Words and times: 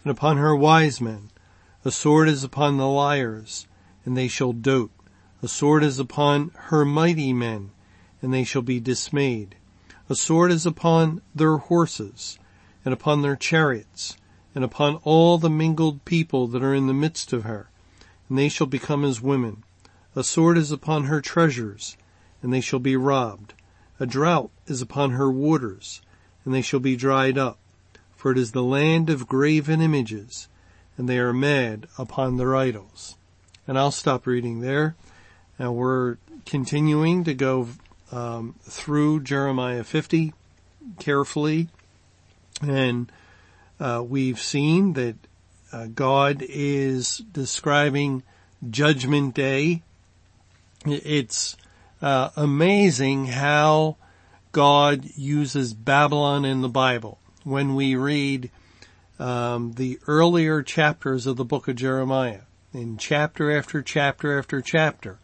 and 0.05 0.11
upon 0.11 0.39
her 0.39 0.57
wise 0.57 1.03
men, 1.03 1.29
a 1.87 1.93
sword 1.93 2.29
is 2.29 2.43
upon 2.43 2.79
the 2.79 2.89
liars, 2.89 3.69
and 4.05 4.17
they 4.17 4.27
shall 4.27 4.53
dote. 4.53 4.91
A 5.41 5.47
sword 5.47 5.85
is 5.85 6.01
upon 6.01 6.51
her 6.65 6.85
mighty 6.85 7.33
men, 7.33 7.71
and 8.21 8.35
they 8.35 8.43
shall 8.43 8.63
be 8.63 8.81
dismayed. 8.81 9.55
A 10.09 10.17
sword 10.17 10.51
is 10.51 10.67
upon 10.67 11.23
their 11.33 11.59
horses, 11.59 12.41
and 12.85 12.93
upon 12.93 13.23
their 13.23 13.37
chariots, 13.37 14.17
and 14.53 14.65
upon 14.65 14.97
all 15.05 15.39
the 15.39 15.49
mingled 15.49 16.05
people 16.05 16.49
that 16.49 16.61
are 16.61 16.75
in 16.75 16.89
the 16.89 16.93
midst 16.93 17.33
of 17.33 17.45
her, 17.45 17.71
and 18.29 18.37
they 18.37 18.49
shall 18.49 18.67
become 18.67 19.05
as 19.05 19.23
women. 19.23 19.63
A 20.17 20.25
sword 20.25 20.59
is 20.59 20.73
upon 20.73 21.05
her 21.05 21.21
treasures, 21.21 21.97
and 22.43 22.53
they 22.53 22.61
shall 22.61 22.81
be 22.81 22.97
robbed. 22.97 23.55
A 24.01 24.07
drought 24.07 24.51
is 24.67 24.83
upon 24.83 25.13
her 25.13 25.31
waters, 25.31 26.03
and 26.45 26.53
they 26.53 26.63
shall 26.63 26.81
be 26.81 26.97
dried 26.97 27.39
up. 27.39 27.61
For 28.17 28.33
it 28.33 28.39
is 28.39 28.51
the 28.51 28.65
land 28.65 29.09
of 29.09 29.29
graven 29.29 29.81
images, 29.81 30.49
and 30.97 31.09
they 31.09 31.19
are 31.19 31.33
mad 31.33 31.87
upon 31.99 32.37
their 32.37 32.57
idols. 32.57 33.17
And 33.67 33.79
I'll 33.79 33.91
stop 33.91 34.27
reading 34.27 34.61
there. 34.61 34.97
Now 35.59 35.73
we're 35.73 36.17
continuing 36.45 37.25
to 37.25 37.35
go 37.35 37.69
um, 38.13 38.55
through 38.63 39.23
Jeremiah 39.23 39.85
50 39.85 40.33
carefully, 40.99 41.69
and 42.63 43.11
uh, 43.81 44.05
we've 44.07 44.41
seen 44.41 44.93
that 44.95 45.17
uh, 45.73 45.87
God 45.87 46.43
is 46.49 47.19
describing 47.19 48.23
Judgment 48.71 49.35
Day. 49.35 49.83
It's 50.87 51.57
uh, 52.01 52.31
amazing 52.37 53.27
how 53.27 53.97
God 54.53 55.11
uses 55.17 55.75
Babylon 55.75 56.45
in 56.45 56.63
the 56.63 56.69
Bible. 56.69 57.19
When 57.45 57.75
we 57.75 57.95
read 57.97 58.51
um, 59.19 59.73
the 59.73 59.99
earlier 60.07 60.63
chapters 60.63 61.27
of 61.27 61.37
the 61.37 61.45
book 61.45 61.69
of 61.69 61.77
Jeremiah. 61.77 62.43
In 62.73 62.99
chapter 62.99 63.57
after 63.57 63.81
chapter 63.83 64.39
after 64.39 64.61
chapter, 64.61 65.19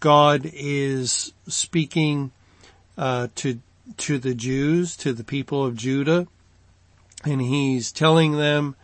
God 0.00 0.50
is 0.52 1.32
speaking 1.46 2.32
uh, 2.98 3.28
to 3.36 3.60
to 3.98 4.18
the 4.18 4.34
Jews, 4.34 4.96
to 4.98 5.12
the 5.12 5.24
people 5.24 5.64
of 5.64 5.76
Judah, 5.76 6.26
and 7.24 7.40
He's 7.40 7.92
telling 7.92 8.36
them 8.36 8.76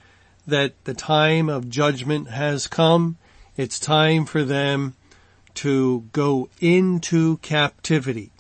that 0.47 0.85
the 0.85 0.95
time 0.95 1.49
of 1.49 1.71
judgment 1.71 2.29
has 2.29 2.67
come. 2.67 3.17
It's 3.57 3.79
time 3.79 4.25
for 4.25 4.45
them 4.45 4.95
to 5.55 6.05
go 6.13 6.49
into 6.61 7.39
captivity. 7.39 8.31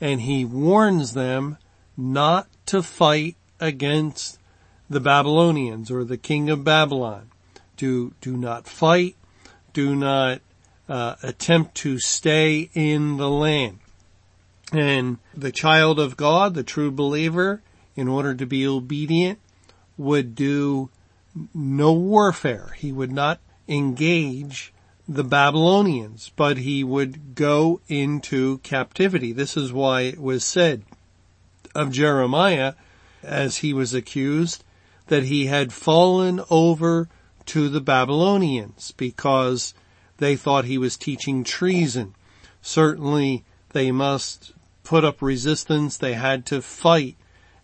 And 0.00 0.22
He 0.22 0.44
warns 0.44 1.14
them 1.14 1.58
not 1.96 2.48
to 2.66 2.82
fight 2.82 3.36
against 3.60 4.38
the 4.88 5.00
Babylonians 5.00 5.90
or 5.90 6.04
the 6.04 6.16
king 6.16 6.48
of 6.50 6.64
Babylon. 6.64 7.30
Do, 7.76 8.14
do 8.20 8.36
not 8.36 8.66
fight. 8.66 9.16
Do 9.72 9.94
not 9.94 10.40
uh, 10.88 11.16
attempt 11.22 11.74
to 11.76 11.98
stay 11.98 12.70
in 12.74 13.16
the 13.16 13.30
land. 13.30 13.78
And 14.72 15.18
the 15.34 15.52
child 15.52 15.98
of 15.98 16.16
God, 16.16 16.54
the 16.54 16.62
true 16.62 16.90
believer, 16.90 17.62
in 17.94 18.08
order 18.08 18.34
to 18.34 18.46
be 18.46 18.66
obedient, 18.66 19.38
would 19.96 20.34
do 20.34 20.90
no 21.54 21.92
warfare. 21.92 22.74
He 22.76 22.92
would 22.92 23.12
not 23.12 23.40
engage 23.68 24.72
the 25.08 25.24
Babylonians, 25.24 26.32
but 26.34 26.58
he 26.58 26.82
would 26.82 27.34
go 27.34 27.80
into 27.88 28.58
captivity. 28.58 29.32
This 29.32 29.56
is 29.56 29.72
why 29.72 30.02
it 30.02 30.18
was 30.18 30.44
said 30.44 30.82
of 31.74 31.92
Jeremiah, 31.92 32.74
as 33.22 33.58
he 33.58 33.72
was 33.72 33.94
accused, 33.94 34.64
that 35.08 35.24
he 35.24 35.46
had 35.46 35.72
fallen 35.72 36.40
over 36.50 37.08
to 37.46 37.68
the 37.68 37.80
Babylonians 37.80 38.92
because 38.92 39.74
they 40.18 40.36
thought 40.36 40.64
he 40.64 40.78
was 40.78 40.96
teaching 40.96 41.44
treason. 41.44 42.14
Certainly 42.60 43.44
they 43.70 43.92
must 43.92 44.52
put 44.82 45.04
up 45.04 45.22
resistance. 45.22 45.96
They 45.96 46.14
had 46.14 46.46
to 46.46 46.62
fight 46.62 47.16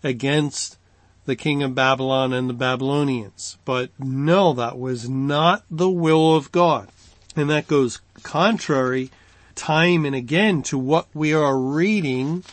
against 0.04 0.78
the 1.25 1.36
king 1.36 1.62
of 1.62 1.75
Babylon 1.75 2.32
and 2.32 2.48
the 2.48 2.54
Babylonians. 2.54 3.58
But 3.64 3.91
no, 3.98 4.52
that 4.54 4.78
was 4.78 5.08
not 5.08 5.64
the 5.70 5.91
will 5.91 6.36
of 6.36 6.52
God. 6.52 6.88
And 7.34 7.48
that 7.50 7.66
goes 7.66 8.00
contrary 8.22 9.10
time 9.54 10.04
and 10.04 10.14
again 10.14 10.62
to 10.62 10.78
what 10.78 11.06
we 11.14 11.32
are 11.32 11.58
reading 11.58 12.44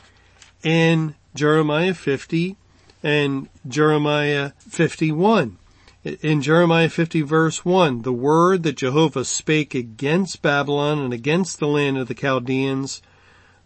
in 0.64 1.16
Jeremiah 1.36 1.94
50 1.94 2.56
and 3.04 3.50
Jeremiah 3.68 4.52
51. 4.60 5.58
In 6.04 6.42
Jeremiah 6.42 6.90
50 6.90 7.22
verse 7.22 7.66
1, 7.66 8.04
the 8.04 8.14
word 8.14 8.64
that 8.64 8.78
Jehovah 8.78 9.26
spake 9.26 9.76
against 9.76 10.42
Babylon 10.42 11.00
and 11.00 11.14
against 11.14 11.60
the 11.60 11.68
land 11.68 11.98
of 11.98 12.08
the 12.08 12.14
Chaldeans 12.14 13.02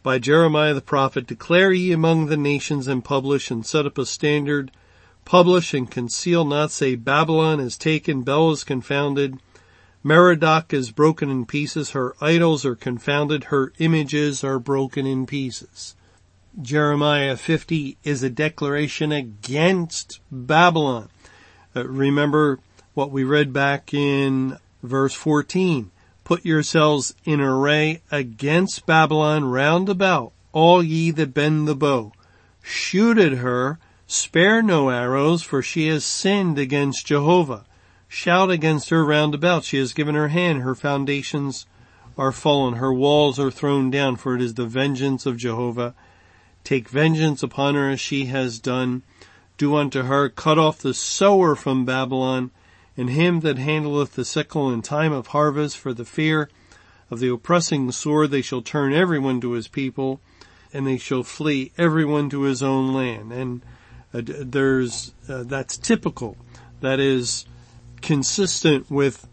by 0.01 0.19
Jeremiah 0.19 0.73
the 0.73 0.81
prophet, 0.81 1.27
declare 1.27 1.71
ye 1.71 1.91
among 1.91 2.25
the 2.25 2.37
nations 2.37 2.87
and 2.87 3.05
publish 3.05 3.49
and 3.49 3.65
set 3.65 3.85
up 3.85 3.97
a 3.97 4.05
standard, 4.05 4.71
publish 5.25 5.73
and 5.73 5.89
conceal 5.89 6.43
not, 6.43 6.71
say 6.71 6.95
Babylon 6.95 7.59
is 7.59 7.77
taken, 7.77 8.23
Bel 8.23 8.51
is 8.51 8.63
confounded, 8.63 9.37
Merodach 10.03 10.73
is 10.73 10.91
broken 10.91 11.29
in 11.29 11.45
pieces, 11.45 11.91
her 11.91 12.15
idols 12.19 12.65
are 12.65 12.75
confounded, 12.75 13.45
her 13.45 13.71
images 13.79 14.43
are 14.43 14.59
broken 14.59 15.05
in 15.07 15.25
pieces. 15.25 15.95
Jeremiah 16.61 17.35
50 17.35 17.97
is 18.03 18.21
a 18.21 18.29
declaration 18.29 19.11
against 19.11 20.19
Babylon. 20.31 21.09
Uh, 21.75 21.87
remember 21.87 22.59
what 22.93 23.09
we 23.09 23.23
read 23.23 23.51
back 23.51 23.91
in 23.91 24.59
verse 24.83 25.15
14. 25.15 25.89
Put 26.23 26.45
yourselves 26.45 27.15
in 27.25 27.41
array 27.41 28.03
against 28.11 28.85
Babylon 28.85 29.45
round 29.45 29.89
about, 29.89 30.31
all 30.51 30.83
ye 30.83 31.09
that 31.11 31.33
bend 31.33 31.67
the 31.67 31.75
bow. 31.75 32.13
Shoot 32.61 33.17
at 33.17 33.33
her, 33.33 33.79
spare 34.05 34.61
no 34.61 34.89
arrows, 34.89 35.41
for 35.41 35.63
she 35.63 35.87
has 35.87 36.05
sinned 36.05 36.59
against 36.59 37.07
Jehovah. 37.07 37.65
Shout 38.07 38.51
against 38.51 38.89
her 38.89 39.03
round 39.03 39.33
about. 39.33 39.63
She 39.63 39.79
has 39.79 39.91
given 39.91 40.13
her 40.13 40.27
hand, 40.27 40.61
her 40.61 40.75
foundations 40.75 41.65
are 42.15 42.31
fallen, 42.31 42.75
her 42.75 42.93
walls 42.93 43.39
are 43.39 43.49
thrown 43.49 43.89
down, 43.89 44.17
for 44.17 44.35
it 44.35 44.41
is 44.41 44.53
the 44.53 44.67
vengeance 44.67 45.25
of 45.25 45.35
Jehovah 45.35 45.95
Take 46.63 46.89
vengeance 46.89 47.43
upon 47.43 47.75
her 47.75 47.89
as 47.89 47.99
she 47.99 48.25
has 48.25 48.59
done. 48.59 49.03
Do 49.57 49.75
unto 49.75 50.03
her, 50.03 50.29
cut 50.29 50.57
off 50.57 50.79
the 50.79 50.93
sower 50.93 51.55
from 51.55 51.85
Babylon, 51.85 52.51
and 52.95 53.09
him 53.09 53.41
that 53.41 53.57
handleth 53.57 54.13
the 54.13 54.25
sickle 54.25 54.71
in 54.71 54.81
time 54.81 55.11
of 55.11 55.27
harvest, 55.27 55.77
for 55.77 55.93
the 55.93 56.05
fear 56.05 56.49
of 57.11 57.19
the 57.19 57.31
oppressing 57.31 57.91
sword 57.91 58.31
they 58.31 58.41
shall 58.41 58.61
turn 58.61 58.93
everyone 58.93 59.41
to 59.41 59.51
his 59.51 59.67
people, 59.67 60.19
and 60.73 60.87
they 60.87 60.97
shall 60.97 61.23
flee 61.23 61.71
everyone 61.77 62.29
to 62.29 62.41
his 62.43 62.63
own 62.63 62.93
land. 62.93 63.31
And 63.31 63.61
uh, 64.13 64.21
there's, 64.23 65.13
uh, 65.29 65.43
that's 65.43 65.77
typical. 65.77 66.37
That 66.81 66.99
is 66.99 67.45
consistent 68.01 68.89
with 68.89 69.27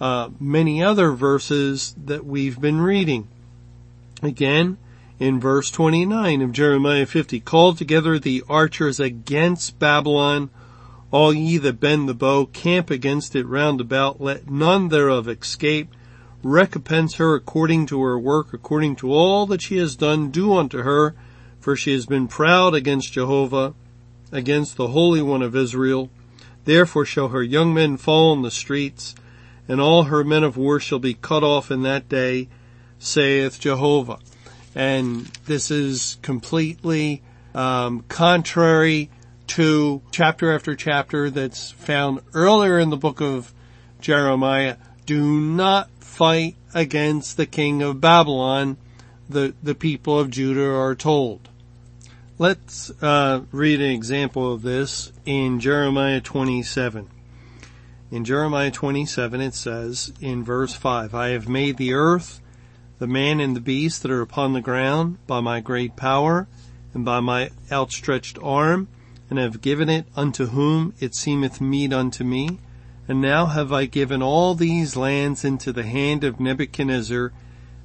uh, 0.00 0.30
many 0.40 0.82
other 0.82 1.12
verses 1.12 1.94
that 2.04 2.24
we've 2.24 2.60
been 2.60 2.80
reading. 2.80 3.28
Again, 4.22 4.78
in 5.18 5.40
verse 5.40 5.70
29 5.70 6.42
of 6.42 6.52
Jeremiah 6.52 7.06
50, 7.06 7.40
call 7.40 7.74
together 7.74 8.18
the 8.18 8.42
archers 8.48 9.00
against 9.00 9.78
Babylon, 9.78 10.50
all 11.10 11.32
ye 11.32 11.56
that 11.58 11.80
bend 11.80 12.08
the 12.08 12.14
bow, 12.14 12.46
camp 12.46 12.90
against 12.90 13.34
it 13.34 13.46
round 13.46 13.80
about, 13.80 14.20
let 14.20 14.50
none 14.50 14.88
thereof 14.88 15.28
escape, 15.28 15.88
recompense 16.42 17.14
her 17.14 17.34
according 17.34 17.86
to 17.86 18.02
her 18.02 18.18
work, 18.18 18.52
according 18.52 18.96
to 18.96 19.12
all 19.12 19.46
that 19.46 19.62
she 19.62 19.78
has 19.78 19.96
done, 19.96 20.30
do 20.30 20.52
unto 20.52 20.82
her, 20.82 21.14
for 21.58 21.74
she 21.74 21.92
has 21.92 22.06
been 22.06 22.28
proud 22.28 22.74
against 22.74 23.12
Jehovah, 23.12 23.74
against 24.30 24.76
the 24.76 24.88
Holy 24.88 25.22
One 25.22 25.42
of 25.42 25.56
Israel. 25.56 26.10
Therefore 26.64 27.06
shall 27.06 27.28
her 27.28 27.42
young 27.42 27.72
men 27.72 27.96
fall 27.96 28.34
in 28.34 28.42
the 28.42 28.50
streets, 28.50 29.14
and 29.66 29.80
all 29.80 30.04
her 30.04 30.22
men 30.22 30.44
of 30.44 30.56
war 30.56 30.78
shall 30.78 30.98
be 30.98 31.14
cut 31.14 31.42
off 31.42 31.70
in 31.70 31.82
that 31.82 32.08
day, 32.08 32.48
saith 32.98 33.58
Jehovah. 33.58 34.18
And 34.76 35.24
this 35.46 35.70
is 35.70 36.18
completely 36.20 37.22
um, 37.54 38.04
contrary 38.08 39.10
to 39.48 40.02
chapter 40.10 40.54
after 40.54 40.76
chapter 40.76 41.30
that's 41.30 41.70
found 41.70 42.20
earlier 42.34 42.78
in 42.78 42.90
the 42.90 42.96
book 42.96 43.22
of 43.22 43.54
Jeremiah. 44.00 44.76
Do 45.06 45.40
not 45.40 45.88
fight 46.00 46.56
against 46.74 47.38
the 47.38 47.46
king 47.46 47.80
of 47.80 48.02
Babylon, 48.02 48.76
the, 49.30 49.54
the 49.62 49.74
people 49.74 50.18
of 50.18 50.30
Judah 50.30 50.74
are 50.74 50.94
told. 50.94 51.48
Let's 52.38 52.90
uh, 53.02 53.44
read 53.50 53.80
an 53.80 53.90
example 53.90 54.52
of 54.52 54.60
this 54.60 55.10
in 55.24 55.58
Jeremiah 55.58 56.20
27. 56.20 57.08
In 58.10 58.24
Jeremiah 58.24 58.70
27 58.70 59.40
it 59.40 59.54
says 59.54 60.12
in 60.20 60.44
verse 60.44 60.74
5, 60.74 61.14
I 61.14 61.28
have 61.28 61.48
made 61.48 61.78
the 61.78 61.94
earth, 61.94 62.40
the 62.98 63.06
man 63.06 63.40
and 63.40 63.54
the 63.54 63.60
beast 63.60 64.02
that 64.02 64.10
are 64.10 64.22
upon 64.22 64.52
the 64.52 64.60
ground 64.60 65.18
by 65.26 65.40
my 65.40 65.60
great 65.60 65.96
power 65.96 66.48
and 66.94 67.04
by 67.04 67.20
my 67.20 67.50
outstretched 67.70 68.38
arm, 68.42 68.88
and 69.28 69.38
have 69.38 69.60
given 69.60 69.88
it 69.90 70.06
unto 70.16 70.46
whom 70.46 70.94
it 70.98 71.14
seemeth 71.14 71.60
meet 71.60 71.92
unto 71.92 72.24
me. 72.24 72.58
And 73.06 73.20
now 73.20 73.46
have 73.46 73.72
I 73.72 73.84
given 73.84 74.22
all 74.22 74.54
these 74.54 74.96
lands 74.96 75.44
into 75.44 75.72
the 75.72 75.82
hand 75.82 76.24
of 76.24 76.40
Nebuchadnezzar, 76.40 77.32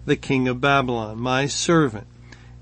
the 0.05 0.15
king 0.15 0.47
of 0.47 0.61
Babylon, 0.61 1.19
my 1.19 1.45
servant, 1.45 2.07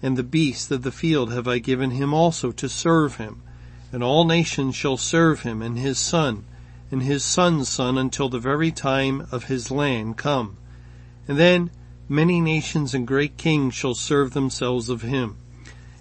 and 0.01 0.17
the 0.17 0.23
beasts 0.23 0.71
of 0.71 0.81
the 0.81 0.91
field 0.91 1.31
have 1.31 1.47
I 1.47 1.59
given 1.59 1.91
him 1.91 2.13
also 2.13 2.51
to 2.53 2.67
serve 2.67 3.17
him. 3.17 3.43
And 3.91 4.03
all 4.03 4.25
nations 4.25 4.75
shall 4.75 4.97
serve 4.97 5.41
him, 5.41 5.61
and 5.61 5.77
his 5.77 5.99
son, 5.99 6.45
and 6.89 7.03
his 7.03 7.23
son's 7.23 7.69
son, 7.69 7.97
until 7.97 8.29
the 8.29 8.39
very 8.39 8.71
time 8.71 9.27
of 9.31 9.45
his 9.45 9.71
land 9.71 10.17
come. 10.17 10.57
And 11.27 11.37
then 11.37 11.69
many 12.09 12.41
nations 12.41 12.93
and 12.93 13.07
great 13.07 13.37
kings 13.37 13.73
shall 13.75 13.93
serve 13.93 14.33
themselves 14.33 14.89
of 14.89 15.03
him. 15.03 15.37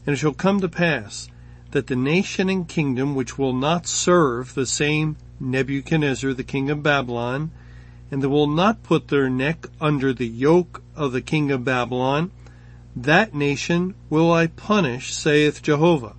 And 0.07 0.15
it 0.15 0.19
shall 0.19 0.33
come 0.33 0.61
to 0.61 0.69
pass 0.69 1.29
that 1.71 1.87
the 1.87 1.97
nation 1.97 2.49
and 2.49 2.67
kingdom 2.67 3.15
which 3.15 3.37
will 3.37 3.53
not 3.53 3.87
serve 3.87 4.55
the 4.55 4.67
same 4.67 5.17
Nebuchadnezzar, 5.39 6.33
the 6.33 6.43
king 6.43 6.71
of 6.71 6.83
Babylon, 6.83 7.51
and 8.11 8.23
that 8.23 8.31
will 8.31 8.47
not 8.47 8.83
put 8.83 9.09
their 9.09 9.29
neck 9.29 9.67
under 9.81 10.13
the 10.13 10.27
yoke 10.27 10.83
of 10.97 11.13
the 11.13 11.21
king 11.21 11.51
of 11.51 11.65
Babylon, 11.65 12.31
that 12.97 13.35
nation 13.35 13.95
will 14.09 14.33
I 14.33 14.47
punish, 14.47 15.15
saith 15.15 15.63
Jehovah, 15.63 16.17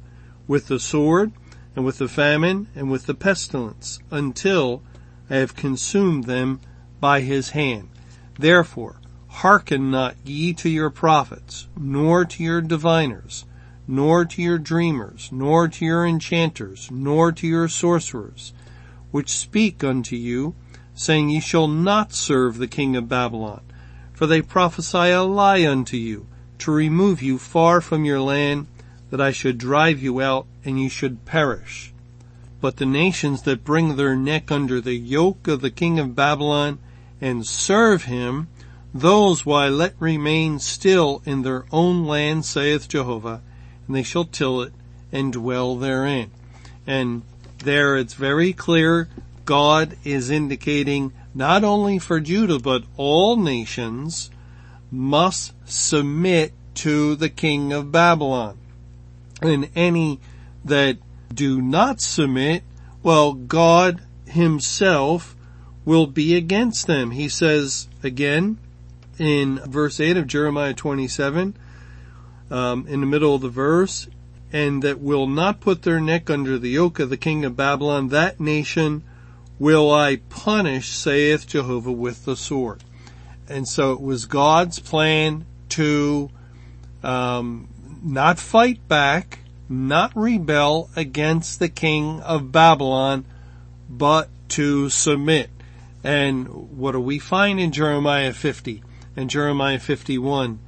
with 0.48 0.68
the 0.68 0.80
sword, 0.80 1.32
and 1.76 1.84
with 1.84 1.98
the 1.98 2.08
famine, 2.08 2.68
and 2.76 2.90
with 2.90 3.06
the 3.06 3.14
pestilence, 3.14 4.00
until 4.12 4.82
I 5.30 5.38
have 5.38 5.56
consumed 5.56 6.26
them 6.26 6.60
by 7.00 7.22
his 7.22 7.50
hand. 7.50 7.90
Therefore, 8.38 8.99
hearken 9.30 9.92
not 9.92 10.16
ye 10.26 10.54
to 10.54 10.70
your 10.70 10.90
prophets, 10.90 11.68
nor 11.78 12.26
to 12.26 12.44
your 12.44 12.62
diviners, 12.62 13.46
nor 13.88 14.26
to 14.26 14.42
your 14.42 14.58
dreamers, 14.58 15.30
nor 15.32 15.68
to 15.68 15.86
your 15.86 16.06
enchanters, 16.06 16.90
nor 16.92 17.32
to 17.32 17.48
your 17.48 17.68
sorcerers, 17.68 18.54
which 19.12 19.30
speak 19.30 19.84
unto 19.84 20.16
you, 20.16 20.54
saying, 20.94 21.30
Ye 21.30 21.40
shall 21.40 21.68
not 21.68 22.14
serve 22.14 22.58
the 22.58 22.68
king 22.68 22.96
of 22.96 23.08
Babylon. 23.08 23.62
For 24.14 24.28
they 24.28 24.42
prophesy 24.42 25.12
a 25.12 25.24
lie 25.24 25.66
unto 25.66 25.96
you, 25.96 26.28
to 26.60 26.72
remove 26.72 27.22
you 27.22 27.38
far 27.38 27.80
from 27.80 28.04
your 28.04 28.20
land, 28.20 28.68
that 29.10 29.22
I 29.22 29.32
should 29.32 29.58
drive 29.58 30.04
you 30.04 30.22
out, 30.22 30.46
and 30.66 30.80
ye 30.80 30.90
should 30.90 31.24
perish. 31.26 31.94
But 32.60 32.78
the 32.78 32.86
nations 32.86 33.44
that 33.44 33.64
bring 33.64 33.96
their 33.96 34.16
neck 34.16 34.52
under 34.52 34.82
the 34.82 34.96
yoke 34.96 35.48
of 35.48 35.62
the 35.62 35.72
king 35.72 35.98
of 35.98 36.16
Babylon, 36.16 36.80
and 37.22 37.46
serve 37.46 38.04
him, 38.04 38.50
those 38.94 39.46
will 39.46 39.56
I 39.56 39.70
let 39.70 39.94
remain 40.00 40.60
still 40.60 41.22
in 41.26 41.44
their 41.44 41.66
own 41.72 42.06
land, 42.06 42.46
saith 42.46 42.88
Jehovah, 42.88 43.42
and 43.88 43.96
they 43.96 44.04
shall 44.04 44.26
till 44.26 44.62
it 44.62 44.74
and 45.12 45.32
dwell 45.32 45.76
therein. 45.76 46.32
And 46.88 47.22
there 47.60 47.98
it's 47.98 48.16
very 48.16 48.54
clear 48.54 49.08
God 49.46 49.98
is 50.04 50.30
indicating 50.30 51.12
not 51.36 51.64
only 51.64 52.00
for 52.00 52.20
Judah 52.20 52.60
but 52.60 52.84
all 52.98 53.36
nations 53.36 54.32
must 54.92 55.54
submit 55.66 56.54
to 56.76 57.16
the 57.16 57.30
king 57.30 57.72
of 57.74 57.92
Babylon. 57.92 58.58
And 59.42 59.70
any 59.76 60.20
that 60.66 60.98
do 61.34 61.62
not 61.62 62.02
submit, 62.02 62.64
well, 63.04 63.34
God 63.34 64.02
himself 64.26 65.36
will 65.86 66.08
be 66.08 66.36
against 66.36 66.88
them. 66.88 67.12
He 67.12 67.30
says 67.30 67.88
again 68.04 68.58
in 69.20 69.60
verse 69.60 70.00
8 70.00 70.18
of 70.18 70.28
Jeremiah 70.28 70.74
27, 70.74 71.56
um, 72.50 72.88
in 72.88 73.02
the 73.02 73.06
middle 73.06 73.36
of 73.36 73.42
the 73.42 73.50
verse, 73.50 74.08
and 74.52 74.82
that 74.82 75.00
will 75.00 75.28
not 75.28 75.60
put 75.60 75.84
their 75.84 76.00
neck 76.00 76.30
under 76.30 76.58
the 76.58 76.70
yoke 76.70 77.00
of 77.00 77.10
the 77.10 77.18
king 77.18 77.46
of 77.46 77.56
Babylon, 77.56 78.08
that 78.10 78.40
nation 78.40 79.04
will 79.60 79.92
I 79.92 80.18
punish, 80.30 80.90
saith 80.90 81.48
Jehovah, 81.48 81.92
with 81.92 82.26
the 82.26 82.36
sword. 82.36 82.84
And 83.48 83.68
so 83.68 83.92
it 83.92 84.02
was 84.02 84.26
God's 84.26 84.80
plan 84.80 85.46
to 85.70 86.30
um, 87.04 87.68
not 88.02 88.40
fight 88.40 88.88
back, 88.88 89.40
not 89.68 90.12
rebel 90.16 90.90
against 90.96 91.60
the 91.60 91.70
king 91.70 92.22
of 92.22 92.52
Babylon, 92.52 93.26
but 93.90 94.30
to 94.50 94.90
submit. 94.90 95.50
And 96.04 96.78
what 96.78 96.94
do 96.94 97.00
we 97.00 97.20
find 97.20 97.60
in 97.60 97.72
Jeremiah 97.72 98.34
50 98.34 98.84
and 99.20 99.30
Jeremiah 99.30 99.80
51? 99.80 100.60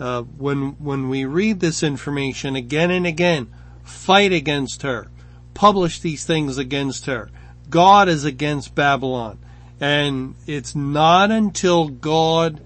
uh, 0.00 0.22
when 0.22 0.70
when 0.78 1.08
we 1.10 1.24
read 1.26 1.60
this 1.60 1.82
information 1.82 2.56
again 2.56 2.90
and 2.90 3.06
again, 3.06 3.48
fight 3.84 4.32
against 4.32 4.82
her, 4.82 5.08
publish 5.52 6.00
these 6.00 6.24
things 6.24 6.56
against 6.56 7.06
her. 7.06 7.30
God 7.68 8.08
is 8.08 8.24
against 8.24 8.74
Babylon, 8.74 9.38
and 9.78 10.34
it's 10.46 10.74
not 10.74 11.30
until 11.30 11.88
God 11.88 12.60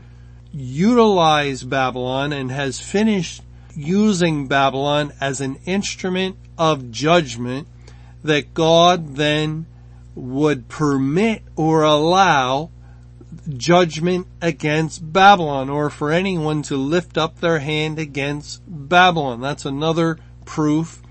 utilized 0.52 1.68
Babylon 1.68 2.32
and 2.32 2.50
has 2.52 2.78
finished 2.78 3.42
using 3.74 4.46
Babylon 4.46 5.12
as 5.20 5.40
an 5.40 5.56
instrument 5.66 6.36
of 6.56 6.92
judgment 6.92 7.66
that 8.22 8.54
God 8.54 9.16
then 9.16 9.66
would 10.14 10.68
permit 10.68 11.42
or 11.56 11.82
allow 11.82 12.70
judgment 13.56 14.26
against 14.40 15.12
Babylon 15.12 15.68
or 15.68 15.90
for 15.90 16.10
anyone 16.10 16.62
to 16.62 16.76
lift 16.76 17.16
up 17.18 17.40
their 17.40 17.58
hand 17.58 17.98
against 17.98 18.62
Babylon. 18.66 19.40
That's 19.40 19.64
another 19.64 20.18
proof 20.44 21.02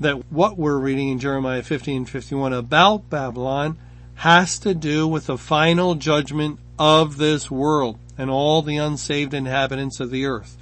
that 0.00 0.30
what 0.30 0.58
we're 0.58 0.78
reading 0.78 1.08
in 1.08 1.18
Jeremiah 1.18 1.62
15, 1.62 1.96
and 1.96 2.08
51 2.08 2.52
about 2.52 3.08
Babylon 3.10 3.78
has 4.16 4.58
to 4.60 4.74
do 4.74 5.06
with 5.06 5.26
the 5.26 5.38
final 5.38 5.94
judgment 5.94 6.58
of 6.78 7.16
this 7.16 7.50
world 7.50 7.98
and 8.16 8.30
all 8.30 8.62
the 8.62 8.76
unsaved 8.76 9.34
inhabitants 9.34 10.00
of 10.00 10.10
the 10.10 10.24
earth. 10.24 10.56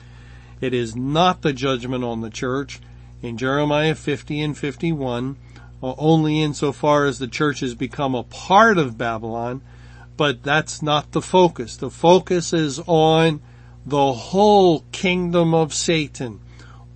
It 0.60 0.72
is 0.72 0.94
not 0.94 1.42
the 1.42 1.52
judgment 1.52 2.04
on 2.04 2.20
the 2.20 2.30
church 2.30 2.80
in 3.20 3.36
Jeremiah 3.36 3.94
50 3.94 4.40
and 4.40 4.56
51, 4.56 5.36
only 5.82 6.40
insofar 6.40 7.04
as 7.06 7.18
the 7.18 7.26
church 7.26 7.60
has 7.60 7.74
become 7.74 8.14
a 8.14 8.22
part 8.22 8.78
of 8.78 8.96
Babylon, 8.96 9.62
but 10.22 10.44
that's 10.44 10.82
not 10.82 11.10
the 11.10 11.20
focus. 11.20 11.76
The 11.76 11.90
focus 11.90 12.52
is 12.52 12.78
on 12.86 13.40
the 13.84 14.12
whole 14.12 14.84
kingdom 14.92 15.52
of 15.52 15.74
Satan, 15.74 16.38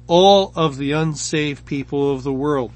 all 0.07 0.53
of 0.55 0.77
the 0.77 0.93
unsaved 0.93 1.67
people 1.67 2.13
of 2.13 2.23
the 2.23 2.33
world. 2.33 2.71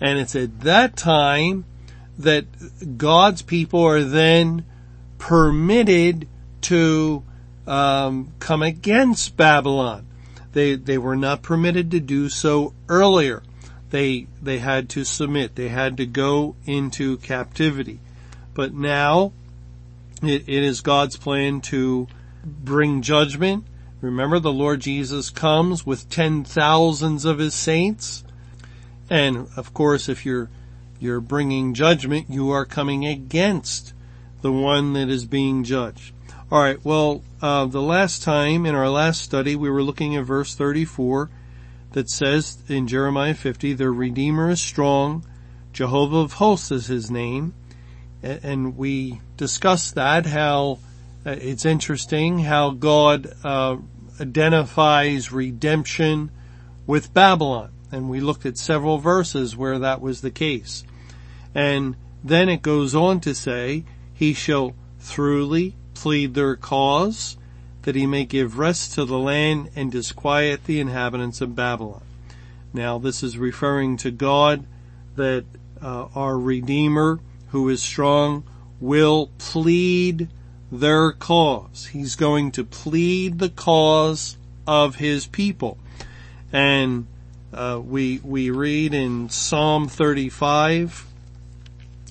And 0.00 0.20
it's 0.20 0.36
at 0.36 0.60
that 0.60 0.96
time 0.96 1.64
that 2.16 2.44
God's 2.96 3.42
people 3.42 3.82
are 3.82 4.04
then 4.04 4.64
permitted 5.18 6.28
to 6.60 7.24
um, 7.66 8.34
come 8.38 8.62
against 8.62 9.36
Babylon. 9.36 10.06
They 10.52 10.76
they 10.76 10.96
were 10.96 11.16
not 11.16 11.42
permitted 11.42 11.90
to 11.90 11.98
do 11.98 12.28
so 12.28 12.72
earlier. 12.88 13.42
They 13.90 14.28
they 14.40 14.58
had 14.58 14.88
to 14.90 15.02
submit. 15.02 15.56
They 15.56 15.70
had 15.70 15.96
to 15.96 16.06
go 16.06 16.54
into 16.66 17.16
captivity. 17.16 17.98
But 18.54 18.72
now 18.72 19.32
it, 20.22 20.48
it 20.48 20.62
is 20.62 20.80
God's 20.80 21.16
plan 21.16 21.60
to 21.62 22.06
bring 22.44 23.02
judgment. 23.02 23.64
Remember 24.00 24.38
the 24.38 24.52
Lord 24.52 24.80
Jesus 24.80 25.30
comes 25.30 25.84
with 25.84 26.08
ten 26.08 26.44
thousands 26.44 27.24
of 27.24 27.38
his 27.38 27.54
saints. 27.54 28.24
And 29.08 29.48
of 29.56 29.72
course, 29.72 30.08
if 30.08 30.26
you're, 30.26 30.50
you're 30.98 31.20
bringing 31.20 31.74
judgment, 31.74 32.26
you 32.28 32.50
are 32.50 32.64
coming 32.64 33.06
against 33.06 33.92
the 34.42 34.52
one 34.52 34.92
that 34.94 35.08
is 35.08 35.24
being 35.24 35.64
judged. 35.64 36.12
All 36.50 36.60
right. 36.60 36.82
Well, 36.84 37.22
uh, 37.42 37.66
the 37.66 37.82
last 37.82 38.22
time 38.22 38.66
in 38.66 38.74
our 38.74 38.88
last 38.88 39.20
study, 39.22 39.56
we 39.56 39.68
were 39.68 39.82
looking 39.82 40.14
at 40.14 40.24
verse 40.24 40.54
34 40.54 41.28
that 41.92 42.08
says 42.08 42.58
in 42.68 42.86
Jeremiah 42.86 43.34
50, 43.34 43.72
"The 43.72 43.90
Redeemer 43.90 44.50
is 44.50 44.60
strong; 44.60 45.24
Jehovah 45.72 46.18
of 46.18 46.34
hosts 46.34 46.70
is 46.70 46.86
His 46.86 47.10
name," 47.10 47.54
and 48.22 48.76
we 48.76 49.20
discussed 49.36 49.94
that 49.94 50.26
how 50.26 50.78
uh, 51.24 51.30
it's 51.30 51.64
interesting 51.64 52.40
how 52.40 52.70
God 52.70 53.32
uh, 53.44 53.76
identifies 54.20 55.32
redemption 55.32 56.30
with 56.86 57.12
Babylon, 57.12 57.70
and 57.90 58.08
we 58.08 58.20
looked 58.20 58.46
at 58.46 58.56
several 58.58 58.98
verses 58.98 59.56
where 59.56 59.78
that 59.78 60.00
was 60.00 60.20
the 60.20 60.30
case, 60.30 60.84
and 61.54 61.96
then 62.22 62.48
it 62.48 62.62
goes 62.62 62.94
on 62.94 63.20
to 63.20 63.34
say, 63.34 63.84
"He 64.14 64.34
shall 64.34 64.74
truly." 65.04 65.74
plead 65.96 66.34
their 66.34 66.56
cause, 66.56 67.36
that 67.82 67.96
he 67.96 68.06
may 68.06 68.24
give 68.24 68.58
rest 68.58 68.94
to 68.94 69.04
the 69.04 69.18
land 69.18 69.70
and 69.74 69.90
disquiet 69.90 70.64
the 70.64 70.78
inhabitants 70.80 71.40
of 71.40 71.56
Babylon. 71.56 72.02
Now 72.72 72.98
this 72.98 73.22
is 73.22 73.38
referring 73.38 73.96
to 73.98 74.10
God 74.10 74.66
that 75.16 75.44
uh, 75.80 76.06
our 76.14 76.38
Redeemer, 76.38 77.20
who 77.48 77.68
is 77.68 77.82
strong, 77.82 78.44
will 78.80 79.30
plead 79.38 80.28
their 80.70 81.12
cause. 81.12 81.86
He's 81.92 82.16
going 82.16 82.50
to 82.52 82.64
plead 82.64 83.38
the 83.38 83.48
cause 83.48 84.36
of 84.66 84.96
his 84.96 85.26
people. 85.26 85.78
And 86.52 87.06
uh, 87.52 87.80
we 87.84 88.20
we 88.22 88.50
read 88.50 88.92
in 88.92 89.28
Psalm 89.28 89.88
35 89.88 91.06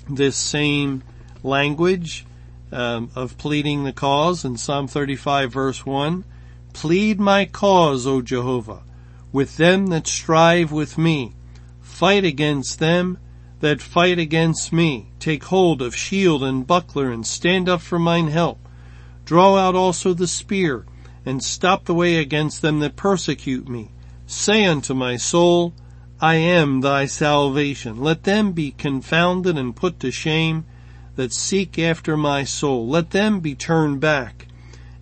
this 0.10 0.38
same 0.38 1.03
language 1.43 2.25
um, 2.72 3.10
of 3.15 3.38
pleading 3.38 3.84
the 3.84 3.93
cause 3.93 4.45
in 4.45 4.57
Psalm 4.57 4.88
35 4.88 5.51
verse 5.51 5.86
1. 5.86 6.24
Plead 6.74 7.19
my 7.19 7.45
cause, 7.45 8.05
O 8.05 8.22
Jehovah, 8.22 8.84
with 9.31 9.57
them 9.57 9.88
that 9.88 10.07
strive 10.07 10.72
with 10.72 10.98
me. 10.98 11.34
Fight 11.81 12.25
against 12.25 12.79
them 12.79 13.17
that 13.59 13.81
fight 13.81 14.19
against 14.19 14.74
me. 14.74 15.12
Take 15.19 15.45
hold 15.45 15.81
of 15.81 15.95
shield 15.95 16.43
and 16.43 16.67
buckler 16.67 17.12
and 17.12 17.25
stand 17.25 17.69
up 17.69 17.81
for 17.81 18.00
mine 18.00 18.27
help. 18.27 18.59
Draw 19.25 19.57
out 19.57 19.75
also 19.75 20.13
the 20.13 20.27
spear 20.27 20.85
and 21.25 21.43
stop 21.43 21.85
the 21.85 21.93
way 21.93 22.17
against 22.17 22.62
them 22.62 22.79
that 22.79 22.95
persecute 22.95 23.67
me. 23.67 23.91
Say 24.27 24.65
unto 24.65 24.93
my 24.93 25.17
soul, 25.17 25.74
I 26.21 26.35
am 26.35 26.81
thy 26.81 27.05
salvation. 27.05 28.00
Let 28.00 28.24
them 28.24 28.51
be 28.51 28.71
confounded 28.71 29.57
and 29.57 29.75
put 29.75 30.00
to 30.00 30.12
shame 30.12 30.65
that 31.15 31.33
seek 31.33 31.79
after 31.79 32.15
my 32.15 32.43
soul. 32.43 32.88
Let 32.88 33.12
them 33.12 33.39
be 33.39 33.55
turned 33.55 34.00
back 34.00 34.47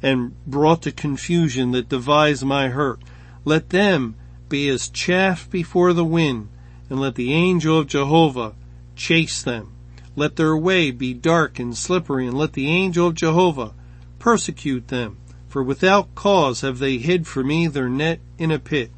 and 0.02 0.34
brought 0.46 0.82
to 0.84 0.92
confusion 0.92 1.72
that 1.72 1.90
devise 1.90 2.44
my 2.44 2.70
hurt. 2.70 3.02
Let 3.46 3.70
them 3.70 4.16
be 4.50 4.70
as 4.70 4.90
chaff 4.90 5.50
before 5.50 5.94
the 5.94 6.06
wind, 6.06 6.50
and 6.94 7.02
let 7.02 7.16
the 7.16 7.34
angel 7.34 7.80
of 7.80 7.88
Jehovah 7.88 8.54
chase 8.96 9.42
them. 9.42 9.72
Let 10.16 10.36
their 10.36 10.56
way 10.56 10.92
be 10.92 11.16
dark 11.16 11.58
and 11.58 11.76
slippery, 11.76 12.28
and 12.28 12.38
let 12.38 12.54
the 12.54 12.70
angel 12.70 13.08
of 13.08 13.16
Jehovah 13.16 13.74
persecute 14.20 14.90
them. 14.90 15.18
For 15.48 15.64
without 15.64 16.14
cause 16.14 16.62
have 16.62 16.78
they 16.78 17.00
hid 17.00 17.26
for 17.26 17.44
me 17.44 17.66
their 17.66 17.90
net 17.90 18.20
in 18.38 18.52
a 18.52 18.60
pit, 18.60 18.92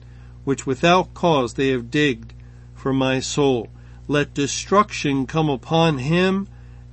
which 0.43 0.65
without 0.65 1.13
cause 1.13 1.53
they 1.53 1.69
have 1.69 1.89
digged 1.89 2.33
for 2.75 2.91
my 2.91 3.21
soul. 3.21 3.69
Let 4.09 4.33
destruction 4.33 5.25
come 5.25 5.49
upon 5.49 5.99
him 5.99 6.49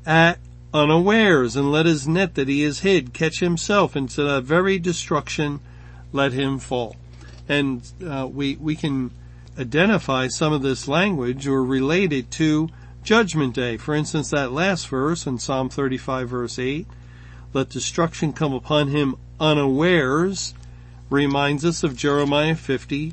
at 0.06 0.38
unawares 0.72 1.56
and 1.56 1.72
let 1.72 1.86
his 1.86 2.06
net 2.06 2.36
that 2.36 2.46
he 2.46 2.62
has 2.62 2.78
hid 2.78 3.12
catch 3.12 3.40
himself 3.40 3.96
into 3.96 4.22
that 4.22 4.44
very 4.44 4.78
destruction 4.78 5.58
let 6.12 6.32
him 6.32 6.60
fall 6.60 6.94
and 7.48 7.82
uh, 8.06 8.26
we 8.26 8.56
we 8.56 8.74
can 8.74 9.10
identify 9.58 10.28
some 10.28 10.52
of 10.52 10.62
this 10.62 10.88
language 10.88 11.46
or 11.46 11.64
relate 11.64 12.12
it 12.12 12.30
to 12.30 12.68
judgment 13.02 13.54
day 13.54 13.76
for 13.76 13.94
instance 13.94 14.30
that 14.30 14.52
last 14.52 14.88
verse 14.88 15.26
in 15.26 15.38
psalm 15.38 15.68
35 15.68 16.28
verse 16.28 16.58
8 16.58 16.86
let 17.52 17.68
destruction 17.68 18.32
come 18.32 18.52
upon 18.54 18.88
him 18.88 19.16
unawares 19.40 20.54
reminds 21.10 21.64
us 21.64 21.82
of 21.82 21.96
jeremiah 21.96 22.54
50 22.54 23.12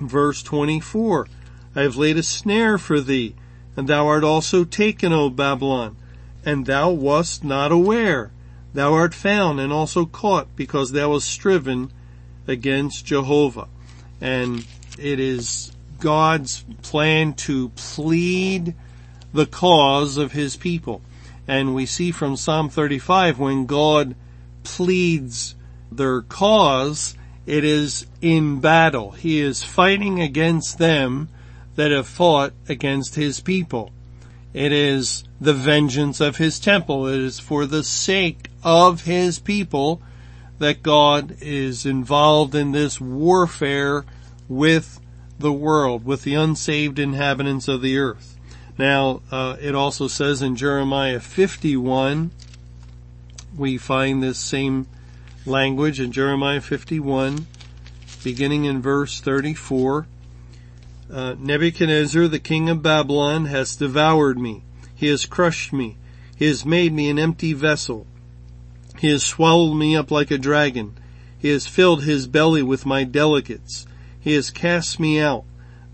verse 0.00 0.42
24 0.42 1.28
i 1.76 1.82
have 1.82 1.96
laid 1.96 2.16
a 2.16 2.22
snare 2.22 2.78
for 2.78 3.00
thee 3.00 3.34
and 3.76 3.88
thou 3.88 4.06
art 4.08 4.24
also 4.24 4.64
taken, 4.64 5.12
O 5.12 5.30
Babylon, 5.30 5.96
and 6.44 6.66
thou 6.66 6.90
wast 6.90 7.44
not 7.44 7.72
aware. 7.72 8.30
Thou 8.74 8.92
art 8.92 9.14
found 9.14 9.58
and 9.60 9.72
also 9.72 10.06
caught 10.06 10.54
because 10.56 10.92
thou 10.92 11.12
hast 11.12 11.28
striven 11.28 11.90
against 12.46 13.06
Jehovah. 13.06 13.68
And 14.20 14.66
it 15.00 15.18
is 15.18 15.72
God's 15.98 16.64
plan 16.82 17.34
to 17.34 17.70
plead 17.70 18.74
the 19.32 19.46
cause 19.46 20.16
of 20.16 20.32
his 20.32 20.56
people. 20.56 21.02
And 21.48 21.74
we 21.74 21.86
see 21.86 22.10
from 22.10 22.36
Psalm 22.36 22.68
35 22.68 23.38
when 23.38 23.66
God 23.66 24.14
pleads 24.62 25.54
their 25.90 26.22
cause, 26.22 27.16
it 27.46 27.64
is 27.64 28.06
in 28.20 28.60
battle. 28.60 29.12
He 29.12 29.40
is 29.40 29.62
fighting 29.62 30.20
against 30.20 30.78
them 30.78 31.28
that 31.76 31.90
have 31.90 32.06
fought 32.06 32.52
against 32.68 33.14
his 33.14 33.40
people. 33.40 33.90
It 34.52 34.72
is 34.72 35.24
the 35.40 35.54
vengeance 35.54 36.20
of 36.20 36.36
his 36.36 36.60
temple. 36.60 37.06
It 37.06 37.20
is 37.20 37.38
for 37.38 37.66
the 37.66 37.84
sake 37.84 38.50
of 38.62 39.04
his 39.04 39.38
people 39.38 40.02
that 40.58 40.82
God 40.82 41.36
is 41.40 41.86
involved 41.86 42.54
in 42.54 42.72
this 42.72 43.00
warfare 43.00 44.04
with 44.50 45.00
the 45.38 45.52
world, 45.52 46.04
with 46.04 46.24
the 46.24 46.34
unsaved 46.34 46.98
inhabitants 46.98 47.68
of 47.68 47.80
the 47.80 47.96
earth. 47.96 48.36
Now, 48.76 49.22
uh, 49.30 49.56
it 49.60 49.74
also 49.74 50.08
says 50.08 50.42
in 50.42 50.56
Jeremiah 50.56 51.20
51, 51.20 52.32
we 53.56 53.78
find 53.78 54.22
this 54.22 54.38
same 54.38 54.86
language 55.46 56.00
in 56.00 56.12
Jeremiah 56.12 56.60
51, 56.60 57.46
beginning 58.24 58.64
in 58.64 58.82
verse 58.82 59.20
34. 59.20 60.06
Uh, 61.10 61.34
Nebuchadnezzar, 61.38 62.28
the 62.28 62.38
king 62.38 62.68
of 62.68 62.82
Babylon, 62.82 63.46
has 63.46 63.76
devoured 63.76 64.38
me. 64.38 64.64
He 64.94 65.06
has 65.06 65.26
crushed 65.26 65.72
me. 65.72 65.96
He 66.36 66.46
has 66.46 66.64
made 66.64 66.92
me 66.92 67.08
an 67.08 67.18
empty 67.18 67.52
vessel. 67.52 68.06
He 68.98 69.08
has 69.08 69.22
swallowed 69.22 69.74
me 69.74 69.96
up 69.96 70.10
like 70.10 70.30
a 70.30 70.38
dragon. 70.38 70.96
He 71.38 71.48
has 71.48 71.66
filled 71.66 72.02
his 72.02 72.26
belly 72.26 72.62
with 72.62 72.84
my 72.84 73.04
delicates. 73.04 73.86
He 74.20 74.34
has 74.34 74.50
cast 74.50 75.00
me 75.00 75.18
out. 75.18 75.44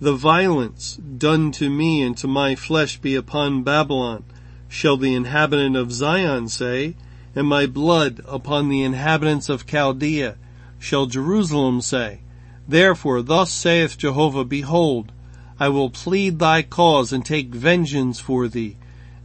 The 0.01 0.15
violence 0.15 0.97
done 0.97 1.53
to 1.53 1.71
me 1.71 2.03
and 2.03 2.17
to 2.19 2.27
my 2.27 2.55
flesh 2.55 2.99
be 2.99 3.15
upon 3.15 3.63
Babylon, 3.63 4.25
shall 4.69 4.97
the 4.97 5.15
inhabitant 5.15 5.77
of 5.77 5.93
Zion 5.93 6.49
say, 6.49 6.97
and 7.35 7.47
my 7.47 7.67
blood 7.67 8.21
upon 8.27 8.69
the 8.69 8.83
inhabitants 8.83 9.49
of 9.49 9.67
Chaldea, 9.67 10.37
shall 10.79 11.07
Jerusalem 11.07 11.81
say. 11.81 12.21
Therefore 12.69 13.23
thus 13.23 13.53
saith 13.53 13.97
Jehovah, 13.97 14.45
Behold, 14.45 15.13
I 15.59 15.69
will 15.69 15.89
plead 15.89 16.39
thy 16.39 16.63
cause 16.63 17.13
and 17.13 17.25
take 17.25 17.55
vengeance 17.55 18.19
for 18.19 18.49
thee, 18.49 18.77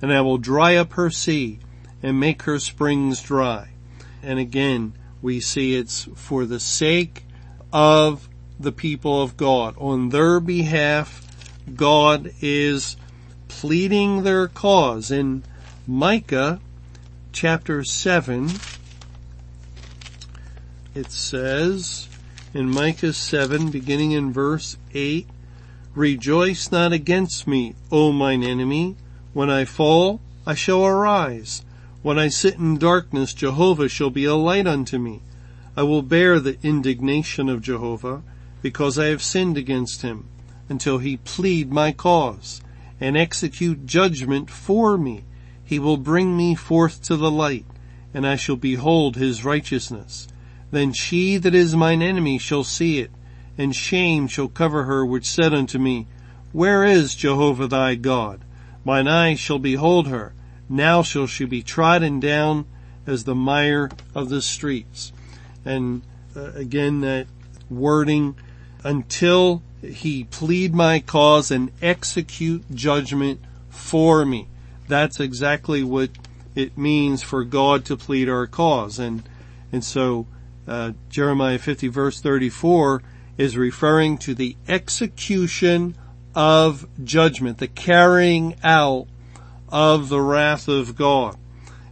and 0.02 0.14
I 0.14 0.22
will 0.22 0.38
dry 0.38 0.76
up 0.76 0.94
her 0.94 1.10
sea 1.10 1.60
and 2.04 2.20
make 2.20 2.44
her 2.44 2.60
springs 2.60 3.22
dry. 3.22 3.70
And 4.24 4.40
again, 4.40 4.94
we 5.22 5.40
see 5.40 5.76
it's 5.76 6.08
for 6.16 6.46
the 6.46 6.60
sake 6.60 7.26
of 7.74 8.30
the 8.62 8.72
people 8.72 9.22
of 9.22 9.38
God. 9.38 9.76
On 9.78 10.10
their 10.10 10.40
behalf, 10.40 11.28
God 11.76 12.32
is 12.42 12.98
pleading 13.48 14.24
their 14.24 14.48
cause. 14.48 15.12
In 15.12 15.44
Micah 15.88 16.60
chapter 17.32 17.84
7, 17.84 18.50
it 20.94 21.12
says, 21.12 22.08
in 22.54 22.70
Micah 22.70 23.14
7, 23.14 23.72
beginning 23.72 24.12
in 24.12 24.34
verse 24.34 24.78
8, 24.94 25.28
Rejoice 25.96 26.72
not 26.72 26.94
against 26.94 27.48
me, 27.48 27.76
O 27.92 28.12
mine 28.12 28.44
enemy. 28.44 28.96
When 29.34 29.50
I 29.50 29.66
fall, 29.66 30.22
I 30.46 30.54
shall 30.54 30.86
arise. 30.86 31.64
When 32.02 32.18
I 32.18 32.30
sit 32.30 32.56
in 32.56 32.78
darkness, 32.78 33.34
Jehovah 33.34 33.88
shall 33.88 34.10
be 34.10 34.26
a 34.26 34.36
light 34.36 34.68
unto 34.68 34.98
me. 34.98 35.22
I 35.78 35.84
will 35.84 36.02
bear 36.02 36.40
the 36.40 36.58
indignation 36.64 37.48
of 37.48 37.62
Jehovah, 37.62 38.24
because 38.62 38.98
I 39.00 39.06
have 39.06 39.22
sinned 39.22 39.58
against 39.58 40.02
him, 40.02 40.28
until 40.70 41.00
he 41.00 41.18
plead 41.18 41.72
my 41.72 41.92
cause, 41.92 42.62
and 43.00 43.18
execute 43.18 43.86
judgment 43.86 44.50
for 44.50 44.98
me. 44.98 45.24
He 45.64 45.80
will 45.80 45.98
bring 45.98 46.36
me 46.38 46.56
forth 46.56 47.02
to 47.04 47.16
the 47.16 47.32
light, 47.32 47.66
and 48.14 48.28
I 48.28 48.36
shall 48.36 48.58
behold 48.58 49.16
his 49.16 49.46
righteousness. 49.46 50.28
Then 50.70 50.94
she 50.94 51.38
that 51.38 51.56
is 51.56 51.76
mine 51.76 52.02
enemy 52.02 52.38
shall 52.38 52.64
see 52.64 53.00
it, 53.00 53.12
and 53.58 53.76
shame 53.76 54.28
shall 54.28 54.48
cover 54.48 54.84
her 54.84 55.06
which 55.06 55.26
said 55.26 55.54
unto 55.54 55.80
me, 55.80 56.08
Where 56.52 56.84
is 56.84 57.16
Jehovah 57.16 57.68
thy 57.68 57.96
God? 57.96 58.44
Mine 58.84 59.08
eyes 59.08 59.40
shall 59.40 59.60
behold 59.60 60.08
her. 60.08 60.34
Now 60.70 61.04
shall 61.04 61.28
she 61.28 61.46
be 61.46 61.62
trodden 61.62 62.20
down 62.20 62.66
as 63.06 63.24
the 63.24 63.36
mire 63.36 63.90
of 64.16 64.30
the 64.30 64.42
streets. 64.42 65.12
And 65.66 66.02
uh, 66.36 66.52
again, 66.54 67.02
that 67.02 67.28
wording, 67.70 68.36
until 68.84 69.62
he 69.82 70.24
plead 70.26 70.74
my 70.74 71.00
cause 71.00 71.52
and 71.52 71.72
execute 71.82 72.64
judgment 72.74 73.40
for 73.70 74.26
me. 74.26 74.48
That's 74.88 75.20
exactly 75.20 75.84
what 75.84 76.12
it 76.56 76.78
means 76.78 77.24
for 77.24 77.44
God 77.44 77.86
to 77.86 77.98
plead 77.98 78.30
our 78.30 78.48
cause. 78.48 79.00
And, 79.00 79.24
and 79.72 79.84
so, 79.84 80.28
uh, 80.68 80.92
Jeremiah 81.10 81.58
50 81.58 81.88
verse 81.88 82.22
34 82.22 83.02
is 83.38 83.58
referring 83.58 84.18
to 84.20 84.36
the 84.36 84.56
execution 84.68 85.96
of 86.36 86.88
judgment, 87.04 87.58
the 87.58 87.68
carrying 87.68 88.56
out 88.64 89.08
of 89.70 90.10
the 90.10 90.22
wrath 90.22 90.68
of 90.68 90.96
God. 90.96 91.38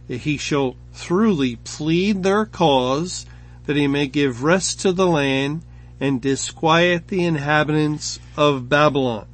He 0.06 0.36
shall 0.36 0.76
throughly 0.92 1.56
plead 1.56 2.22
their 2.22 2.44
cause 2.44 3.26
that 3.66 3.76
he 3.76 3.86
may 3.86 4.06
give 4.06 4.42
rest 4.42 4.80
to 4.80 4.92
the 4.92 5.06
land 5.06 5.62
and 6.00 6.20
disquiet 6.20 7.08
the 7.08 7.24
inhabitants 7.24 8.18
of 8.36 8.68
Babylon. 8.68 9.26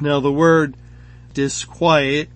Now 0.00 0.20
the 0.20 0.32
word 0.32 0.76
disquiet 1.34 2.30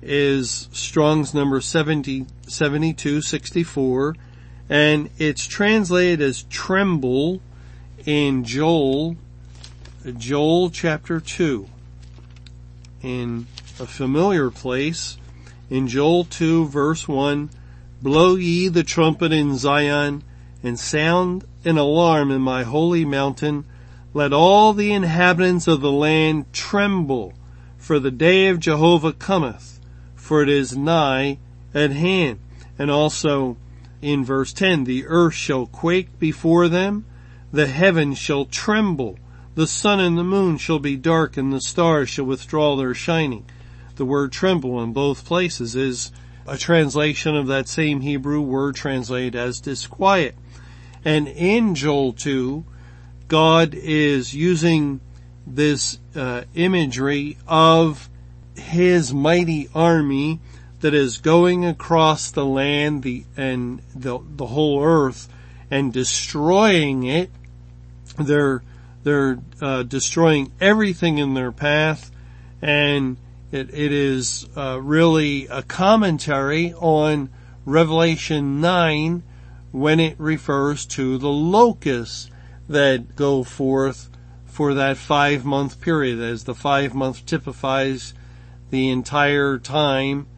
is 0.00 0.68
Strong's 0.72 1.34
number 1.34 1.60
70, 1.60 2.26
7264 2.46 4.14
and 4.70 5.10
it's 5.18 5.46
translated 5.46 6.22
as 6.22 6.44
tremble 6.44 7.40
in 8.06 8.44
Joel, 8.44 9.16
Joel 10.16 10.70
chapter 10.70 11.20
2. 11.20 11.68
In 13.02 13.46
a 13.78 13.86
familiar 13.86 14.50
place, 14.50 15.18
in 15.68 15.88
Joel 15.88 16.24
2 16.24 16.68
verse 16.68 17.06
1, 17.08 17.50
blow 18.00 18.36
ye 18.36 18.68
the 18.68 18.84
trumpet 18.84 19.32
in 19.32 19.56
Zion 19.56 20.22
and 20.62 20.78
sound 20.78 21.44
an 21.64 21.78
alarm 21.78 22.30
in 22.30 22.40
my 22.40 22.62
holy 22.62 23.04
mountain. 23.04 23.64
Let 24.12 24.32
all 24.32 24.72
the 24.72 24.92
inhabitants 24.92 25.66
of 25.66 25.80
the 25.80 25.92
land 25.92 26.52
tremble 26.52 27.34
for 27.76 27.98
the 27.98 28.10
day 28.10 28.48
of 28.48 28.60
Jehovah 28.60 29.12
cometh, 29.12 29.80
for 30.14 30.42
it 30.42 30.48
is 30.48 30.76
nigh 30.76 31.38
at 31.74 31.90
hand. 31.90 32.38
And 32.78 32.90
also 32.90 33.56
in 34.00 34.24
verse 34.24 34.52
10, 34.52 34.84
the 34.84 35.06
earth 35.06 35.34
shall 35.34 35.66
quake 35.66 36.18
before 36.18 36.68
them, 36.68 37.04
the 37.52 37.66
heavens 37.66 38.18
shall 38.18 38.44
tremble, 38.44 39.18
the 39.54 39.66
sun 39.66 40.00
and 40.00 40.18
the 40.18 40.24
moon 40.24 40.58
shall 40.58 40.78
be 40.78 40.96
dark 40.96 41.36
and 41.36 41.52
the 41.52 41.60
stars 41.60 42.08
shall 42.08 42.24
withdraw 42.24 42.74
their 42.74 42.94
shining. 42.94 43.44
The 43.96 44.04
word 44.04 44.32
tremble 44.32 44.82
in 44.82 44.92
both 44.92 45.24
places 45.24 45.76
is 45.76 46.10
a 46.46 46.58
translation 46.58 47.36
of 47.36 47.46
that 47.46 47.68
same 47.68 48.00
Hebrew 48.00 48.40
word 48.40 48.74
translated 48.74 49.36
as 49.36 49.60
disquiet. 49.60 50.34
In 51.04 51.74
Joel 51.74 52.14
2, 52.14 52.64
God 53.28 53.74
is 53.74 54.34
using 54.34 55.00
this 55.46 55.98
uh, 56.16 56.44
imagery 56.54 57.36
of 57.46 58.08
his 58.56 59.12
mighty 59.12 59.68
army 59.74 60.40
that 60.80 60.94
is 60.94 61.18
going 61.18 61.64
across 61.64 62.30
the 62.30 62.44
land 62.44 63.02
the, 63.02 63.24
and 63.36 63.82
the, 63.94 64.18
the 64.36 64.46
whole 64.46 64.82
earth 64.82 65.28
and 65.70 65.92
destroying 65.92 67.04
it. 67.04 67.30
They're, 68.18 68.62
they're 69.02 69.38
uh, 69.60 69.82
destroying 69.82 70.52
everything 70.60 71.18
in 71.18 71.34
their 71.34 71.52
path 71.52 72.10
and 72.62 73.18
it, 73.52 73.70
it 73.74 73.92
is 73.92 74.48
uh, 74.56 74.80
really 74.80 75.46
a 75.48 75.62
commentary 75.62 76.72
on 76.72 77.28
Revelation 77.66 78.60
9 78.60 79.22
when 79.74 79.98
it 79.98 80.14
refers 80.20 80.86
to 80.86 81.18
the 81.18 81.28
locusts 81.28 82.30
that 82.68 83.16
go 83.16 83.42
forth 83.42 84.08
for 84.46 84.72
that 84.74 84.96
five 84.96 85.44
month 85.44 85.80
period 85.80 86.20
as 86.20 86.44
the 86.44 86.54
five 86.54 86.94
month 86.94 87.26
typifies 87.26 88.14
the 88.70 88.88
entire 88.88 89.58
time, 89.58 90.28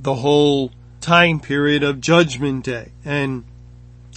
the 0.00 0.16
whole 0.16 0.72
time 1.00 1.38
period 1.38 1.84
of 1.84 2.00
judgment 2.00 2.64
day. 2.64 2.90
And, 3.04 3.44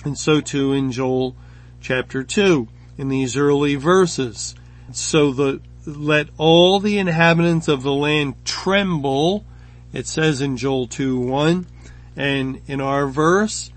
and 0.04 0.18
so 0.18 0.42
too 0.42 0.74
in 0.74 0.92
Joel 0.92 1.36
chapter 1.80 2.24
2 2.24 2.68
in 2.98 3.08
these 3.08 3.38
early 3.38 3.76
verses. 3.76 4.56
So 4.92 5.32
the, 5.32 5.62
let 5.86 6.30
all 6.40 6.80
the 6.80 6.98
inhabitants 6.98 7.68
of 7.68 7.84
the 7.84 7.94
land 7.94 8.44
tremble. 8.46 9.46
It 9.94 10.08
says 10.08 10.42
in 10.42 10.58
Joel 10.58 10.88
2 10.88 11.20
1 11.20 11.68
and 12.16 12.62
in 12.66 12.82
our 12.82 13.06
verse, 13.06 13.70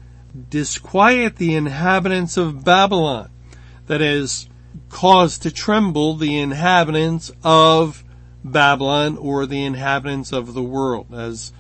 disquiet 0.49 1.37
the 1.37 1.55
inhabitants 1.55 2.37
of 2.37 2.65
Babylon. 2.65 3.31
That 3.87 4.03
is, 4.03 4.49
cause 4.91 5.39
to 5.39 5.51
tremble 5.51 6.15
the 6.15 6.39
inhabitants 6.39 7.33
of 7.43 8.05
Babylon 8.45 9.17
or 9.17 9.47
the 9.47 9.65
inhabitants 9.65 10.33
of 10.33 10.55
the 10.55 10.63
world 10.63 11.15
as 11.15 11.53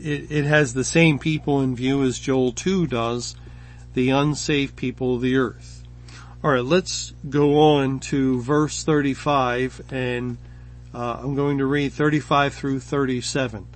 it, 0.00 0.30
it, 0.30 0.44
has 0.44 0.74
the 0.74 0.84
same 0.84 1.18
people 1.18 1.60
in 1.60 1.76
view 1.76 2.02
as 2.02 2.18
Joel 2.18 2.52
2 2.52 2.86
does, 2.86 3.36
the 3.94 4.10
unsafe 4.10 4.74
people 4.74 5.16
of 5.16 5.20
the 5.20 5.36
earth. 5.36 5.84
Alright, 6.42 6.64
let's 6.64 7.14
go 7.28 7.58
on 7.58 8.00
to 8.00 8.40
verse 8.42 8.82
35 8.82 9.82
and 9.90 10.36
uh, 10.92 11.18
I'm 11.22 11.34
going 11.34 11.58
to 11.58 11.66
read 11.66 11.92
35 11.92 12.54
through 12.54 12.80
37. 12.80 13.66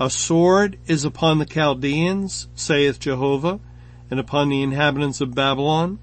A 0.00 0.10
sword 0.10 0.78
is 0.86 1.04
upon 1.04 1.38
the 1.38 1.46
Chaldeans, 1.46 2.48
saith 2.54 3.00
Jehovah, 3.00 3.60
and 4.10 4.18
upon 4.18 4.48
the 4.48 4.62
inhabitants 4.62 5.20
of 5.20 5.34
Babylon, 5.34 5.98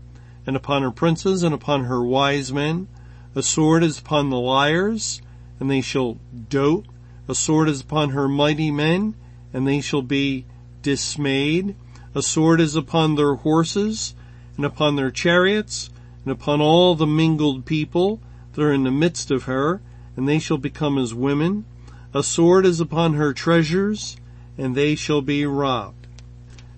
and 0.45 0.55
upon 0.55 0.81
her 0.81 0.91
princes, 0.91 1.43
and 1.43 1.53
upon 1.53 1.85
her 1.85 2.03
wise 2.03 2.53
men. 2.53 2.87
A 3.33 3.41
sword 3.41 3.83
is 3.83 3.99
upon 3.99 4.29
the 4.29 4.39
liars, 4.39 5.21
and 5.59 5.69
they 5.69 5.81
shall 5.81 6.17
dote. 6.49 6.85
A 7.27 7.35
sword 7.35 7.67
is 7.67 7.81
upon 7.81 8.11
her 8.11 8.27
mighty 8.27 8.71
men, 8.71 9.15
and 9.51 9.67
they 9.67 9.81
shall 9.81 10.01
be 10.01 10.45
dismayed. 10.81 11.75
A 12.13 12.21
sword 12.21 12.61
is 12.61 12.75
upon 12.75 13.15
their 13.15 13.35
horses, 13.35 14.13
and 14.55 14.65
upon 14.65 14.95
their 14.95 15.11
chariots, 15.11 15.89
and 16.23 16.31
upon 16.31 16.61
all 16.61 16.95
the 16.95 17.07
mingled 17.07 17.65
people 17.65 18.21
that 18.53 18.63
are 18.63 18.71
in 18.71 18.83
the 18.83 18.91
midst 18.91 19.31
of 19.31 19.43
her, 19.43 19.81
and 20.15 20.27
they 20.27 20.39
shall 20.39 20.57
become 20.57 20.97
as 20.97 21.13
women. 21.13 21.65
A 22.13 22.23
sword 22.23 22.65
is 22.65 22.79
upon 22.79 23.15
her 23.15 23.33
treasures, 23.33 24.15
and 24.57 24.75
they 24.75 24.95
shall 24.95 25.21
be 25.21 25.45
robbed. 25.45 26.04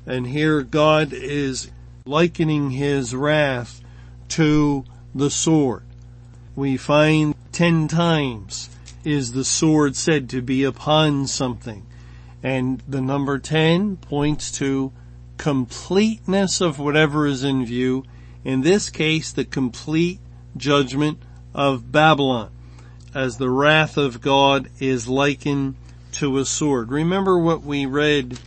And 0.08 0.26
here 0.26 0.64
God 0.64 1.12
is 1.12 1.70
likening 2.06 2.72
his 2.72 3.14
wrath 3.14 3.82
to 4.30 4.86
the 5.14 5.30
sword. 5.30 5.84
We 6.56 6.78
find 6.78 7.36
ten 7.52 7.88
times 7.90 8.70
is 9.04 9.34
the 9.34 9.44
sword 9.44 9.96
said 9.96 10.30
to 10.30 10.42
be 10.42 10.64
upon 10.64 11.28
something. 11.28 11.86
And 12.42 12.82
the 12.88 13.02
number 13.02 13.38
ten 13.38 13.98
points 13.98 14.52
to 14.54 14.94
completeness 15.38 16.62
of 16.62 16.80
whatever 16.80 17.28
is 17.28 17.44
in 17.44 17.66
view. 17.66 18.06
In 18.44 18.62
this 18.62 18.90
case, 18.90 19.32
the 19.32 19.46
complete 19.46 20.20
judgment 20.56 21.20
of 21.54 21.92
Babylon 21.92 22.52
as 23.14 23.38
the 23.38 23.50
wrath 23.50 23.98
of 23.98 24.22
God 24.22 24.70
is 24.80 25.08
likened 25.08 25.76
to 26.14 26.38
a 26.38 26.46
sword. 26.46 26.92
Remember 26.92 27.38
what 27.38 27.64
we 27.64 27.86
read 27.86 28.40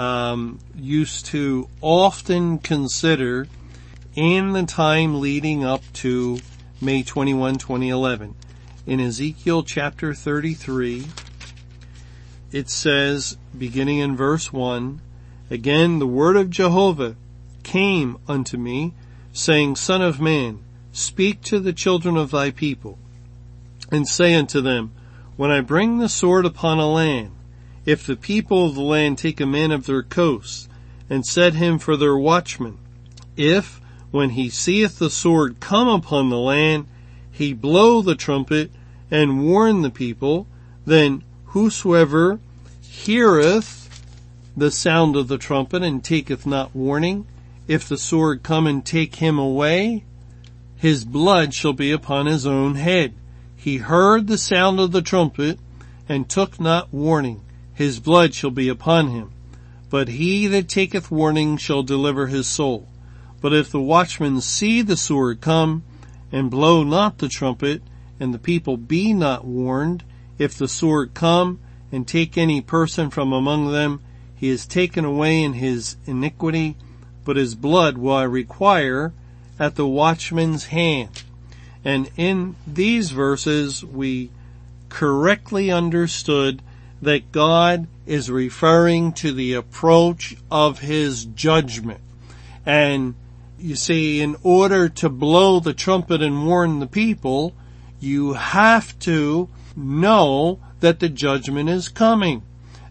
um, 0.00 0.58
used 0.74 1.26
to 1.26 1.68
often 1.82 2.56
consider 2.58 3.46
in 4.14 4.52
the 4.52 4.62
time 4.62 5.20
leading 5.20 5.62
up 5.62 5.82
to 5.92 6.40
May 6.80 7.02
21, 7.02 7.56
2011. 7.56 8.34
In 8.86 8.98
Ezekiel 8.98 9.62
chapter 9.62 10.14
33, 10.14 11.06
it 12.50 12.70
says, 12.70 13.36
beginning 13.56 13.98
in 13.98 14.16
verse 14.16 14.50
1, 14.50 15.02
Again 15.50 15.98
the 15.98 16.06
word 16.06 16.36
of 16.36 16.48
Jehovah 16.48 17.16
came 17.62 18.16
unto 18.26 18.56
me, 18.56 18.94
saying, 19.34 19.76
Son 19.76 20.00
of 20.00 20.18
man, 20.18 20.60
speak 20.92 21.42
to 21.42 21.60
the 21.60 21.74
children 21.74 22.16
of 22.16 22.30
thy 22.30 22.50
people, 22.50 22.98
and 23.92 24.08
say 24.08 24.34
unto 24.34 24.62
them, 24.62 24.92
When 25.36 25.50
I 25.50 25.60
bring 25.60 25.98
the 25.98 26.08
sword 26.08 26.46
upon 26.46 26.78
a 26.78 26.88
land, 26.88 27.32
if 27.90 28.06
the 28.06 28.14
people 28.14 28.66
of 28.66 28.76
the 28.76 28.80
land 28.80 29.18
take 29.18 29.40
a 29.40 29.46
man 29.46 29.72
of 29.72 29.84
their 29.84 30.04
coasts 30.04 30.68
and 31.08 31.26
set 31.26 31.54
him 31.54 31.76
for 31.76 31.96
their 31.96 32.16
watchman, 32.16 32.78
if, 33.36 33.80
when 34.12 34.30
he 34.30 34.48
seeth 34.48 35.00
the 35.00 35.10
sword 35.10 35.58
come 35.58 35.88
upon 35.88 36.30
the 36.30 36.38
land, 36.38 36.86
he 37.32 37.52
blow 37.52 38.00
the 38.00 38.14
trumpet 38.14 38.70
and 39.10 39.44
warn 39.44 39.82
the 39.82 39.90
people, 39.90 40.46
then 40.86 41.24
whosoever 41.46 42.38
heareth 42.80 43.88
the 44.56 44.70
sound 44.70 45.16
of 45.16 45.26
the 45.26 45.38
trumpet 45.38 45.82
and 45.82 46.04
taketh 46.04 46.46
not 46.46 46.72
warning, 46.72 47.26
if 47.66 47.88
the 47.88 47.98
sword 47.98 48.44
come 48.44 48.68
and 48.68 48.86
take 48.86 49.16
him 49.16 49.36
away, 49.36 50.04
his 50.76 51.04
blood 51.04 51.52
shall 51.52 51.72
be 51.72 51.90
upon 51.90 52.26
his 52.26 52.46
own 52.46 52.76
head. 52.76 53.14
He 53.56 53.78
heard 53.78 54.28
the 54.28 54.38
sound 54.38 54.78
of 54.78 54.92
the 54.92 55.02
trumpet 55.02 55.58
and 56.08 56.28
took 56.28 56.60
not 56.60 56.94
warning 56.94 57.42
his 57.80 57.98
blood 57.98 58.34
shall 58.34 58.50
be 58.50 58.68
upon 58.68 59.08
him. 59.08 59.30
but 59.88 60.08
he 60.08 60.46
that 60.46 60.68
taketh 60.68 61.10
warning 61.10 61.56
shall 61.56 61.82
deliver 61.82 62.26
his 62.26 62.46
soul. 62.46 62.86
But 63.40 63.54
if 63.54 63.72
the 63.72 63.80
watchman 63.80 64.42
see 64.42 64.82
the 64.82 64.98
sword 64.98 65.40
come, 65.40 65.82
and 66.30 66.50
blow 66.50 66.84
not 66.84 67.18
the 67.18 67.28
trumpet, 67.28 67.82
and 68.20 68.34
the 68.34 68.38
people 68.38 68.76
be 68.76 69.14
not 69.14 69.46
warned, 69.46 70.04
if 70.38 70.58
the 70.58 70.68
sword 70.68 71.14
come, 71.14 71.58
and 71.90 72.06
take 72.06 72.36
any 72.36 72.60
person 72.60 73.08
from 73.08 73.32
among 73.32 73.72
them, 73.72 74.00
he 74.36 74.50
is 74.50 74.66
taken 74.66 75.06
away 75.06 75.42
in 75.42 75.54
his 75.54 75.96
iniquity, 76.04 76.76
but 77.24 77.36
his 77.36 77.54
blood 77.54 77.96
will 77.96 78.12
I 78.12 78.24
require 78.24 79.14
at 79.58 79.76
the 79.76 79.86
watchman's 79.86 80.66
hand. 80.66 81.22
And 81.82 82.10
in 82.18 82.56
these 82.66 83.10
verses, 83.10 83.82
we 83.82 84.30
correctly 84.90 85.70
understood 85.72 86.60
that 87.02 87.32
God 87.32 87.86
is 88.06 88.30
referring 88.30 89.12
to 89.14 89.32
the 89.32 89.54
approach 89.54 90.36
of 90.50 90.80
his 90.80 91.24
judgment. 91.24 92.00
And 92.66 93.14
you 93.58 93.76
see, 93.76 94.20
in 94.20 94.36
order 94.42 94.88
to 94.88 95.08
blow 95.08 95.60
the 95.60 95.74
trumpet 95.74 96.22
and 96.22 96.46
warn 96.46 96.80
the 96.80 96.86
people, 96.86 97.54
you 97.98 98.34
have 98.34 98.98
to 99.00 99.48
know 99.76 100.60
that 100.80 101.00
the 101.00 101.08
judgment 101.08 101.68
is 101.68 101.88
coming. 101.88 102.42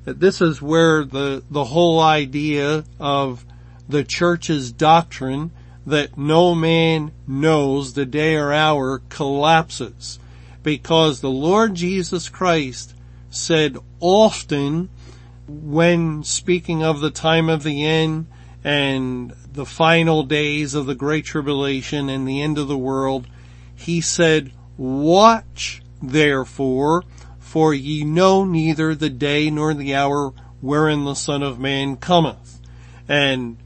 This 0.05 0.41
is 0.41 0.61
where 0.61 1.03
the, 1.03 1.43
the 1.49 1.65
whole 1.65 1.99
idea 1.99 2.83
of 2.99 3.45
the 3.87 4.03
church's 4.03 4.71
doctrine 4.71 5.51
that 5.85 6.17
no 6.17 6.53
man 6.53 7.11
knows 7.27 7.93
the 7.93 8.05
day 8.05 8.35
or 8.35 8.53
hour 8.53 9.01
collapses 9.09 10.19
because 10.61 11.21
the 11.21 11.29
Lord 11.29 11.73
Jesus 11.73 12.29
Christ 12.29 12.93
said 13.29 13.77
often 13.99 14.89
when 15.47 16.23
speaking 16.23 16.83
of 16.83 16.99
the 16.99 17.11
time 17.11 17.49
of 17.49 17.63
the 17.63 17.85
end 17.85 18.27
and 18.63 19.33
the 19.51 19.65
final 19.65 20.23
days 20.23 20.75
of 20.75 20.85
the 20.85 20.95
great 20.95 21.25
tribulation 21.25 22.09
and 22.09 22.27
the 22.27 22.41
end 22.41 22.57
of 22.57 22.67
the 22.67 22.77
world, 22.77 23.27
he 23.75 24.01
said, 24.01 24.51
watch 24.77 25.81
therefore, 26.01 27.03
for 27.39 27.73
ye 27.73 28.03
know 28.03 28.45
neither 28.45 28.93
the 28.93 29.09
day 29.09 29.49
nor 29.49 29.73
the 29.73 29.95
hour 29.95 30.33
wherein 30.61 31.05
the 31.05 31.15
Son 31.15 31.41
of 31.41 31.59
Man 31.59 31.95
cometh. 31.95 32.59
And 33.07 33.57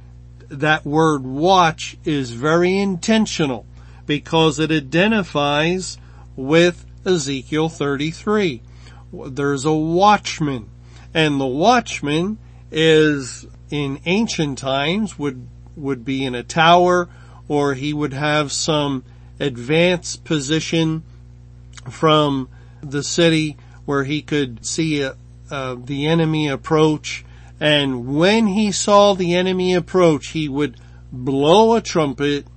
that 0.47 0.85
word 0.85 1.23
watch 1.23 1.97
is 2.05 2.31
very 2.31 2.77
intentional 2.77 3.65
because 4.05 4.59
it 4.59 4.71
identifies 4.71 5.97
with 6.35 6.85
Ezekiel 7.05 7.69
33. 7.69 8.61
There's 9.13 9.65
a 9.65 9.73
watchman. 9.73 10.69
And 11.13 11.39
the 11.39 11.45
watchman 11.45 12.39
is 12.71 13.45
in 13.69 13.99
ancient 14.05 14.57
times 14.57 15.19
would, 15.19 15.47
would 15.75 16.03
be 16.03 16.25
in 16.25 16.33
a 16.35 16.43
tower 16.43 17.07
or 17.47 17.75
he 17.75 17.93
would 17.93 18.13
have 18.13 18.51
some 18.51 19.03
advanced 19.39 20.23
position 20.23 21.03
from 21.89 22.49
the 22.81 23.03
city 23.03 23.57
where 23.85 24.03
he 24.03 24.21
could 24.21 24.65
see 24.65 25.01
a, 25.01 25.15
uh, 25.51 25.75
the 25.77 26.07
enemy 26.07 26.47
approach. 26.47 27.23
And 27.59 28.15
when 28.17 28.47
he 28.47 28.71
saw 28.71 29.13
the 29.13 29.35
enemy 29.35 29.75
approach 29.75 30.29
he 30.29 30.49
would 30.49 30.77
blow 31.11 31.75
a 31.75 31.81
trumpet 31.81 32.47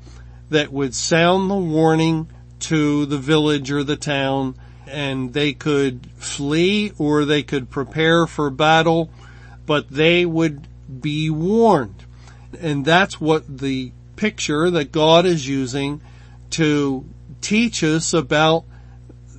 that 0.49 0.73
would 0.73 0.95
sound 0.95 1.51
the 1.51 1.57
warning 1.57 2.29
to 2.59 3.05
the 3.07 3.19
village 3.19 3.71
or 3.71 3.85
the 3.85 3.97
town 3.97 4.55
and 4.87 5.33
they 5.33 5.53
could 5.53 6.09
flee 6.16 6.92
or 6.99 7.25
they 7.25 7.42
could 7.42 7.70
prepare 7.70 8.27
for 8.27 8.51
battle, 8.51 9.11
but 9.64 9.90
they 9.90 10.25
would 10.25 10.66
be 11.01 11.31
warned. 11.31 12.05
And 12.61 12.85
that's 12.85 13.20
what 13.20 13.59
the 13.59 13.92
picture 14.16 14.70
that 14.70 14.92
God 14.92 15.27
is 15.27 15.46
using 15.46 16.01
to 16.51 17.05
teach 17.40 17.83
us 17.83 18.14
about 18.14 18.64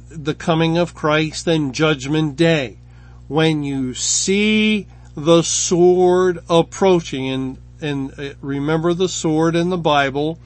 the 0.10 0.34
coming 0.34 0.78
of 0.78 0.94
Christ 0.94 1.48
and 1.48 1.74
judgment 1.74 2.36
day. 2.36 2.80
When 3.28 3.64
you 3.64 3.94
see 3.94 4.88
the 5.16 5.42
sword 5.42 6.40
approaching 6.50 7.28
and, 7.28 7.58
and 7.82 8.20
uh, 8.20 8.34
remember 8.42 8.94
the 8.94 9.10
sword 9.10 9.56
in 9.56 9.70
the 9.70 9.78
Bible 9.78 10.40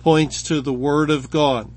points 0.00 0.42
to 0.44 0.60
the 0.60 0.72
word 0.72 1.10
of 1.10 1.30
God. 1.30 1.70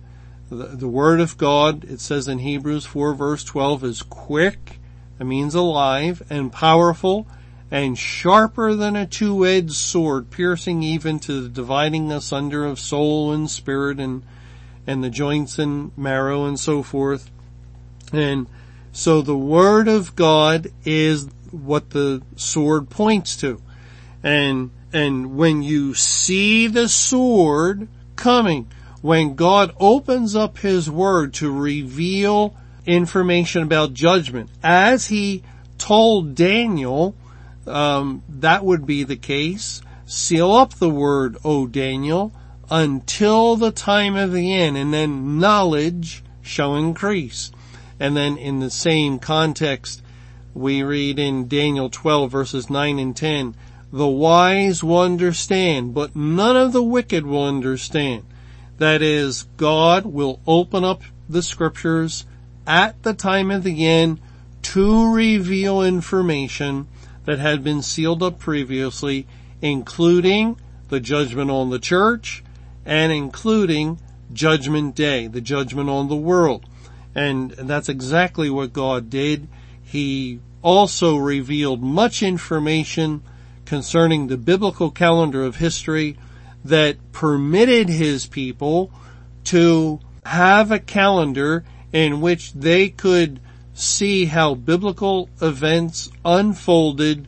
The, 0.50 0.68
the 0.68 0.88
word 0.88 1.20
of 1.20 1.38
God, 1.38 1.84
it 1.84 2.00
says 2.00 2.28
in 2.28 2.40
Hebrews 2.40 2.86
4 2.86 3.14
verse 3.14 3.44
12 3.44 3.84
is 3.84 4.02
quick, 4.02 4.80
it 5.20 5.26
means 5.26 5.56
alive 5.56 6.24
and 6.30 6.52
powerful 6.52 7.28
and 7.70 7.98
sharper 7.98 8.74
than 8.76 8.96
a 8.96 9.06
two-edged 9.06 9.74
sword, 9.74 10.32
piercing 10.32 10.84
even 10.84 11.20
to 11.20 11.42
the 11.42 11.50
dividing 11.50 12.12
asunder 12.12 12.66
of 12.66 12.80
soul 12.80 13.34
and 13.34 13.50
spirit 13.50 14.00
and, 14.00 14.24
and 14.86 15.04
the 15.04 15.10
joints 15.10 15.60
and 15.60 15.96
marrow 15.98 16.46
and 16.46 16.60
so 16.60 16.82
forth. 16.82 17.30
And 18.14 18.48
so 18.94 19.22
the 19.22 19.38
word 19.38 19.90
of 19.90 20.16
God 20.16 20.72
is 20.86 21.28
what 21.52 21.90
the 21.90 22.22
sword 22.38 22.90
points 22.90 23.36
to. 23.38 23.62
And, 24.24 24.72
and 24.94 25.36
when 25.36 25.62
you 25.62 25.94
see 25.94 26.68
the 26.68 26.88
sword 26.88 27.90
coming, 28.16 28.68
when 29.08 29.36
God 29.36 29.74
opens 29.80 30.36
up 30.36 30.58
His 30.58 30.92
Word 30.92 31.34
to 31.36 31.50
reveal 31.50 32.54
information 32.86 33.64
about 33.64 33.94
judgment, 33.94 34.50
as 34.62 35.08
He 35.08 35.44
told 35.78 36.36
Daniel, 36.36 37.16
um, 37.66 38.22
that 38.28 38.66
would 38.66 38.86
be 38.86 39.06
the 39.06 39.16
case. 39.16 39.82
Seal 40.06 40.52
up 40.52 40.74
the 40.74 40.90
Word, 40.90 41.38
O 41.46 41.68
Daniel, 41.68 42.34
until 42.70 43.56
the 43.56 43.72
time 43.72 44.18
of 44.18 44.34
the 44.34 44.54
end, 44.54 44.76
and 44.76 44.94
then 44.94 45.40
knowledge 45.40 46.22
shall 46.42 46.76
increase. 46.76 47.50
And 48.02 48.14
then 48.18 48.36
in 48.36 48.60
the 48.60 48.70
same 48.70 49.20
context, 49.20 50.02
we 50.54 50.84
read 50.84 51.18
in 51.18 51.48
Daniel 51.48 51.90
12 51.90 52.30
verses 52.30 52.70
9 52.70 53.00
and 53.00 53.16
10, 53.16 53.56
the 53.94 54.06
wise 54.06 54.84
will 54.84 55.00
understand, 55.00 55.94
but 55.94 56.14
none 56.14 56.58
of 56.58 56.74
the 56.74 56.84
wicked 56.84 57.26
will 57.26 57.46
understand. 57.46 58.26
That 58.78 59.02
is, 59.02 59.44
God 59.58 60.06
will 60.06 60.40
open 60.46 60.84
up 60.84 61.02
the 61.28 61.42
scriptures 61.42 62.26
at 62.66 63.02
the 63.04 63.14
time 63.14 63.50
of 63.52 63.64
the 63.64 63.86
end 63.88 64.20
to 64.62 65.14
reveal 65.14 65.82
information 65.82 66.88
that 67.26 67.40
had 67.40 67.64
been 67.64 67.82
sealed 67.82 68.22
up 68.22 68.40
previously, 68.40 69.28
including 69.62 70.60
the 70.90 71.00
judgment 71.00 71.50
on 71.50 71.70
the 71.70 71.80
church 71.80 72.44
and 72.86 73.12
including 73.12 74.00
judgment 74.32 74.96
day, 74.96 75.28
the 75.28 75.42
judgment 75.42 75.90
on 75.90 76.08
the 76.08 76.16
world. 76.16 76.66
And 77.16 77.52
that's 77.52 77.90
exactly 77.90 78.50
what 78.50 78.74
God 78.74 79.10
did. 79.10 79.48
He 79.84 80.40
also 80.62 81.18
revealed 81.18 81.82
much 81.82 82.22
information 82.22 83.24
concerning 83.66 84.28
the 84.28 84.38
biblical 84.38 84.92
calendar 84.92 85.44
of 85.44 85.58
history 85.58 86.18
that 86.68 86.98
permitted 87.12 87.90
his 87.90 88.26
people 88.26 88.92
to 89.46 90.00
have 90.26 90.72
a 90.72 90.80
calendar 90.80 91.64
in 91.94 92.22
which 92.22 92.54
they 92.54 92.90
could 92.90 93.40
see 93.74 94.26
how 94.26 94.54
biblical 94.56 95.30
events 95.42 96.10
unfolded 96.26 97.28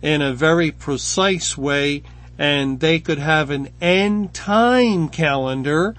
in 0.00 0.22
a 0.22 0.32
very 0.32 0.70
precise 0.70 1.58
way 1.58 2.02
and 2.38 2.78
they 2.80 3.00
could 3.00 3.18
have 3.18 3.50
an 3.50 3.68
end 3.80 4.32
time 4.32 5.08
calendar 5.08 5.94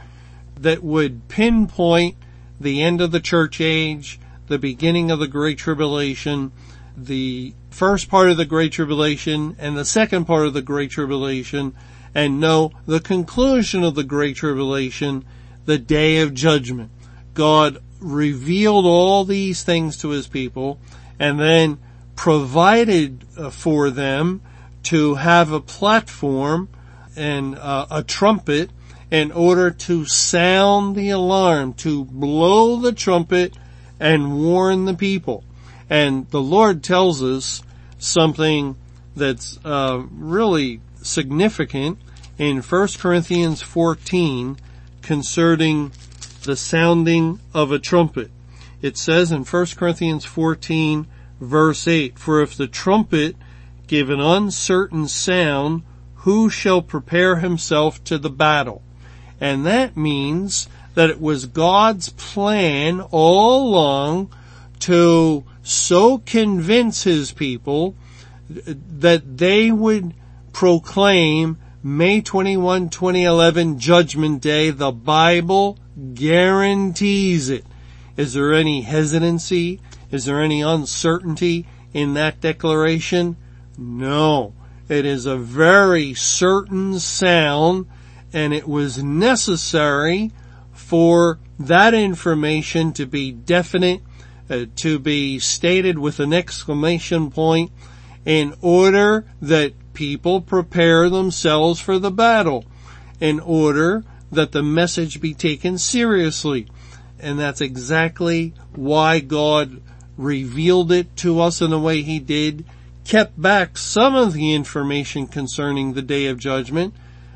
that 0.55 0.81
would 0.81 1.27
pinpoint 1.27 2.15
the 2.59 2.81
end 2.81 3.01
of 3.01 3.11
the 3.11 3.19
church 3.19 3.61
age, 3.61 4.19
the 4.47 4.57
beginning 4.57 5.11
of 5.11 5.19
the 5.19 5.27
Great 5.27 5.57
Tribulation, 5.57 6.51
the 6.97 7.53
first 7.69 8.09
part 8.09 8.29
of 8.29 8.37
the 8.37 8.45
Great 8.45 8.71
Tribulation 8.71 9.55
and 9.59 9.77
the 9.77 9.85
second 9.85 10.25
part 10.25 10.47
of 10.47 10.53
the 10.53 10.61
Great 10.61 10.91
Tribulation, 10.91 11.75
and 12.13 12.39
know 12.39 12.71
the 12.85 12.99
conclusion 12.99 13.83
of 13.83 13.95
the 13.95 14.03
Great 14.03 14.35
Tribulation, 14.35 15.25
the 15.65 15.77
day 15.77 16.21
of 16.21 16.33
judgment. 16.33 16.91
God 17.33 17.77
revealed 17.99 18.85
all 18.85 19.25
these 19.25 19.63
things 19.63 19.97
to 19.97 20.09
his 20.09 20.27
people 20.27 20.79
and 21.19 21.39
then 21.39 21.77
provided 22.15 23.23
uh, 23.37 23.49
for 23.49 23.89
them 23.89 24.41
to 24.83 25.15
have 25.15 25.51
a 25.51 25.59
platform 25.59 26.69
and 27.15 27.57
uh, 27.57 27.85
a 27.91 28.03
trumpet 28.03 28.71
in 29.11 29.31
order 29.31 29.71
to 29.71 30.05
sound 30.05 30.95
the 30.95 31.09
alarm, 31.09 31.73
to 31.73 32.05
blow 32.05 32.77
the 32.77 32.91
trumpet 32.91 33.57
and 33.99 34.43
warn 34.43 34.85
the 34.85 34.93
people. 34.93 35.43
And 35.89 36.29
the 36.29 36.41
Lord 36.41 36.83
tells 36.83 37.23
us 37.23 37.63
something 37.97 38.75
that's 39.15 39.59
uh, 39.65 40.03
really 40.11 40.81
significant 41.01 41.99
in 42.37 42.61
1 42.61 42.87
Corinthians 42.97 43.61
14 43.61 44.57
concerning 45.01 45.91
the 46.43 46.55
sounding 46.55 47.39
of 47.53 47.71
a 47.71 47.79
trumpet. 47.79 48.31
It 48.81 48.97
says 48.97 49.31
in 49.31 49.43
1 49.43 49.65
Corinthians 49.75 50.25
14 50.25 51.07
verse 51.39 51.87
8, 51.87 52.17
for 52.17 52.41
if 52.41 52.55
the 52.55 52.67
trumpet 52.67 53.35
give 53.87 54.09
an 54.09 54.19
uncertain 54.19 55.07
sound, 55.07 55.83
who 56.15 56.49
shall 56.49 56.81
prepare 56.81 57.37
himself 57.37 58.03
to 58.05 58.17
the 58.17 58.29
battle? 58.29 58.81
And 59.39 59.65
that 59.65 59.95
means 59.95 60.67
that 60.95 61.09
it 61.09 61.21
was 61.21 61.45
God's 61.45 62.09
plan 62.09 62.99
all 62.99 63.69
along 63.69 64.31
to 64.79 65.43
so 65.63 66.17
convince 66.19 67.03
his 67.03 67.31
people 67.31 67.95
that 68.49 69.37
they 69.37 69.71
would 69.71 70.13
proclaim 70.51 71.57
May 71.81 72.21
21, 72.21 72.89
2011 72.89 73.79
Judgment 73.79 74.41
Day. 74.41 74.69
The 74.69 74.91
Bible 74.91 75.77
guarantees 76.13 77.49
it. 77.49 77.65
Is 78.17 78.33
there 78.33 78.53
any 78.53 78.81
hesitancy? 78.81 79.79
Is 80.11 80.25
there 80.25 80.41
any 80.41 80.61
uncertainty 80.61 81.67
in 81.93 82.15
that 82.15 82.41
declaration? 82.41 83.37
No. 83.77 84.53
It 84.89 85.05
is 85.05 85.25
a 85.25 85.37
very 85.37 86.13
certain 86.13 86.99
sound 86.99 87.87
and 88.33 88.53
it 88.53 88.67
was 88.67 89.03
necessary 89.03 90.31
for 90.71 91.39
that 91.59 91.93
information 91.93 92.93
to 92.93 93.05
be 93.05 93.31
definite, 93.31 94.01
uh, 94.49 94.65
to 94.75 94.99
be 94.99 95.39
stated 95.39 95.99
with 95.99 96.19
an 96.19 96.33
exclamation 96.33 97.29
point 97.29 97.71
in 98.25 98.53
order 98.61 99.25
that 99.41 99.73
people 99.93 100.41
prepare 100.41 101.09
themselves 101.09 101.79
for 101.79 101.99
the 101.99 102.11
battle, 102.11 102.65
in 103.19 103.39
order 103.39 104.03
that 104.31 104.51
the 104.51 104.63
message 104.63 105.19
be 105.19 105.33
taken 105.33 105.77
seriously. 105.77 106.67
And 107.19 107.39
that's 107.39 107.61
exactly 107.61 108.53
why 108.73 109.19
God 109.19 109.81
revealed 110.17 110.91
it 110.91 111.15
to 111.17 111.39
us 111.41 111.61
in 111.61 111.71
the 111.71 111.79
way 111.79 112.01
he 112.01 112.19
did, 112.19 112.65
kept 113.03 113.41
back 113.41 113.77
some 113.77 114.15
of 114.15 114.33
the 114.33 114.53
information 114.53 115.27
concerning 115.27 115.93
the 115.93 116.01
day 116.01 116.27
of 116.27 116.37
judgment 116.37 116.93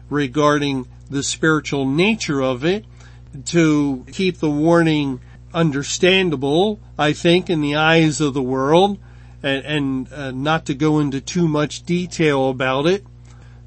regarding 0.09 0.87
the 1.09 1.23
spiritual 1.23 1.85
nature 1.85 2.41
of 2.41 2.63
it, 2.63 2.85
to 3.45 4.05
keep 4.11 4.37
the 4.37 4.49
warning 4.49 5.19
understandable, 5.53 6.79
I 6.97 7.13
think, 7.13 7.49
in 7.49 7.61
the 7.61 7.75
eyes 7.75 8.21
of 8.21 8.33
the 8.33 8.41
world, 8.41 8.99
and, 9.43 9.65
and 9.65 10.13
uh, 10.13 10.31
not 10.31 10.65
to 10.65 10.73
go 10.73 10.99
into 10.99 11.21
too 11.21 11.47
much 11.47 11.83
detail 11.83 12.49
about 12.49 12.87
it. 12.87 13.05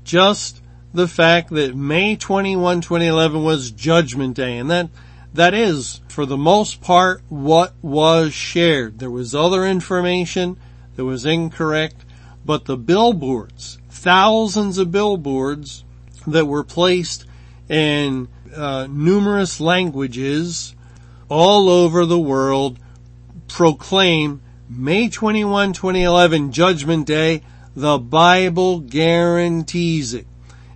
Just 0.03 0.63
the 0.95 1.07
fact 1.07 1.51
that 1.51 1.77
May 1.77 2.17
21, 2.17 2.81
2011 2.81 3.45
was 3.45 3.71
Judgment 3.71 4.35
Day, 4.35 4.57
and 4.57 4.71
that 4.71 4.89
that 5.35 5.53
is, 5.53 6.01
for 6.09 6.25
the 6.25 6.39
most 6.39 6.81
part, 6.81 7.21
what 7.29 7.75
was 7.83 8.33
shared. 8.33 8.99
There 8.99 9.11
was 9.11 9.35
other 9.35 9.67
information 9.67 10.57
that 10.95 11.05
was 11.05 11.27
incorrect, 11.27 12.07
but 12.43 12.65
the 12.65 12.79
billboards, 12.79 13.79
thousands 13.91 14.79
of 14.79 14.91
billboards 14.91 15.85
that 16.27 16.47
were 16.47 16.65
placed 16.65 17.27
in 17.69 18.29
uh, 18.55 18.87
numerous 18.89 19.61
languages 19.61 20.75
all 21.29 21.69
over 21.69 22.07
the 22.07 22.19
world 22.19 22.79
proclaim 23.49 24.41
May 24.69 25.09
21, 25.09 25.75
2011 25.75 26.51
Judgment 26.51 27.07
Day. 27.07 27.43
The 27.77 27.99
Bible 27.99 28.81
guarantees 28.81 30.13
it. 30.13 30.27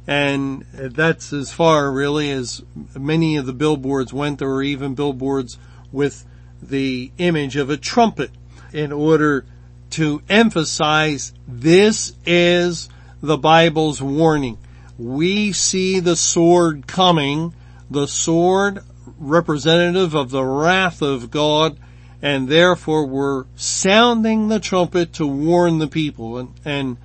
And 0.07 0.65
that's 0.73 1.33
as 1.33 1.53
far 1.53 1.91
really 1.91 2.31
as 2.31 2.63
many 2.97 3.37
of 3.37 3.47
the 3.47 3.53
billboards 3.53 4.13
went. 4.13 4.39
There 4.39 4.49
were 4.49 4.63
even 4.63 4.95
billboards 4.95 5.59
with 5.91 6.25
the 6.63 7.11
image 7.19 7.57
of 7.57 7.69
a 7.69 7.77
trumpet 7.77 8.31
in 8.73 8.93
order 8.93 9.45
to 9.91 10.23
emphasize 10.29 11.33
this 11.49 12.13
is 12.25 12.89
the 13.21 13.39
Bible's 13.39 14.01
warning. 14.01 14.59
We 14.99 15.53
see 15.53 15.99
the 15.99 16.17
sword 16.17 16.87
coming 16.87 17.55
the 17.91 18.07
sword 18.07 18.85
representative 19.19 20.15
of 20.15 20.31
the 20.31 20.45
wrath 20.45 21.03
of 21.03 21.31
God 21.31 21.77
and 22.23 22.49
therefore 22.49 23.07
were 23.07 23.47
sounding 23.57 24.49
the 24.49 24.61
trumpet 24.61 25.13
to 25.15 25.27
warn 25.27 25.79
the 25.79 25.87
people 25.87 26.37
and, 26.37 26.55
and 26.65 26.97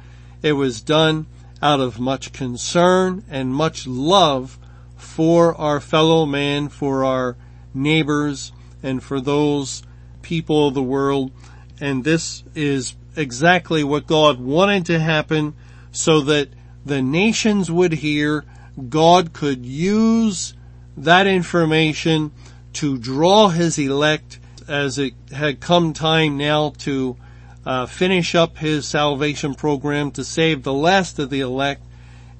it 0.42 0.54
was 0.54 0.82
done 0.82 1.26
out 1.62 1.80
of 1.80 2.00
much 2.00 2.34
concern 2.34 3.24
and 3.30 3.56
much 3.56 3.88
love 3.88 4.60
for 4.96 5.56
our 5.56 5.80
fellow 5.80 6.26
man, 6.26 6.70
for 6.70 7.04
our 7.04 7.36
neighbors 7.74 8.52
and 8.84 9.02
for 9.02 9.20
those 9.20 9.84
people 10.22 10.68
of 10.68 10.74
the 10.74 10.84
world. 10.84 11.32
And 11.80 12.04
this 12.04 12.44
is 12.54 12.96
exactly 13.16 13.84
what 13.84 14.08
God 14.08 14.40
wanted 14.40 14.86
to 14.88 15.00
happen 15.00 15.56
so 15.92 16.22
that 16.22 16.50
the 16.86 17.02
nations 17.02 17.72
would 17.72 17.94
hear 17.94 18.46
God 18.90 19.34
could 19.34 19.66
use 19.66 20.54
that 20.98 21.28
information 21.28 22.32
to 22.74 22.98
draw 22.98 23.50
his 23.50 23.80
elect 23.80 24.40
as 24.68 24.98
it 24.98 25.14
had 25.32 25.60
come 25.60 25.94
time 25.94 26.38
now 26.38 26.70
to 26.80 27.18
uh, 27.66 27.86
finish 27.86 28.36
up 28.36 28.58
his 28.58 28.88
salvation 28.88 29.56
program 29.56 30.12
to 30.12 30.24
save 30.24 30.64
the 30.64 30.74
last 30.74 31.18
of 31.20 31.30
the 31.30 31.40
elect 31.40 31.82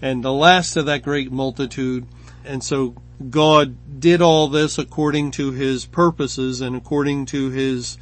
and 0.02 0.24
the 0.24 0.34
last 0.34 0.76
of 0.78 0.86
that 0.86 1.02
great 1.02 1.32
multitude. 1.32 2.06
And 2.44 2.64
so 2.64 2.96
God 3.30 4.00
did 4.00 4.22
all 4.22 4.48
this 4.48 4.78
according 4.78 5.32
to 5.32 5.52
his 5.52 5.86
purposes 5.86 6.62
and 6.62 6.76
according 6.76 7.26
to 7.28 7.50
his 7.50 7.98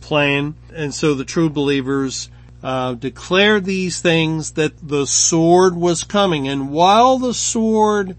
plan. 0.00 0.54
And 0.74 0.94
so 0.94 1.14
the 1.14 1.24
true 1.24 1.48
believers 1.48 2.30
uh, 2.62 2.94
declared 2.94 3.64
these 3.64 4.00
things 4.00 4.52
that 4.52 4.72
the 4.86 5.06
sword 5.06 5.76
was 5.76 6.04
coming. 6.04 6.48
And 6.48 6.70
while 6.70 7.18
the 7.18 7.34
sword 7.34 8.16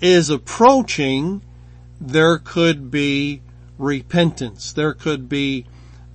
is 0.00 0.30
approaching, 0.30 1.42
there 2.00 2.38
could 2.38 2.90
be 2.90 3.42
repentance. 3.80 4.72
There 4.72 4.94
could 4.94 5.28
be 5.28 5.66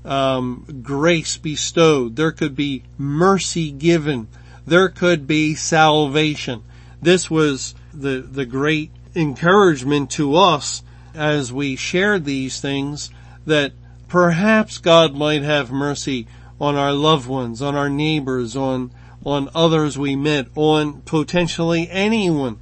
um, 0.05 0.81
grace 0.83 1.37
bestowed. 1.37 2.15
There 2.15 2.31
could 2.31 2.55
be 2.55 2.83
mercy 2.97 3.71
given. 3.71 4.27
There 4.65 4.89
could 4.89 5.27
be 5.27 5.55
salvation. 5.55 6.63
This 7.01 7.29
was 7.29 7.75
the 7.93 8.21
the 8.21 8.45
great 8.45 8.91
encouragement 9.15 10.11
to 10.11 10.35
us 10.35 10.83
as 11.13 11.51
we 11.51 11.75
shared 11.75 12.25
these 12.25 12.59
things 12.59 13.09
that 13.45 13.71
perhaps 14.07 14.77
God 14.77 15.15
might 15.15 15.43
have 15.43 15.71
mercy 15.71 16.27
on 16.59 16.75
our 16.75 16.93
loved 16.93 17.27
ones, 17.27 17.61
on 17.61 17.75
our 17.75 17.89
neighbors, 17.89 18.55
on 18.55 18.91
on 19.23 19.49
others 19.55 19.97
we 19.97 20.15
met, 20.15 20.47
on 20.55 21.01
potentially 21.01 21.89
anyone. 21.89 22.59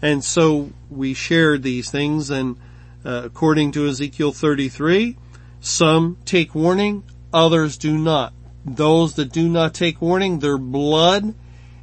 And 0.00 0.24
so 0.24 0.70
we 0.88 1.12
shared 1.14 1.62
these 1.62 1.90
things 1.90 2.30
and 2.30 2.56
uh, 3.06 3.22
according 3.24 3.70
to 3.72 3.86
Ezekiel 3.86 4.32
33, 4.32 5.16
some 5.60 6.18
take 6.24 6.54
warning, 6.54 7.04
others 7.32 7.78
do 7.78 7.96
not. 7.96 8.32
Those 8.64 9.14
that 9.14 9.32
do 9.32 9.48
not 9.48 9.74
take 9.74 10.02
warning, 10.02 10.40
their 10.40 10.58
blood 10.58 11.34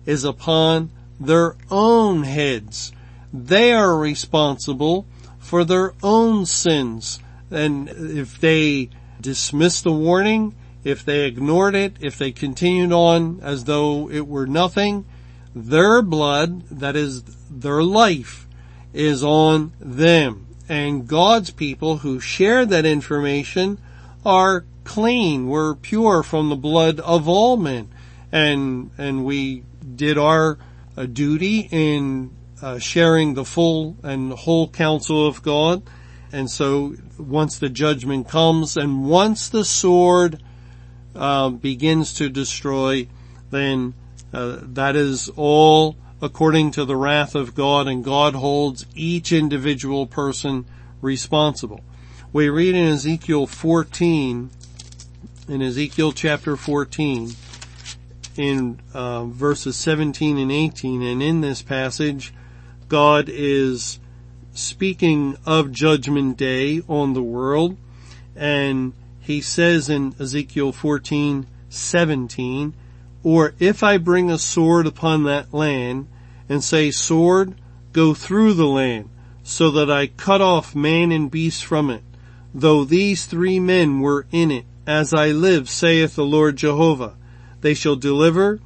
is 0.06 0.26
upon 0.26 0.92
their 1.20 1.56
own 1.72 2.24
heads. 2.24 2.92
They 3.32 3.72
are 3.72 3.98
responsible 3.98 5.08
for 5.40 5.64
their 5.64 5.94
own 6.04 6.46
sins. 6.46 7.20
And 7.50 7.88
if 7.90 8.40
they 8.40 8.90
dismiss 9.22 9.82
the 9.82 9.94
warning, 9.94 10.56
if 10.84 11.06
they 11.06 11.26
ignored 11.26 11.76
it, 11.76 11.96
if 12.02 12.18
they 12.18 12.34
continued 12.34 12.92
on 12.92 13.40
as 13.42 13.64
though 13.64 14.10
it 14.10 14.28
were 14.28 14.46
nothing, 14.46 15.06
their 15.56 16.02
blood, 16.02 16.64
that 16.68 16.98
is 16.98 17.24
their 17.50 17.82
life, 17.82 18.46
is 18.92 19.24
on 19.24 19.72
them. 19.80 20.48
And 20.70 21.08
God's 21.08 21.52
people 21.52 21.98
who 21.98 22.20
share 22.20 22.66
that 22.66 22.86
information 22.86 23.80
are 24.26 24.66
clean. 24.84 25.48
We're 25.48 25.76
pure 25.76 26.24
from 26.24 26.50
the 26.50 26.56
blood 26.56 27.00
of 27.00 27.28
all 27.28 27.58
men. 27.58 27.90
And, 28.32 28.92
and 28.98 29.26
we 29.26 29.64
did 29.96 30.18
our 30.18 30.58
uh, 30.98 31.06
duty 31.06 31.68
in 31.72 32.32
uh, 32.62 32.80
sharing 32.80 33.34
the 33.34 33.46
full 33.46 33.98
and 34.04 34.32
whole 34.32 34.70
counsel 34.70 35.28
of 35.28 35.44
God. 35.44 35.84
And 36.32 36.50
so 36.50 36.96
once 37.18 37.60
the 37.60 37.70
judgment 37.70 38.28
comes 38.28 38.78
and 38.78 39.08
once 39.08 39.50
the 39.50 39.66
sword 39.66 40.42
uh, 41.16 41.50
begins 41.50 42.14
to 42.16 42.30
destroy, 42.30 43.08
then 43.52 43.94
uh, 44.34 44.60
that 44.62 44.96
is 44.96 45.30
all 45.36 45.96
according 46.24 46.72
to 46.72 46.86
the 46.86 46.96
wrath 46.96 47.36
of 47.36 47.54
God 47.54 47.86
and 47.86 48.02
God 48.02 48.34
holds 48.34 48.86
each 48.96 49.34
individual 49.34 50.08
person 50.08 50.64
responsible. 51.02 51.82
We 52.32 52.48
read 52.48 52.76
in 52.76 52.88
Ezekiel 52.94 53.46
14, 53.46 54.50
in 55.50 55.62
Ezekiel 55.62 56.14
chapter 56.14 56.56
14, 56.56 57.32
in 58.38 58.80
uh, 58.94 59.26
verses 59.26 59.76
17 59.76 60.38
and 60.38 60.50
18, 60.50 61.02
and 61.02 61.22
in 61.22 61.42
this 61.42 61.62
passage, 61.62 62.34
God 62.88 63.28
is 63.28 64.00
speaking 64.54 65.36
of 65.46 65.74
judgment 65.74 66.38
day 66.38 66.82
on 66.88 67.16
the 67.16 67.22
world, 67.22 67.76
and 68.34 68.94
he 69.20 69.42
says 69.42 69.90
in 69.90 70.16
Ezekiel 70.22 70.72
14, 70.72 71.48
17, 71.68 72.74
Or 73.24 73.56
if 73.60 73.84
I 73.84 73.98
bring 73.98 74.32
a 74.32 74.38
sword 74.38 74.88
upon 74.88 75.26
that 75.26 75.54
land 75.54 76.08
and 76.50 76.64
say, 76.64 76.92
sword, 76.92 77.56
go 77.92 78.14
through 78.14 78.54
the 78.54 78.68
land 78.68 79.10
so 79.44 79.72
that 79.72 79.92
I 79.92 80.08
cut 80.08 80.42
off 80.42 80.76
man 80.76 81.12
and 81.12 81.30
beast 81.30 81.66
from 81.66 81.90
it, 81.90 82.04
though 82.54 82.84
these 82.84 83.26
three 83.26 83.60
men 83.60 84.00
were 84.00 84.26
in 84.32 84.52
it, 84.52 84.66
as 84.88 85.14
I 85.14 85.28
live, 85.32 85.70
saith 85.70 86.16
the 86.16 86.26
Lord 86.26 86.56
Jehovah, 86.56 87.16
they 87.62 87.74
shall 87.74 87.96
deliver 87.96 88.60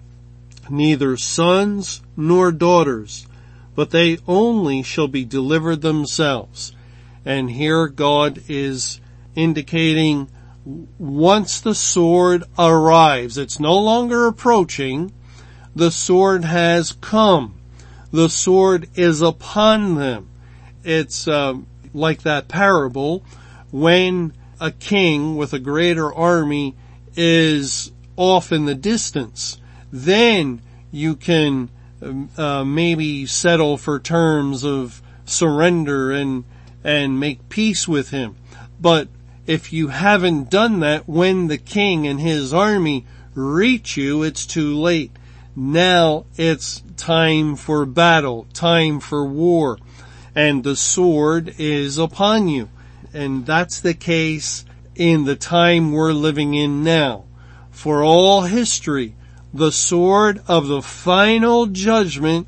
neither 0.69 1.17
sons 1.17 2.01
nor 2.15 2.51
daughters, 2.51 3.27
but 3.75 3.91
they 3.91 4.17
only 4.27 4.81
shall 4.83 5.07
be 5.07 5.23
delivered 5.23 5.81
themselves. 5.81 6.75
And 7.23 7.51
here 7.51 7.87
God 7.87 8.41
is 8.47 8.99
indicating 9.35 10.29
once 10.97 11.59
the 11.59 11.75
sword 11.75 12.43
arrives, 12.57 13.37
it's 13.37 13.59
no 13.59 13.77
longer 13.77 14.27
approaching, 14.27 15.13
the 15.75 15.91
sword 15.91 16.43
has 16.43 16.91
come. 16.91 17.56
The 18.11 18.29
sword 18.29 18.89
is 18.95 19.21
upon 19.21 19.95
them. 19.95 20.29
It's 20.83 21.27
uh, 21.27 21.55
like 21.93 22.21
that 22.23 22.47
parable 22.47 23.23
when 23.71 24.33
a 24.59 24.71
king 24.71 25.35
with 25.35 25.53
a 25.53 25.59
greater 25.59 26.13
army 26.13 26.75
is 27.15 27.91
off 28.15 28.51
in 28.51 28.65
the 28.65 28.75
distance. 28.75 29.59
Then 29.91 30.61
you 30.91 31.15
can 31.15 31.69
um, 32.01 32.29
uh, 32.37 32.63
maybe 32.63 33.25
settle 33.25 33.77
for 33.77 33.99
terms 33.99 34.63
of 34.63 35.01
surrender 35.25 36.11
and 36.11 36.45
and 36.83 37.19
make 37.19 37.49
peace 37.49 37.87
with 37.87 38.11
him. 38.11 38.35
But 38.79 39.09
if 39.45 39.73
you 39.73 39.89
haven't 39.89 40.49
done 40.49 40.79
that 40.81 41.07
when 41.07 41.47
the 41.47 41.57
king 41.57 42.07
and 42.07 42.19
his 42.19 42.53
army 42.53 43.05
reach 43.33 43.97
you, 43.97 44.23
it's 44.23 44.45
too 44.45 44.75
late. 44.75 45.11
Now 45.55 46.25
it's 46.37 46.83
time 46.97 47.55
for 47.55 47.85
battle, 47.85 48.47
time 48.53 48.99
for 48.99 49.25
war, 49.25 49.77
and 50.35 50.63
the 50.63 50.75
sword 50.75 51.55
is 51.57 51.97
upon 51.97 52.47
you. 52.47 52.69
And 53.13 53.45
that's 53.45 53.79
the 53.79 53.93
case 53.93 54.65
in 54.95 55.23
the 55.23 55.35
time 55.35 55.91
we're 55.91 56.11
living 56.11 56.53
in 56.53 56.83
now. 56.83 57.23
For 57.71 58.03
all 58.03 58.41
history, 58.41 59.15
the 59.53 59.71
sword 59.71 60.41
of 60.47 60.67
the 60.67 60.81
final 60.81 61.67
judgment 61.67 62.47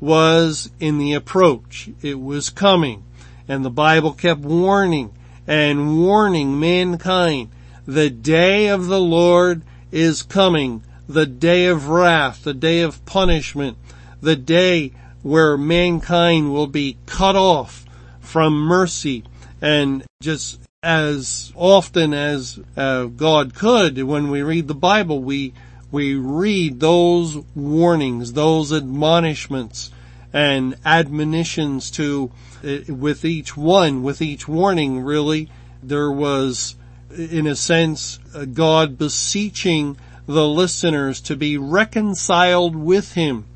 was 0.00 0.70
in 0.80 0.98
the 0.98 1.12
approach. 1.12 1.90
It 2.02 2.20
was 2.20 2.50
coming. 2.50 3.04
And 3.46 3.64
the 3.64 3.70
Bible 3.70 4.12
kept 4.12 4.40
warning 4.40 5.12
and 5.46 5.98
warning 5.98 6.58
mankind. 6.58 7.50
The 7.86 8.10
day 8.10 8.68
of 8.68 8.86
the 8.86 9.00
Lord 9.00 9.62
is 9.90 10.22
coming. 10.22 10.82
The 11.10 11.26
day 11.26 11.66
of 11.66 11.88
wrath, 11.88 12.44
the 12.44 12.54
day 12.54 12.82
of 12.82 13.04
punishment, 13.04 13.76
the 14.20 14.36
day 14.36 14.92
where 15.22 15.58
mankind 15.58 16.52
will 16.52 16.68
be 16.68 16.98
cut 17.06 17.34
off 17.34 17.84
from 18.20 18.54
mercy. 18.54 19.24
And 19.60 20.04
just 20.22 20.60
as 20.84 21.52
often 21.56 22.14
as 22.14 22.60
uh, 22.76 23.06
God 23.06 23.54
could 23.54 24.00
when 24.02 24.30
we 24.30 24.42
read 24.42 24.68
the 24.68 24.74
Bible, 24.74 25.20
we 25.20 25.52
we 25.90 26.14
read 26.14 26.78
those 26.78 27.36
warnings, 27.56 28.34
those 28.34 28.72
admonishments 28.72 29.90
and 30.32 30.76
admonitions 30.84 31.90
to, 31.90 32.30
uh, 32.62 32.94
with 32.94 33.24
each 33.24 33.56
one, 33.56 34.04
with 34.04 34.22
each 34.22 34.46
warning 34.46 35.00
really, 35.00 35.50
there 35.82 36.12
was, 36.12 36.76
in 37.10 37.48
a 37.48 37.56
sense, 37.56 38.20
uh, 38.32 38.44
God 38.44 38.96
beseeching 38.96 39.96
the 40.32 40.46
listeners 40.46 41.20
to 41.22 41.36
be 41.36 41.56
reconciled 41.58 42.76
with 42.76 43.14
Him, 43.14 43.46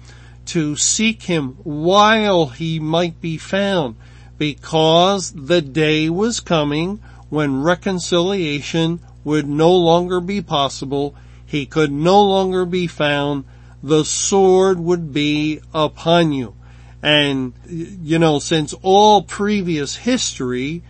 to 0.47 0.77
seek 0.77 1.23
Him 1.23 1.57
while 1.63 2.47
He 2.47 2.79
might 2.79 3.21
be 3.21 3.39
found, 3.39 3.97
because 4.39 5.33
the 5.33 5.63
day 5.63 6.09
was 6.11 6.41
coming 6.41 7.01
when 7.31 7.63
reconciliation 7.63 9.01
would 9.25 9.49
no 9.49 9.75
longer 9.75 10.21
be 10.21 10.43
possible 10.43 11.15
he 11.55 11.67
could 11.67 11.93
no 11.93 12.21
longer 12.21 12.65
be 12.65 12.89
found. 12.89 13.45
The 13.81 14.05
sword 14.05 14.81
would 14.81 15.13
be 15.13 15.61
upon 15.73 16.33
you. 16.33 16.57
And, 17.01 17.53
you 17.69 18.19
know, 18.19 18.41
since 18.41 18.75
all 18.83 19.23
previous 19.23 19.95
history, 19.95 20.83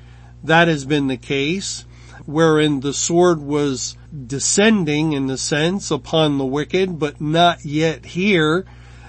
that 0.42 0.68
has 0.68 0.86
been 0.86 1.08
the 1.08 1.18
case, 1.18 1.84
wherein 2.24 2.80
the 2.80 2.94
sword 2.94 3.42
was 3.42 3.96
descending 4.26 5.12
in 5.12 5.26
the 5.26 5.38
sense 5.38 5.90
upon 5.90 6.38
the 6.38 6.44
wicked, 6.44 6.98
but 6.98 7.20
not 7.20 7.64
yet 7.64 8.04
here. 8.04 8.64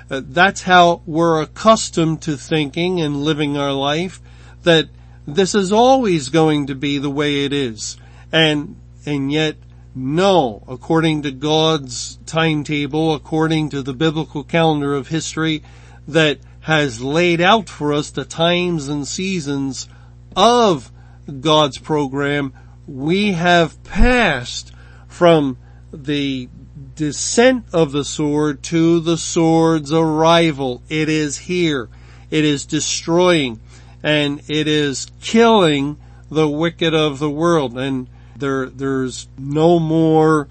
Uh, 0.09 0.21
that's 0.23 0.63
how 0.63 1.01
we're 1.05 1.41
accustomed 1.41 2.21
to 2.23 2.37
thinking 2.37 3.01
and 3.01 3.23
living 3.23 3.57
our 3.57 3.73
life, 3.73 4.21
that 4.63 4.89
this 5.27 5.55
is 5.55 5.71
always 5.71 6.29
going 6.29 6.67
to 6.67 6.75
be 6.75 6.97
the 6.97 7.09
way 7.09 7.45
it 7.45 7.53
is. 7.53 7.97
And, 8.31 8.75
and 9.05 9.31
yet 9.31 9.55
no, 9.95 10.61
according 10.67 11.21
to 11.21 11.31
God's 11.31 12.17
timetable, 12.25 13.13
according 13.13 13.69
to 13.69 13.81
the 13.81 13.93
biblical 13.93 14.43
calendar 14.43 14.93
of 14.93 15.07
history 15.07 15.63
that 16.07 16.39
has 16.61 17.01
laid 17.01 17.39
out 17.39 17.69
for 17.69 17.93
us 17.93 18.11
the 18.11 18.25
times 18.25 18.89
and 18.89 19.07
seasons 19.07 19.87
of 20.35 20.91
God's 21.39 21.77
program, 21.77 22.53
we 22.85 23.31
have 23.31 23.81
passed 23.83 24.73
from 25.15 25.57
the 25.93 26.49
descent 26.93 27.65
of 27.71 27.93
the 27.93 28.03
sword 28.03 28.61
to 28.61 28.99
the 28.99 29.17
sword's 29.17 29.93
arrival. 29.93 30.83
It 30.89 31.07
is 31.07 31.37
here. 31.37 31.87
It 32.29 32.43
is 32.43 32.65
destroying 32.65 33.61
and 34.03 34.41
it 34.49 34.67
is 34.67 35.07
killing 35.21 35.95
the 36.29 36.49
wicked 36.49 36.93
of 36.93 37.19
the 37.19 37.29
world. 37.29 37.77
And 37.77 38.09
there, 38.35 38.65
there's 38.65 39.29
no 39.37 39.79
more 39.79 40.49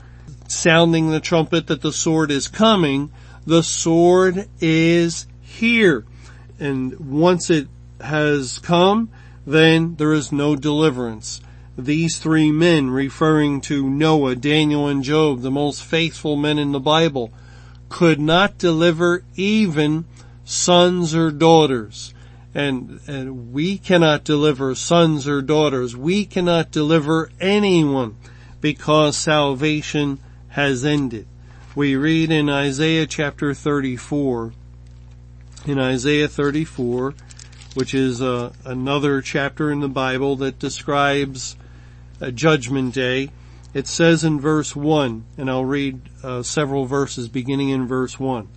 sounding 0.48 1.10
the 1.10 1.20
trumpet 1.20 1.66
that 1.66 1.82
the 1.82 1.92
sword 1.92 2.30
is 2.30 2.48
coming. 2.48 3.12
The 3.46 3.62
sword 3.62 4.48
is 4.62 5.26
here. 5.42 6.06
And 6.58 6.98
once 7.12 7.50
it 7.50 7.68
has 8.00 8.60
come, 8.60 9.10
then 9.46 9.96
there 9.96 10.14
is 10.14 10.32
no 10.32 10.56
deliverance. 10.56 11.42
These 11.76 12.18
three 12.18 12.52
men 12.52 12.90
referring 12.90 13.60
to 13.62 13.88
Noah, 13.88 14.36
Daniel, 14.36 14.86
and 14.86 15.02
Job, 15.02 15.40
the 15.40 15.50
most 15.50 15.82
faithful 15.82 16.36
men 16.36 16.58
in 16.58 16.72
the 16.72 16.80
Bible, 16.80 17.32
could 17.88 18.20
not 18.20 18.58
deliver 18.58 19.24
even 19.36 20.04
sons 20.44 21.14
or 21.14 21.30
daughters 21.30 22.14
and, 22.54 23.00
and 23.08 23.52
we 23.52 23.76
cannot 23.76 24.22
deliver 24.22 24.74
sons 24.74 25.26
or 25.26 25.42
daughters. 25.42 25.96
We 25.96 26.24
cannot 26.24 26.70
deliver 26.70 27.30
anyone 27.40 28.16
because 28.60 29.16
salvation 29.16 30.20
has 30.50 30.84
ended. 30.84 31.26
We 31.74 31.96
read 31.96 32.30
in 32.30 32.48
Isaiah 32.48 33.06
chapter 33.06 33.52
34, 33.52 34.52
in 35.66 35.80
Isaiah 35.80 36.28
34, 36.28 37.14
which 37.74 37.92
is 37.92 38.22
uh, 38.22 38.52
another 38.64 39.20
chapter 39.20 39.72
in 39.72 39.80
the 39.80 39.88
Bible 39.88 40.36
that 40.36 40.60
describes 40.60 41.56
a 42.20 42.32
judgment 42.32 42.94
day. 42.94 43.30
It 43.72 43.86
says 43.86 44.22
in 44.22 44.40
verse 44.40 44.76
1, 44.76 45.24
and 45.36 45.50
I'll 45.50 45.64
read 45.64 46.00
uh, 46.22 46.42
several 46.42 46.86
verses 46.86 47.28
beginning 47.28 47.70
in 47.70 47.86
verse 47.86 48.20
1. 48.20 48.48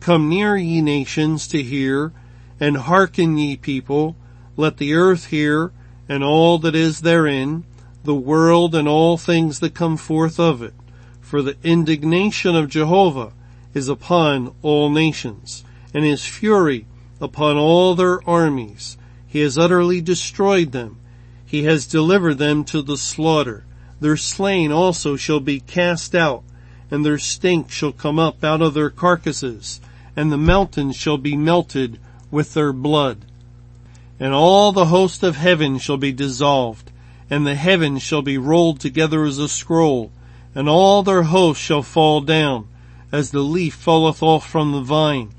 Come 0.00 0.28
near 0.28 0.56
ye 0.56 0.80
nations 0.80 1.46
to 1.48 1.62
hear, 1.62 2.12
and 2.58 2.76
hearken 2.76 3.38
ye 3.38 3.56
people, 3.56 4.16
let 4.56 4.78
the 4.78 4.94
earth 4.94 5.26
hear, 5.26 5.72
and 6.08 6.22
all 6.22 6.58
that 6.58 6.74
is 6.74 7.00
therein, 7.00 7.64
the 8.02 8.14
world 8.14 8.74
and 8.74 8.86
all 8.86 9.16
things 9.16 9.60
that 9.60 9.74
come 9.74 9.96
forth 9.96 10.38
of 10.38 10.62
it. 10.62 10.74
For 11.20 11.40
the 11.40 11.56
indignation 11.64 12.54
of 12.54 12.68
Jehovah 12.68 13.32
is 13.72 13.88
upon 13.88 14.54
all 14.62 14.90
nations, 14.90 15.64
and 15.92 16.04
his 16.04 16.24
fury 16.24 16.86
upon 17.20 17.56
all 17.56 17.94
their 17.94 18.28
armies. 18.28 18.98
He 19.26 19.40
has 19.40 19.56
utterly 19.56 20.00
destroyed 20.00 20.72
them. 20.72 20.98
He 21.46 21.64
has 21.64 21.86
delivered 21.86 22.38
them 22.38 22.64
to 22.64 22.82
the 22.82 22.96
slaughter. 22.96 23.64
Their 24.00 24.16
slain 24.16 24.72
also 24.72 25.16
shall 25.16 25.40
be 25.40 25.60
cast 25.60 26.14
out, 26.14 26.42
and 26.90 27.04
their 27.04 27.18
stink 27.18 27.70
shall 27.70 27.92
come 27.92 28.18
up 28.18 28.42
out 28.42 28.62
of 28.62 28.74
their 28.74 28.90
carcasses, 28.90 29.80
and 30.16 30.30
the 30.30 30.38
mountains 30.38 30.96
shall 30.96 31.18
be 31.18 31.36
melted 31.36 31.98
with 32.30 32.54
their 32.54 32.72
blood. 32.72 33.24
And 34.18 34.32
all 34.32 34.72
the 34.72 34.86
host 34.86 35.22
of 35.22 35.36
heaven 35.36 35.78
shall 35.78 35.96
be 35.96 36.12
dissolved, 36.12 36.90
and 37.28 37.46
the 37.46 37.54
heavens 37.54 38.02
shall 38.02 38.22
be 38.22 38.38
rolled 38.38 38.80
together 38.80 39.24
as 39.24 39.38
a 39.38 39.48
scroll, 39.48 40.10
and 40.54 40.68
all 40.68 41.02
their 41.02 41.24
hosts 41.24 41.62
shall 41.62 41.82
fall 41.82 42.20
down, 42.20 42.66
as 43.10 43.30
the 43.30 43.40
leaf 43.40 43.74
falleth 43.74 44.22
off 44.22 44.48
from 44.48 44.72
the 44.72 44.80
vine, 44.80 45.30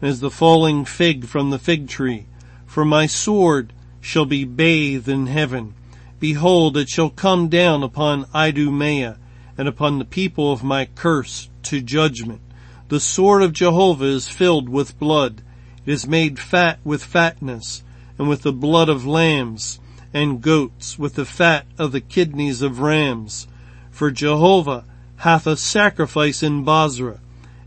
and 0.00 0.10
as 0.10 0.20
the 0.20 0.30
falling 0.30 0.84
fig 0.84 1.26
from 1.26 1.50
the 1.50 1.58
fig 1.58 1.88
tree. 1.88 2.26
For 2.66 2.84
my 2.84 3.06
sword 3.06 3.72
shall 4.00 4.24
be 4.24 4.44
bathed 4.44 5.08
in 5.08 5.26
heaven. 5.26 5.74
Behold, 6.18 6.76
it 6.76 6.88
shall 6.88 7.10
come 7.10 7.48
down 7.48 7.82
upon 7.82 8.26
Idumea, 8.34 9.18
and 9.56 9.66
upon 9.66 9.98
the 9.98 10.04
people 10.04 10.52
of 10.52 10.62
my 10.62 10.86
curse 10.94 11.48
to 11.64 11.80
judgment. 11.80 12.40
The 12.88 13.00
sword 13.00 13.42
of 13.42 13.52
Jehovah 13.52 14.04
is 14.04 14.28
filled 14.28 14.68
with 14.68 14.98
blood. 14.98 15.42
It 15.86 15.92
is 15.92 16.06
made 16.06 16.38
fat 16.38 16.78
with 16.84 17.02
fatness 17.02 17.82
and 18.18 18.28
with 18.28 18.42
the 18.42 18.52
blood 18.52 18.90
of 18.90 19.06
lambs 19.06 19.80
and 20.12 20.42
goats 20.42 20.98
with 20.98 21.14
the 21.14 21.24
fat 21.24 21.64
of 21.78 21.92
the 21.92 22.00
kidneys 22.02 22.60
of 22.60 22.80
rams. 22.80 23.46
For 23.90 24.10
Jehovah 24.10 24.84
hath 25.16 25.46
a 25.46 25.56
sacrifice 25.56 26.42
in 26.42 26.64
Bozrah 26.64 27.20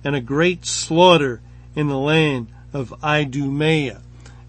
and 0.03 0.15
a 0.15 0.21
great 0.21 0.65
slaughter 0.65 1.41
in 1.75 1.87
the 1.87 1.97
land 1.97 2.49
of 2.71 2.93
Idumea. 3.03 4.02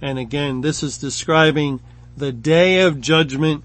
And 0.04 0.18
again, 0.18 0.60
this 0.60 0.82
is 0.82 0.98
describing 0.98 1.80
the 2.14 2.30
day 2.30 2.82
of 2.82 3.00
judgment 3.00 3.64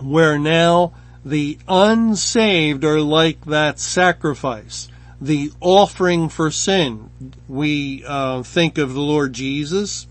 where 0.00 0.36
now 0.36 0.94
the 1.24 1.58
unsaved 1.68 2.84
are 2.84 3.00
like 3.00 3.44
that 3.44 3.78
sacrifice, 3.78 4.88
the 5.20 5.52
offering 5.60 6.28
for 6.28 6.50
sin. 6.50 7.08
We 7.46 8.02
uh, 8.04 8.42
think 8.42 8.78
of 8.78 8.94
the 8.94 9.00
Lord 9.00 9.32
Jesus, 9.32 10.08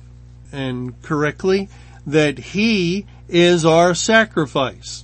and 0.54 1.00
correctly, 1.02 1.68
that 2.08 2.38
He 2.38 3.06
is 3.28 3.66
our 3.66 3.94
sacrifice. 3.94 5.04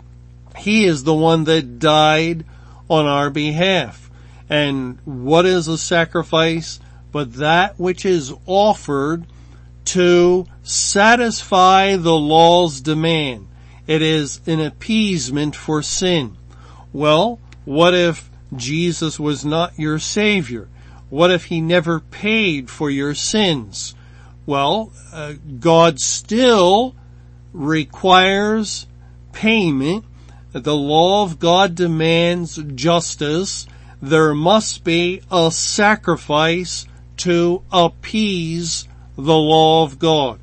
He 0.57 0.85
is 0.85 1.03
the 1.03 1.13
one 1.13 1.43
that 1.43 1.79
died 1.79 2.45
on 2.89 3.05
our 3.05 3.29
behalf. 3.29 4.09
And 4.49 4.99
what 5.03 5.45
is 5.45 5.67
a 5.67 5.77
sacrifice 5.77 6.79
but 7.11 7.33
that 7.33 7.77
which 7.77 8.05
is 8.05 8.33
offered 8.45 9.25
to 9.85 10.45
satisfy 10.63 11.95
the 11.95 12.15
law's 12.15 12.81
demand? 12.81 13.47
It 13.87 14.01
is 14.01 14.41
an 14.47 14.59
appeasement 14.59 15.55
for 15.55 15.81
sin. 15.81 16.37
Well, 16.91 17.39
what 17.65 17.93
if 17.93 18.29
Jesus 18.55 19.19
was 19.19 19.45
not 19.45 19.77
your 19.77 19.99
savior? 19.99 20.69
What 21.09 21.31
if 21.31 21.45
he 21.45 21.61
never 21.61 21.99
paid 21.99 22.69
for 22.69 22.89
your 22.89 23.13
sins? 23.13 23.93
Well, 24.45 24.91
uh, 25.13 25.33
God 25.59 25.99
still 25.99 26.95
requires 27.53 28.87
payment. 29.31 30.05
The 30.51 30.75
law 30.75 31.23
of 31.23 31.39
God 31.39 31.75
demands 31.75 32.57
justice. 32.75 33.67
There 34.01 34.33
must 34.33 34.83
be 34.83 35.21
a 35.31 35.51
sacrifice 35.51 36.85
to 37.17 37.63
appease 37.71 38.87
the 39.17 39.37
law 39.37 39.83
of 39.83 39.99
God. 39.99 40.39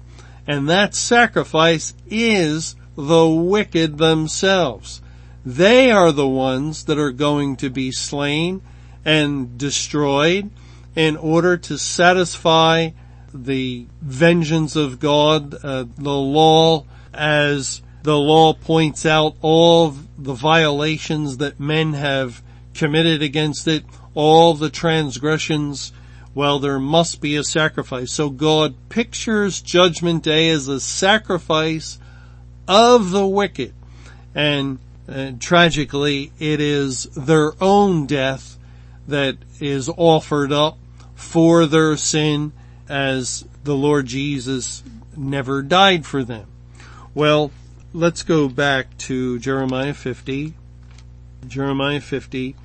And 0.46 0.68
that 0.68 0.94
sacrifice 0.94 1.94
is 2.08 2.74
the 2.96 3.28
wicked 3.28 3.98
themselves. 3.98 5.00
They 5.44 5.90
are 5.90 6.12
the 6.12 6.28
ones 6.28 6.84
that 6.84 6.98
are 6.98 7.12
going 7.12 7.56
to 7.56 7.70
be 7.70 7.90
slain 7.90 8.62
and 9.04 9.58
destroyed 9.58 10.50
in 10.94 11.16
order 11.16 11.56
to 11.56 11.78
satisfy 11.78 12.90
the 13.34 13.86
vengeance 14.00 14.76
of 14.76 15.00
God, 15.00 15.54
uh, 15.62 15.84
the 15.96 16.10
law, 16.10 16.84
as 17.14 17.82
the 18.02 18.18
law 18.18 18.52
points 18.52 19.06
out 19.06 19.36
all 19.40 19.94
the 20.18 20.34
violations 20.34 21.38
that 21.38 21.58
men 21.58 21.94
have 21.94 22.42
committed 22.74 23.22
against 23.22 23.66
it, 23.68 23.84
all 24.14 24.54
the 24.54 24.70
transgressions, 24.70 25.92
well, 26.34 26.58
there 26.58 26.78
must 26.78 27.20
be 27.20 27.36
a 27.36 27.44
sacrifice. 27.44 28.10
So 28.10 28.30
God 28.30 28.74
pictures 28.88 29.60
judgment 29.60 30.22
day 30.22 30.48
as 30.50 30.68
a 30.68 30.80
sacrifice 30.80 31.98
of 32.66 33.10
the 33.10 33.26
wicked. 33.26 33.74
And 34.34 34.78
uh, 35.08 35.32
tragically, 35.38 36.32
it 36.38 36.60
is 36.60 37.04
their 37.04 37.52
own 37.62 38.06
death 38.06 38.56
that 39.08 39.36
is 39.60 39.90
offered 39.96 40.52
up 40.52 40.78
for 41.14 41.66
their 41.66 41.96
sin 41.96 42.52
as 42.88 43.44
the 43.64 43.74
Lord 43.74 44.06
Jesus 44.06 44.82
never 45.16 45.62
died 45.62 46.06
for 46.06 46.24
them. 46.24 46.46
Well, 47.14 47.50
let's 47.92 48.22
go 48.22 48.48
back 48.48 48.96
to 48.98 49.38
Jeremiah 49.38 49.94
50. 49.94 50.54
Jeremiah 51.46 52.00
50. 52.00 52.56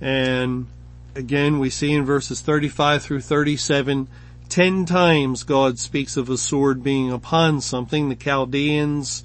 And 0.00 0.66
again, 1.14 1.58
we 1.58 1.70
see 1.70 1.92
in 1.92 2.04
verses 2.04 2.40
35 2.40 3.02
through 3.02 3.20
37 3.20 4.08
Ten 4.48 4.84
times 4.84 5.42
God 5.42 5.78
speaks 5.78 6.16
of 6.16 6.28
a 6.28 6.36
sword 6.36 6.82
being 6.82 7.10
upon 7.10 7.60
something. 7.60 8.08
The 8.08 8.14
Chaldeans, 8.14 9.24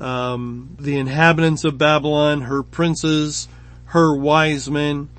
um, 0.00 0.76
the 0.78 0.96
inhabitants 0.96 1.64
of 1.64 1.76
Babylon, 1.76 2.42
her 2.42 2.62
princes, 2.62 3.48
her 3.86 4.16
wise 4.16 4.70
men, 4.70 5.10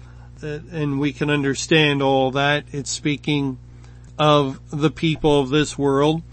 uh, 0.41 0.59
and 0.71 0.99
we 0.99 1.13
can 1.13 1.29
understand 1.29 2.01
all 2.01 2.31
that. 2.31 2.65
It's 2.71 2.89
speaking 2.89 3.59
of 4.17 4.59
the 4.71 4.89
people 4.89 5.39
of 5.41 5.49
this 5.49 5.77
world. 5.77 6.23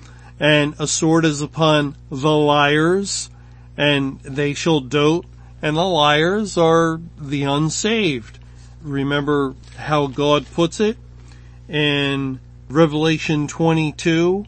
And 0.41 0.75
a 0.79 0.87
sword 0.87 1.25
is 1.25 1.41
upon 1.41 1.97
the 2.11 2.31
liars, 2.31 3.31
and 3.77 4.21
they 4.21 4.55
shall 4.55 4.81
dote, 4.81 5.27
and 5.61 5.77
the 5.77 5.85
liars 5.85 6.57
are 6.57 7.01
the 7.21 7.43
unsaved. 7.43 8.39
Remember 8.83 9.55
how 9.77 10.09
God 10.09 10.47
puts 10.53 10.81
it 10.81 10.97
in 11.69 12.41
Revelation 12.69 13.47
22 13.47 14.45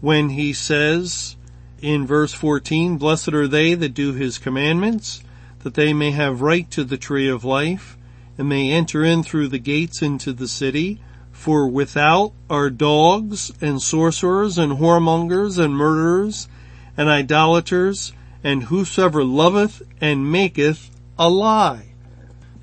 when 0.00 0.30
he 0.30 0.52
says 0.52 1.36
in 1.80 2.06
verse 2.06 2.32
14, 2.32 2.96
blessed 2.96 3.34
are 3.34 3.46
they 3.46 3.74
that 3.74 3.90
do 3.90 4.14
his 4.14 4.38
commandments, 4.38 5.22
that 5.60 5.74
they 5.74 5.92
may 5.92 6.10
have 6.12 6.40
right 6.40 6.70
to 6.70 6.84
the 6.84 6.96
tree 6.96 7.28
of 7.28 7.44
life, 7.44 7.98
and 8.38 8.48
may 8.48 8.70
enter 8.70 9.04
in 9.04 9.22
through 9.22 9.48
the 9.48 9.58
gates 9.58 10.00
into 10.00 10.32
the 10.32 10.48
city, 10.48 11.00
for 11.30 11.68
without 11.68 12.32
are 12.48 12.70
dogs 12.70 13.52
and 13.60 13.82
sorcerers 13.82 14.56
and 14.56 14.78
whoremongers 14.78 15.62
and 15.62 15.76
murderers 15.76 16.48
and 16.96 17.10
idolaters 17.10 18.14
and 18.42 18.64
whosoever 18.64 19.22
loveth 19.22 19.82
and 20.00 20.32
maketh 20.32 20.90
a 21.18 21.28
lie. 21.28 21.92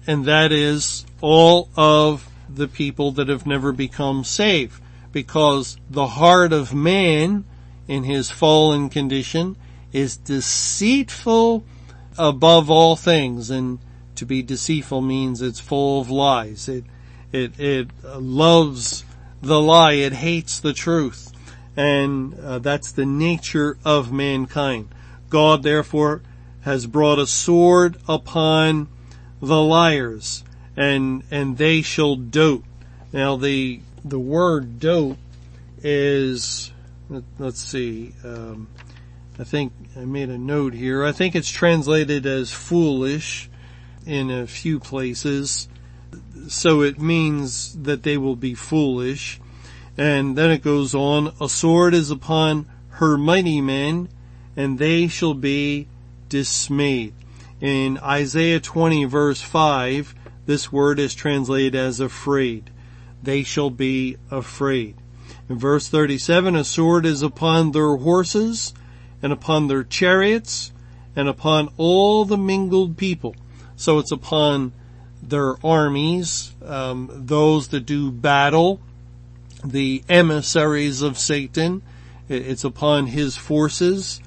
And 0.06 0.26
that 0.26 0.52
is 0.52 1.06
all 1.22 1.70
of 1.76 2.30
the 2.50 2.68
people 2.68 3.12
that 3.14 3.30
have 3.30 3.46
never 3.46 3.72
become 3.72 4.24
saved 4.24 4.82
because 5.12 5.78
the 5.90 6.08
heart 6.08 6.52
of 6.52 6.74
man 6.74 7.46
in 7.88 8.04
his 8.04 8.30
fallen 8.30 8.90
condition 8.90 9.56
is 9.92 10.18
deceitful 10.18 11.64
above 12.18 12.70
all 12.70 12.96
things 12.96 13.50
and 13.50 13.80
to 14.16 14.26
be 14.26 14.42
deceitful 14.42 15.02
means 15.02 15.42
it's 15.42 15.60
full 15.60 16.02
of 16.02 16.10
lies. 16.10 16.68
It, 16.68 16.86
it, 17.32 17.60
it 17.60 17.90
loves 18.04 19.06
the 19.42 19.60
lie. 19.60 19.94
It 19.94 20.14
hates 20.14 20.60
the 20.60 20.74
truth. 20.74 21.32
And 21.76 22.40
uh, 22.40 22.60
that's 22.60 22.92
the 22.92 23.06
nature 23.06 23.78
of 23.84 24.12
mankind. 24.12 24.90
God 25.30 25.64
therefore 25.64 26.22
has 26.62 26.86
brought 26.86 27.20
a 27.20 27.26
sword 27.26 27.98
upon 28.08 28.88
the 29.48 29.62
liars 29.62 30.44
and, 30.76 31.24
and 31.30 31.58
they 31.58 31.82
shall 31.82 32.16
dote. 32.16 32.64
Now 33.12 33.36
the 33.36 33.82
the 34.06 34.20
word 34.20 34.80
dote 34.80 35.18
is, 35.82 36.72
let's 37.40 37.60
see, 37.60 38.14
um, 38.24 38.68
I 39.40 39.44
think 39.44 39.72
I 39.96 40.06
made 40.06 40.30
a 40.30 40.38
note 40.38 40.74
here. 40.74 41.04
I 41.04 41.12
think 41.12 41.36
it's 41.36 41.50
translated 41.50 42.26
as 42.26 42.52
foolish 42.52 43.50
in 44.06 44.30
a 44.30 44.46
few 44.46 44.80
places. 44.80 45.68
So 46.48 46.82
it 46.82 47.00
means 47.00 47.82
that 47.84 48.04
they 48.04 48.18
will 48.18 48.36
be 48.36 48.56
foolish. 48.56 49.40
And 49.98 50.38
then 50.38 50.52
it 50.52 50.64
goes 50.64 50.94
on, 50.94 51.34
a 51.40 51.48
sword 51.48 51.94
is 51.94 52.12
upon 52.12 52.68
her 52.90 53.18
mighty 53.18 53.62
men 53.62 54.10
and 54.56 54.78
they 54.78 55.08
shall 55.08 55.34
be 55.34 55.88
dismayed. 56.30 57.14
In 57.64 57.98
Isaiah 58.00 58.60
20 58.60 59.06
verse 59.06 59.42
5, 59.42 60.14
this 60.46 60.70
word 60.70 61.00
is 61.00 61.16
translated 61.16 61.76
as 61.76 62.02
afraid 62.02 62.70
they 63.24 63.44
shall 63.44 63.70
be 63.70 64.18
afraid. 64.30 64.96
In 65.48 65.58
verse 65.58 65.88
37, 65.88 66.58
a 66.58 66.66
sword 66.66 67.06
is 67.06 67.22
upon 67.22 67.72
their 67.72 67.96
horses 67.96 68.74
and 69.22 69.32
upon 69.32 69.70
their 69.70 69.86
chariots 69.86 70.74
and 71.16 71.30
upon 71.30 71.70
all 71.78 72.26
the 72.26 72.38
mingled 72.38 72.98
people. 72.98 73.34
So 73.78 73.98
it's 73.98 74.12
upon 74.12 74.74
their 75.22 75.56
armies, 75.66 76.52
um, 76.66 77.10
those 77.14 77.70
that 77.70 77.86
do 77.86 78.12
battle, 78.12 78.82
the 79.64 80.04
emissaries 80.10 81.02
of 81.02 81.18
Satan. 81.18 81.82
It's 82.28 82.66
upon 82.66 83.08
his 83.08 83.38
forces 83.38 84.20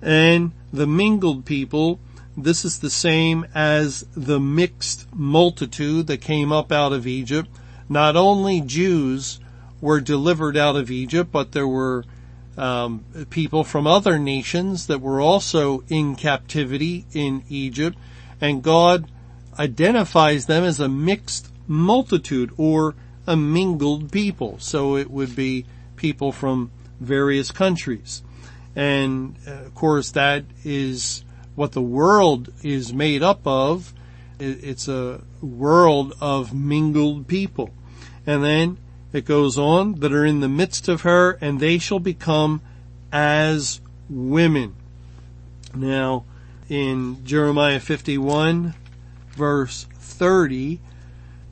and 0.00 0.52
the 0.72 0.86
mingled 0.86 1.44
people. 1.44 1.98
This 2.36 2.64
is 2.64 2.80
the 2.80 2.90
same 2.90 3.46
as 3.54 4.06
the 4.16 4.40
mixed 4.40 5.06
multitude 5.14 6.06
that 6.08 6.20
came 6.20 6.50
up 6.52 6.72
out 6.72 6.92
of 6.92 7.06
Egypt 7.06 7.48
not 7.88 8.16
only 8.16 8.60
Jews 8.60 9.40
were 9.80 10.00
delivered 10.00 10.56
out 10.56 10.76
of 10.76 10.90
Egypt, 10.90 11.30
but 11.30 11.52
there 11.52 11.68
were 11.68 12.04
um, 12.56 13.04
people 13.30 13.64
from 13.64 13.86
other 13.86 14.18
nations 14.18 14.86
that 14.86 15.00
were 15.00 15.20
also 15.20 15.84
in 15.88 16.16
captivity 16.16 17.04
in 17.12 17.42
Egypt, 17.48 17.98
and 18.40 18.62
God 18.62 19.10
identifies 19.58 20.46
them 20.46 20.64
as 20.64 20.80
a 20.80 20.88
mixed 20.88 21.50
multitude 21.66 22.50
or 22.56 22.94
a 23.26 23.36
mingled 23.36 24.12
people. 24.12 24.58
So 24.58 24.96
it 24.96 25.10
would 25.10 25.34
be 25.36 25.66
people 25.96 26.32
from 26.32 26.70
various 27.00 27.50
countries. 27.50 28.22
And 28.76 29.36
uh, 29.46 29.52
of 29.52 29.74
course 29.74 30.10
that 30.12 30.44
is 30.64 31.23
what 31.54 31.72
the 31.72 31.82
world 31.82 32.52
is 32.62 32.92
made 32.92 33.22
up 33.22 33.46
of. 33.46 33.92
It's 34.38 34.88
a 34.88 35.22
world 35.40 36.14
of 36.20 36.52
mingled 36.52 37.28
people. 37.28 37.70
And 38.26 38.42
then 38.42 38.78
it 39.12 39.24
goes 39.24 39.58
on 39.58 40.00
that 40.00 40.12
are 40.12 40.24
in 40.24 40.40
the 40.40 40.48
midst 40.48 40.88
of 40.88 41.02
her 41.02 41.38
and 41.40 41.60
they 41.60 41.78
shall 41.78 42.00
become 42.00 42.60
as 43.12 43.80
women. 44.08 44.74
Now 45.74 46.24
in 46.68 47.24
Jeremiah 47.24 47.80
51 47.80 48.74
verse 49.36 49.86
30, 49.98 50.80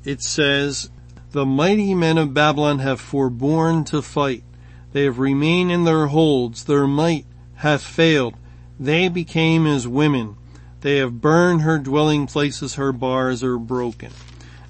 it 0.05 0.23
says, 0.23 0.91
the 1.33 1.47
mighty 1.47 1.95
men 1.95 2.19
of 2.19 2.35
Babylon 2.35 2.81
have 2.81 3.01
forborne 3.01 3.85
to 3.85 4.03
fight. 4.03 4.45
They 4.93 5.05
have 5.05 5.19
remained 5.19 5.73
in 5.73 5.85
their 5.85 6.09
holds. 6.09 6.65
Their 6.65 6.87
might 6.87 7.25
hath 7.57 7.83
failed. 7.83 8.35
They 8.83 9.09
became 9.09 9.65
as 9.65 9.87
women. 9.87 10.37
They 10.81 10.97
have 10.97 11.21
burned 11.21 11.63
her 11.63 11.79
dwelling 11.79 12.27
places. 12.27 12.75
Her 12.75 12.91
bars 12.91 13.45
are 13.45 13.57
broken. 13.57 14.11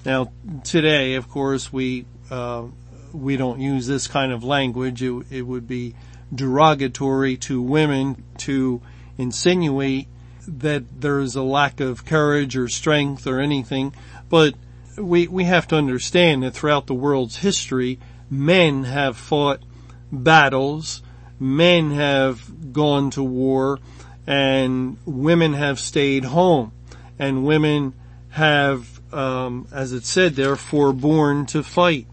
Now, 0.05 0.31
today, 0.63 1.15
of 1.15 1.27
course, 1.27 1.73
we 1.73 2.05
uh, 2.29 2.65
we 3.11 3.37
don't 3.37 3.59
use 3.59 3.87
this 3.87 4.05
kind 4.05 4.31
of 4.31 4.43
language. 4.43 5.01
It, 5.01 5.25
it 5.31 5.41
would 5.41 5.67
be 5.67 5.95
derogatory 6.33 7.37
to 7.37 7.59
women 7.59 8.23
to 8.37 8.83
insinuate 9.17 10.07
that 10.47 11.01
there 11.01 11.19
is 11.19 11.35
a 11.35 11.41
lack 11.41 11.79
of 11.79 12.05
courage 12.05 12.55
or 12.55 12.67
strength 12.67 13.25
or 13.25 13.39
anything, 13.39 13.95
but 14.29 14.53
we, 14.95 15.27
we 15.27 15.45
have 15.45 15.67
to 15.69 15.75
understand 15.75 16.43
that 16.43 16.51
throughout 16.51 16.85
the 16.85 16.93
world's 16.93 17.37
history, 17.37 17.99
men 18.29 18.83
have 18.83 19.17
fought 19.17 19.63
battles, 20.11 21.01
men 21.39 21.91
have 21.91 22.71
gone 22.73 23.09
to 23.11 23.23
war, 23.23 23.79
and 24.25 24.97
women 25.05 25.53
have 25.53 25.79
stayed 25.79 26.25
home. 26.25 26.71
And 27.19 27.45
women 27.45 27.93
have, 28.29 29.01
um, 29.13 29.67
as 29.71 29.93
it 29.93 30.05
said 30.05 30.35
there, 30.35 30.55
forborne 30.55 31.45
to 31.47 31.63
fight. 31.63 32.07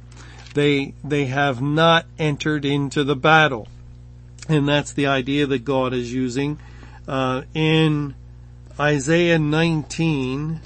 They, 0.55 0.95
they 1.05 1.27
have 1.27 1.63
not 1.63 2.07
entered 2.19 2.65
into 2.65 3.05
the 3.05 3.17
battle. 3.17 3.69
And 4.49 4.69
that's 4.69 4.93
the 4.93 5.07
idea 5.07 5.47
that 5.47 5.65
God 5.65 5.95
is 5.95 6.13
using, 6.13 6.59
uh, 7.07 7.43
in 7.55 8.15
Isaiah 8.79 9.39
19, 9.39 10.61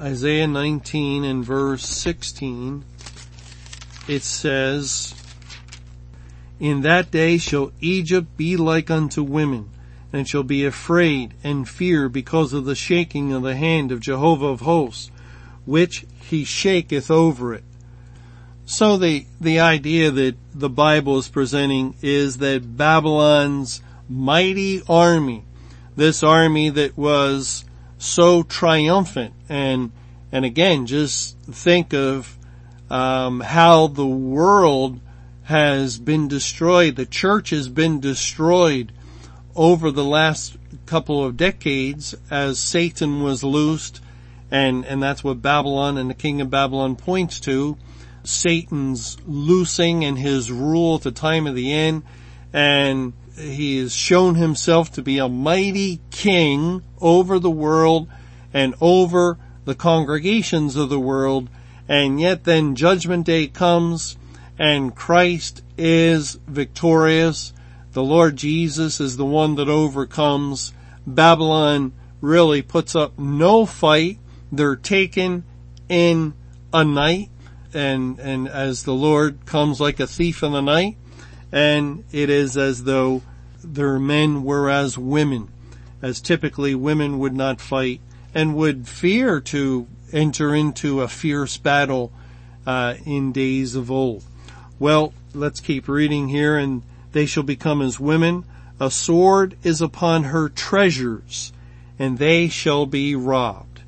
Isaiah 0.00 0.46
19 0.46 1.24
and 1.24 1.44
verse 1.44 1.84
16, 1.84 2.84
it 4.06 4.22
says, 4.22 5.14
In 6.60 6.82
that 6.82 7.10
day 7.10 7.38
shall 7.38 7.72
Egypt 7.80 8.36
be 8.36 8.56
like 8.56 8.90
unto 8.90 9.22
women, 9.22 9.70
and 10.12 10.28
shall 10.28 10.42
be 10.42 10.64
afraid 10.64 11.34
and 11.44 11.68
fear 11.68 12.08
because 12.08 12.52
of 12.52 12.64
the 12.64 12.74
shaking 12.74 13.32
of 13.32 13.42
the 13.42 13.56
hand 13.56 13.92
of 13.92 14.00
Jehovah 14.00 14.46
of 14.46 14.60
hosts, 14.60 15.10
which 15.66 16.06
he 16.20 16.44
shaketh 16.44 17.10
over 17.10 17.54
it. 17.54 17.64
So 18.64 18.96
the, 18.96 19.26
the 19.40 19.60
idea 19.60 20.10
that 20.10 20.36
the 20.54 20.68
Bible 20.68 21.18
is 21.18 21.28
presenting 21.28 21.94
is 22.02 22.38
that 22.38 22.76
Babylon's 22.76 23.82
mighty 24.08 24.82
army, 24.88 25.44
this 25.96 26.22
army 26.22 26.70
that 26.70 26.96
was 26.96 27.64
so 27.98 28.42
triumphant 28.42 29.34
and 29.48 29.90
and 30.30 30.44
again 30.44 30.86
just 30.86 31.36
think 31.40 31.92
of 31.92 32.36
um, 32.90 33.40
how 33.40 33.88
the 33.88 34.06
world 34.06 35.00
has 35.44 35.98
been 35.98 36.28
destroyed 36.28 36.94
the 36.94 37.06
church 37.06 37.50
has 37.50 37.68
been 37.68 37.98
destroyed 37.98 38.92
over 39.58 39.90
the 39.90 40.04
last 40.04 40.56
couple 40.86 41.22
of 41.22 41.36
decades 41.36 42.14
as 42.30 42.58
satan 42.58 43.22
was 43.22 43.44
loosed 43.44 44.00
and 44.50 44.86
and 44.86 45.02
that's 45.02 45.22
what 45.22 45.42
babylon 45.42 45.98
and 45.98 46.08
the 46.08 46.14
king 46.14 46.40
of 46.40 46.48
babylon 46.48 46.96
points 46.96 47.40
to 47.40 47.76
satan's 48.24 49.18
loosing 49.26 50.04
and 50.04 50.18
his 50.18 50.50
rule 50.50 50.94
at 50.94 51.02
the 51.02 51.10
time 51.10 51.46
of 51.46 51.54
the 51.54 51.72
end 51.72 52.02
and 52.52 53.12
he 53.38 53.78
has 53.78 53.94
shown 53.94 54.34
himself 54.34 54.92
to 54.92 55.02
be 55.02 55.18
a 55.18 55.28
mighty 55.28 56.00
king 56.10 56.82
over 57.00 57.38
the 57.38 57.50
world 57.50 58.08
and 58.52 58.74
over 58.80 59.38
the 59.64 59.74
congregations 59.74 60.76
of 60.76 60.88
the 60.88 61.00
world. 61.00 61.48
And 61.88 62.20
yet 62.20 62.44
then 62.44 62.74
judgment 62.74 63.26
day 63.26 63.46
comes 63.46 64.16
and 64.58 64.94
Christ 64.94 65.62
is 65.76 66.38
victorious. 66.46 67.52
The 67.92 68.02
Lord 68.02 68.36
Jesus 68.36 69.00
is 69.00 69.16
the 69.16 69.24
one 69.24 69.54
that 69.56 69.68
overcomes. 69.68 70.72
Babylon 71.06 71.92
really 72.20 72.62
puts 72.62 72.94
up 72.94 73.18
no 73.18 73.66
fight. 73.66 74.18
They're 74.52 74.76
taken 74.76 75.44
in 75.88 76.34
a 76.72 76.84
night 76.84 77.30
and, 77.74 78.18
and 78.18 78.48
as 78.48 78.84
the 78.84 78.94
Lord 78.94 79.46
comes 79.46 79.80
like 79.80 80.00
a 80.00 80.06
thief 80.06 80.42
in 80.42 80.52
the 80.52 80.60
night 80.60 80.96
and 81.52 82.04
it 82.12 82.30
is 82.30 82.56
as 82.56 82.84
though 82.84 83.22
their 83.64 83.98
men 83.98 84.44
were 84.44 84.70
as 84.70 84.98
women, 84.98 85.48
as 86.02 86.20
typically 86.20 86.74
women 86.74 87.18
would 87.18 87.34
not 87.34 87.60
fight 87.60 88.00
and 88.34 88.54
would 88.54 88.86
fear 88.86 89.40
to 89.40 89.86
enter 90.12 90.54
into 90.54 91.00
a 91.00 91.08
fierce 91.08 91.56
battle 91.56 92.12
uh, 92.66 92.94
in 93.04 93.32
days 93.32 93.74
of 93.74 93.90
old. 93.90 94.24
Well, 94.78 95.12
let's 95.34 95.60
keep 95.60 95.88
reading 95.88 96.28
here, 96.28 96.56
and 96.56 96.82
they 97.12 97.26
shall 97.26 97.42
become 97.42 97.82
as 97.82 98.00
women. 98.00 98.44
A 98.80 98.90
sword 98.90 99.56
is 99.62 99.80
upon 99.80 100.24
her 100.24 100.48
treasures, 100.48 101.52
and 101.98 102.18
they 102.18 102.48
shall 102.48 102.86
be 102.86 103.14
robbed. 103.14 103.82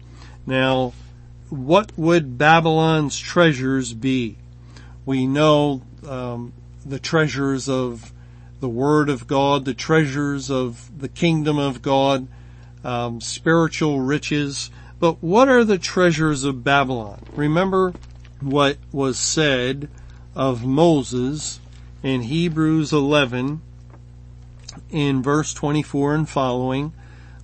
Now, 0.46 0.92
what 1.48 1.96
would 1.96 2.38
Babylon's 2.38 3.18
treasures 3.18 3.92
be? 3.92 4.38
We 5.04 5.26
know 5.26 5.82
um, 6.08 6.52
the 6.84 6.98
treasures 6.98 7.68
of 7.68 8.12
the 8.60 8.68
Word 8.68 9.08
of 9.08 9.26
God, 9.26 9.64
the 9.64 9.74
treasures 9.74 10.50
of 10.50 10.90
the 10.96 11.08
kingdom 11.08 11.58
of 11.58 11.82
God, 11.82 12.28
um, 12.84 13.20
spiritual 13.20 14.00
riches. 14.00 14.70
But 14.98 15.22
what 15.22 15.48
are 15.48 15.64
the 15.64 15.78
treasures 15.78 16.44
of 16.44 16.62
Babylon? 16.62 17.22
Remember 17.32 17.94
what 18.40 18.76
was 18.92 19.18
said 19.18 19.88
of 20.34 20.64
Moses 20.64 21.60
in 22.02 22.22
Hebrews 22.22 22.92
11 22.92 23.60
in 24.90 25.22
verse 25.22 25.52
24 25.52 26.14
and 26.14 26.28
following. 26.28 26.92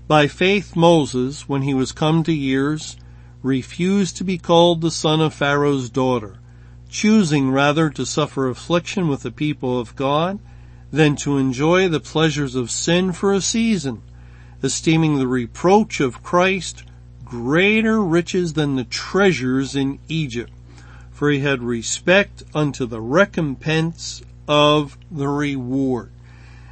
By 0.08 0.28
faith 0.28 0.74
Moses, 0.74 1.48
when 1.48 1.62
he 1.62 1.74
was 1.74 1.92
come 1.92 2.22
to 2.24 2.32
years, 2.32 2.96
refused 3.42 4.16
to 4.16 4.24
be 4.24 4.38
called 4.38 4.80
the 4.80 4.90
son 4.90 5.20
of 5.20 5.34
Pharaoh's 5.34 5.90
daughter, 5.90 6.38
choosing 6.88 7.50
rather 7.50 7.90
to 7.90 8.06
suffer 8.06 8.48
affliction 8.48 9.08
with 9.08 9.22
the 9.22 9.30
people 9.30 9.78
of 9.78 9.94
God 9.94 10.38
than 10.90 11.16
to 11.16 11.36
enjoy 11.36 11.88
the 11.88 12.00
pleasures 12.00 12.54
of 12.54 12.70
sin 12.70 13.12
for 13.12 13.34
a 13.34 13.40
season, 13.40 14.00
esteeming 14.62 15.18
the 15.18 15.28
reproach 15.28 16.00
of 16.00 16.22
Christ 16.22 16.82
greater 17.24 18.00
riches 18.00 18.54
than 18.54 18.76
the 18.76 18.84
treasures 18.84 19.76
in 19.76 19.98
Egypt, 20.08 20.52
for 21.10 21.30
he 21.30 21.40
had 21.40 21.62
respect 21.62 22.44
unto 22.54 22.86
the 22.86 23.00
recompense 23.00 24.22
of 24.48 24.96
the 25.10 25.28
reward. 25.28 26.10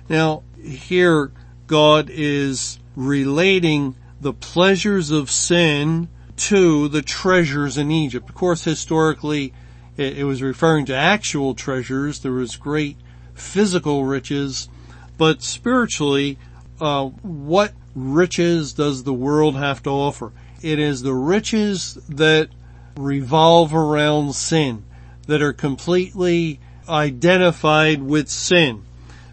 Now, 0.08 0.42
here 0.62 1.32
God 1.66 2.10
is 2.10 2.78
relating 2.96 3.96
the 4.20 4.32
pleasures 4.32 5.10
of 5.10 5.30
sin 5.30 6.08
to 6.36 6.88
the 6.88 7.02
treasures 7.02 7.78
in 7.78 7.90
Egypt. 7.90 8.28
Of 8.28 8.34
course, 8.34 8.64
historically, 8.64 9.52
it, 9.96 10.24
was 10.24 10.42
referring 10.42 10.86
to 10.86 10.94
actual 10.94 11.54
treasures. 11.54 12.20
There 12.20 12.32
was 12.32 12.56
great 12.56 12.96
physical 13.34 14.04
riches, 14.04 14.68
but 15.16 15.42
spiritually, 15.42 16.38
uh, 16.80 17.06
what 17.22 17.72
riches 17.94 18.72
does 18.72 19.04
the 19.04 19.14
world 19.14 19.56
have 19.56 19.82
to 19.84 19.90
offer? 19.90 20.32
It 20.62 20.78
is 20.78 21.02
the 21.02 21.14
riches 21.14 21.94
that 22.08 22.48
revolve 22.96 23.74
around 23.74 24.34
sin, 24.34 24.84
that 25.26 25.42
are 25.42 25.52
completely 25.52 26.60
identified 26.88 28.02
with 28.02 28.28
sin. 28.28 28.82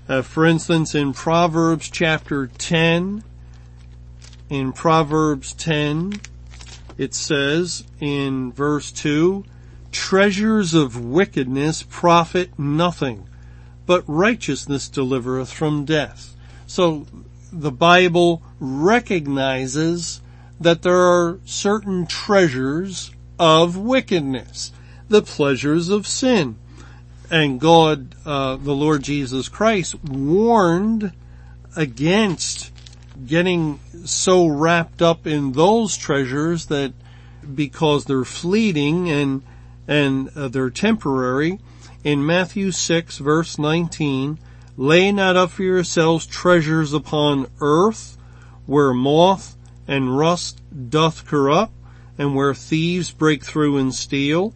Uh, 0.08 0.22
for 0.22 0.46
instance, 0.46 0.96
in 0.96 1.14
Proverbs 1.14 1.90
chapter 1.90 2.48
10, 2.48 3.24
in 4.50 4.74
Proverbs 4.74 5.54
10, 5.54 6.20
it 6.98 7.14
says 7.14 7.86
in 8.00 8.52
verse 8.52 8.92
2, 8.92 9.46
treasures 9.92 10.74
of 10.74 11.04
wickedness 11.04 11.84
profit 11.84 12.58
nothing, 12.60 13.28
but 13.86 14.04
righteousness 14.08 14.90
delivereth 14.90 15.52
from 15.52 15.86
death. 15.86 16.36
So 16.68 17.06
the 17.52 17.72
Bible 17.72 18.42
recognizes 18.60 20.22
that 20.60 20.84
there 20.84 21.02
are 21.02 21.40
certain 21.46 22.06
treasures 22.06 23.12
of 23.40 23.78
wickedness. 23.78 24.72
the 25.10 25.22
pleasures 25.22 25.90
of 25.90 26.08
sin. 26.08 26.56
And 27.32 27.62
God, 27.62 28.14
uh, 28.26 28.58
the 28.58 28.74
Lord 28.74 29.04
Jesus 29.04 29.48
Christ 29.48 29.96
warned 30.04 31.14
against 31.78 32.72
getting 33.26 33.80
so 34.04 34.48
wrapped 34.48 35.02
up 35.02 35.26
in 35.26 35.54
those 35.54 35.96
treasures 35.96 36.66
that 36.66 36.92
because 37.56 38.04
they're 38.04 38.26
fleeting 38.26 39.10
and 39.10 39.44
and 39.88 40.30
uh, 40.36 40.50
they're 40.50 40.70
temporary. 40.70 41.60
In 42.04 42.26
Matthew 42.26 42.72
6 42.72 43.18
verse 43.20 43.58
19, 43.58 44.38
lay 44.76 45.12
not 45.14 45.38
up 45.38 45.52
for 45.52 45.64
yourselves 45.64 46.26
treasures 46.26 46.92
upon 46.92 47.48
earth 47.62 48.18
where 48.66 48.94
moth 48.94 49.56
and 49.88 50.18
rust 50.18 50.62
doth 50.90 51.26
corrupt 51.26 51.74
and 52.18 52.36
where 52.36 52.54
thieves 52.54 53.12
break 53.12 53.44
through 53.44 53.78
and 53.78 53.96
steal, 53.96 54.54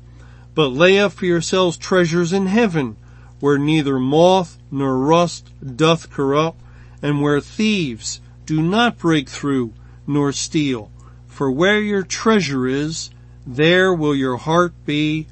but 0.56 0.70
lay 0.70 0.98
up 0.98 1.12
for 1.12 1.26
yourselves 1.26 1.78
treasures 1.78 2.34
in 2.34 2.48
heaven 2.48 2.96
where 3.40 3.58
neither 3.58 4.00
moth 4.00 4.58
nor 4.72 4.98
rust 4.98 5.52
doth 5.76 6.10
corrupt 6.10 6.60
and 7.02 7.22
where 7.22 7.42
thieves 7.42 8.22
do 8.46 8.62
not 8.62 8.98
break 8.98 9.30
through 9.30 9.74
nor 10.08 10.32
steal. 10.32 10.90
For 11.28 11.52
where 11.52 11.82
your 11.82 12.04
treasure 12.04 12.66
is, 12.66 13.10
there 13.46 13.94
will 13.94 14.16
your 14.16 14.38
heart 14.38 14.74
be 14.86 15.28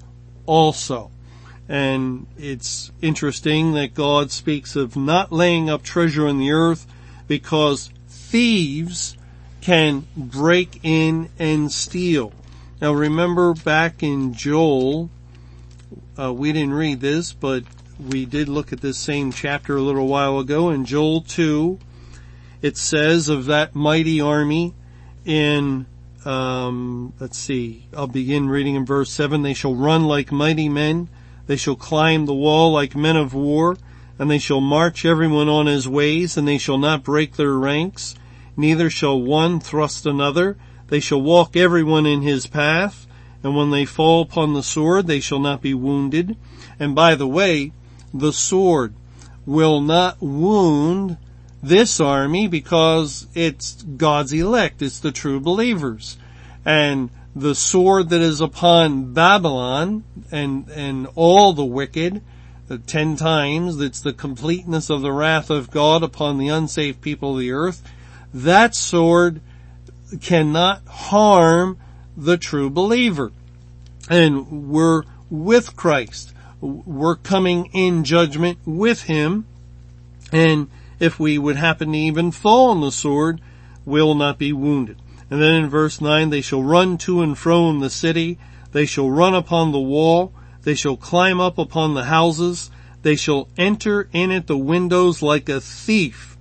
also. 0.46 1.10
And 1.70 2.28
it's 2.38 2.92
interesting 3.02 3.74
that 3.74 3.94
God 3.94 4.30
speaks 4.32 4.76
of 4.76 4.98
not 4.98 5.32
laying 5.32 5.70
up 5.70 5.82
treasure 5.82 6.28
in 6.28 6.38
the 6.38 6.52
earth 6.52 6.86
because 7.28 7.90
thieves 8.08 9.18
can 9.62 10.06
break 10.18 10.82
in 10.84 11.30
and 11.40 11.72
steal. 11.72 12.34
Now 12.84 12.92
remember 12.92 13.54
back 13.54 14.04
in 14.04 14.34
Joel, 14.34 15.10
uh, 16.20 16.34
we 16.34 16.52
didn't 16.52 16.74
read 16.74 17.00
this, 17.00 17.32
but 17.32 17.64
we 17.98 18.26
did 18.26 18.50
look 18.50 18.74
at 18.74 18.82
this 18.82 18.98
same 18.98 19.32
chapter 19.32 19.78
a 19.78 19.82
little 19.82 20.06
while 20.06 20.38
ago 20.38 20.70
in 20.70 20.84
Joel 20.84 21.22
2. 21.22 21.80
It 22.62 22.76
says 22.76 23.30
of 23.30 23.46
that 23.46 23.74
mighty 23.74 24.20
army 24.20 24.74
in 25.24 25.86
um, 26.26 27.14
let's 27.22 27.38
see, 27.38 27.88
I'll 27.96 28.08
begin 28.08 28.50
reading 28.50 28.76
in 28.76 28.86
verse 28.86 29.12
7. 29.12 29.44
They 29.44 29.54
shall 29.54 29.76
run 29.76 30.04
like 30.04 30.34
mighty 30.34 30.68
men. 30.68 31.08
They 31.48 31.56
shall 31.56 31.78
climb 31.78 32.26
the 32.26 32.34
wall 32.34 32.74
like 32.74 32.98
men 32.98 33.16
of 33.16 33.34
war. 33.34 33.78
And 34.20 34.30
they 34.30 34.40
shall 34.40 34.60
march 34.60 35.06
everyone 35.06 35.48
on 35.48 35.68
his 35.68 35.88
ways, 35.88 36.36
and 36.36 36.46
they 36.46 36.58
shall 36.58 36.78
not 36.78 37.06
break 37.06 37.38
their 37.38 37.54
ranks. 37.54 38.16
Neither 38.58 38.90
shall 38.90 39.22
one 39.22 39.62
thrust 39.62 40.06
another. 40.06 40.58
They 40.94 41.00
shall 41.00 41.24
walk 41.24 41.56
everyone 41.56 42.06
in 42.06 42.22
his 42.22 42.46
path. 42.46 43.08
And 43.42 43.56
when 43.56 43.72
they 43.72 43.84
fall 43.84 44.22
upon 44.22 44.54
the 44.54 44.62
sword, 44.62 45.08
they 45.08 45.22
shall 45.22 45.40
not 45.40 45.60
be 45.60 45.74
wounded. 45.74 46.38
And 46.80 46.94
by 46.94 47.16
the 47.16 47.26
way, 47.28 47.72
the 48.14 48.32
sword 48.32 48.94
will 49.44 49.82
not 49.82 50.22
wound 50.22 51.18
this 51.64 52.00
army 52.00 52.48
because 52.48 53.26
it's 53.34 53.82
God's 53.82 54.34
elect. 54.34 54.84
It's 54.84 55.00
the 55.00 55.12
true 55.12 55.40
believers. 55.40 56.20
And 56.64 57.10
the 57.36 57.56
sword 57.56 58.10
that 58.10 58.22
is 58.22 58.40
upon 58.40 59.16
Babylon 59.16 60.04
and, 60.32 60.70
and 60.70 61.08
all 61.16 61.54
the 61.54 61.66
wicked, 61.66 62.22
ten 62.86 63.16
times, 63.16 63.78
that's 63.78 64.02
the 64.02 64.14
completeness 64.14 64.92
of 64.92 65.02
the 65.02 65.12
wrath 65.12 65.50
of 65.50 65.72
God 65.72 66.04
upon 66.04 66.38
the 66.38 66.50
unsaved 66.50 67.02
people 67.02 67.34
of 67.34 67.40
the 67.40 67.52
earth. 67.52 67.82
That 68.32 68.76
sword 68.76 69.42
cannot 70.22 70.86
harm 70.88 71.78
the 72.16 72.38
true 72.38 72.70
believer. 72.70 73.32
And 74.10 74.70
we're 74.70 75.04
with 75.30 75.76
Christ. 75.76 76.34
We're 76.62 77.16
coming 77.16 77.70
in 77.74 78.04
judgment 78.04 78.60
with 78.66 79.04
Him. 79.04 79.46
And 80.32 80.70
if 81.00 81.20
we 81.20 81.38
would 81.38 81.56
happen 81.56 81.92
to 81.92 81.98
even 81.98 82.32
fall 82.32 82.72
on 82.72 82.82
the 82.82 82.92
sword, 82.92 83.42
will 83.86 84.16
not 84.16 84.38
be 84.38 84.54
wounded. 84.54 84.98
And 85.30 85.42
then 85.42 85.64
in 85.64 85.70
verse 85.70 86.00
9, 86.00 86.30
they 86.30 86.42
shall 86.42 86.64
run 86.64 86.98
to 87.00 87.22
and 87.22 87.38
fro 87.38 87.70
in 87.70 87.80
the 87.80 87.90
city, 87.90 88.38
they 88.72 88.86
shall 88.86 89.10
run 89.10 89.34
upon 89.34 89.72
the 89.72 89.80
wall, 89.80 90.34
they 90.64 90.76
shall 90.76 90.98
climb 90.98 91.40
up 91.40 91.58
upon 91.58 91.94
the 91.94 92.06
houses, 92.06 92.70
they 93.02 93.16
shall 93.16 93.48
enter 93.58 94.08
in 94.14 94.32
at 94.32 94.48
the 94.48 94.58
windows 94.58 95.22
like 95.22 95.50
a 95.50 95.60
thief. 95.60 96.33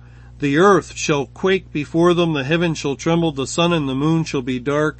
The 0.43 0.57
earth 0.57 0.97
shall 0.97 1.27
quake 1.27 1.71
before 1.71 2.13
them, 2.13 2.33
the 2.33 2.43
heaven 2.43 2.73
shall 2.73 2.97
tremble, 2.97 3.31
the 3.31 3.47
sun 3.47 3.71
and 3.71 3.87
the 3.87 3.95
moon 3.95 4.25
shall 4.25 4.41
be 4.41 4.59
dark, 4.59 4.97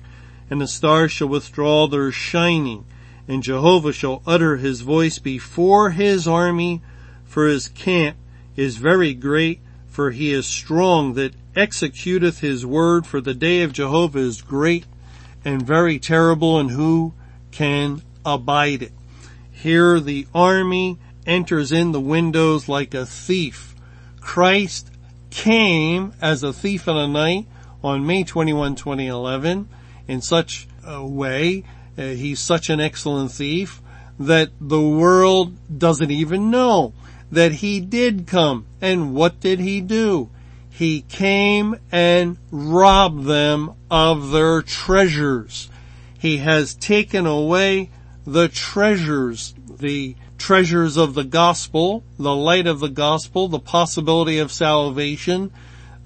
and 0.50 0.62
the 0.62 0.68
stars 0.70 1.12
shall 1.12 1.28
withdraw 1.28 1.86
their 1.86 2.14
shining. 2.14 2.86
And 3.28 3.44
Jehovah 3.44 3.92
shall 3.92 4.22
utter 4.26 4.56
his 4.56 4.80
voice 4.80 5.20
before 5.20 5.90
his 5.90 6.30
army, 6.30 6.82
for 7.26 7.46
his 7.46 7.68
camp 7.68 8.16
is 8.56 8.78
very 8.78 9.14
great, 9.14 9.60
for 9.86 10.12
he 10.12 10.32
is 10.32 10.46
strong 10.46 11.16
that 11.16 11.34
executeth 11.58 12.40
his 12.40 12.66
word, 12.66 13.06
for 13.06 13.20
the 13.20 13.34
day 13.34 13.64
of 13.64 13.74
Jehovah 13.74 14.20
is 14.20 14.42
great 14.42 14.86
and 15.44 15.62
very 15.62 16.00
terrible, 16.00 16.58
and 16.58 16.72
who 16.72 17.12
can 17.52 18.02
abide 18.26 18.82
it? 18.82 18.94
Here 19.52 20.00
the 20.00 20.26
army 20.34 21.00
enters 21.26 21.74
in 21.74 21.92
the 21.92 22.00
windows 22.00 22.70
like 22.70 22.94
a 22.94 23.06
thief. 23.06 23.76
Christ 24.22 24.90
came 25.34 26.14
as 26.22 26.44
a 26.44 26.54
thief 26.54 26.88
in 26.88 26.96
the 26.96 27.08
night 27.08 27.48
on 27.84 28.06
May 28.06 28.24
21, 28.24 28.76
2011 28.76 29.68
in 30.08 30.22
such 30.22 30.68
a 30.86 31.06
way, 31.06 31.64
uh, 31.98 32.02
he's 32.02 32.40
such 32.40 32.70
an 32.70 32.80
excellent 32.80 33.32
thief 33.32 33.82
that 34.20 34.52
the 34.62 34.82
world 34.82 35.58
doesn't 35.78 36.12
even 36.12 36.52
know 36.52 36.94
that 37.32 37.52
he 37.52 37.80
did 37.80 38.28
come. 38.28 38.66
And 38.80 39.16
what 39.16 39.40
did 39.40 39.60
he 39.60 39.82
do? 39.82 40.30
He 40.70 41.02
came 41.02 41.76
and 41.92 42.38
robbed 42.52 43.26
them 43.26 43.74
of 43.90 44.32
their 44.32 44.62
treasures. 44.62 45.70
He 46.18 46.38
has 46.38 46.76
taken 46.76 47.26
away 47.26 47.90
the 48.26 48.48
treasures, 48.48 49.54
the 49.68 50.16
treasures 50.44 50.98
of 50.98 51.14
the 51.14 51.24
gospel, 51.24 52.04
the 52.20 52.36
light 52.36 52.68
of 52.68 52.82
the 52.82 52.90
gospel, 52.90 53.48
the 53.48 53.58
possibility 53.58 54.40
of 54.40 54.52
salvation, 54.52 55.50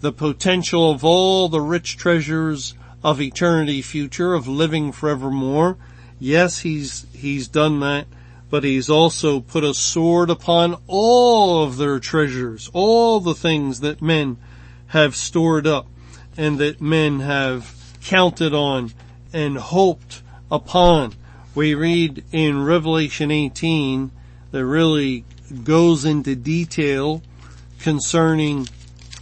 the 0.02 0.12
potential 0.12 0.92
of 0.92 1.04
all 1.04 1.50
the 1.50 1.60
rich 1.60 1.98
treasures 1.98 2.76
of 3.04 3.20
eternity 3.20 3.82
future, 3.82 4.36
of 4.36 4.48
living 4.48 4.92
forevermore. 4.92 5.76
Yes, 6.20 6.60
he's, 6.60 7.08
he's 7.14 7.48
done 7.48 7.80
that 7.80 8.06
but 8.50 8.64
he's 8.64 8.90
also 8.90 9.40
put 9.40 9.64
a 9.64 9.74
sword 9.74 10.30
upon 10.30 10.78
all 10.88 11.64
of 11.64 11.78
their 11.78 12.00
treasures, 12.00 12.70
all 12.74 13.20
the 13.20 13.36
things 13.36 13.82
that 13.82 14.02
men 14.02 14.38
have 14.88 15.16
stored 15.16 15.68
up 15.68 15.88
and 16.38 16.60
that 16.60 16.80
men 16.80 17.20
have 17.20 17.76
counted 18.04 18.54
on 18.54 18.94
and 19.34 19.58
hoped 19.58 20.22
upon. 20.50 21.14
We 21.54 21.76
read 21.76 22.24
in 22.32 22.64
Revelation 22.64 23.32
18 23.32 24.12
that 24.52 24.66
really 24.66 25.26
goes 25.64 26.06
into 26.06 26.36
detail 26.36 27.22
concerning 27.80 28.68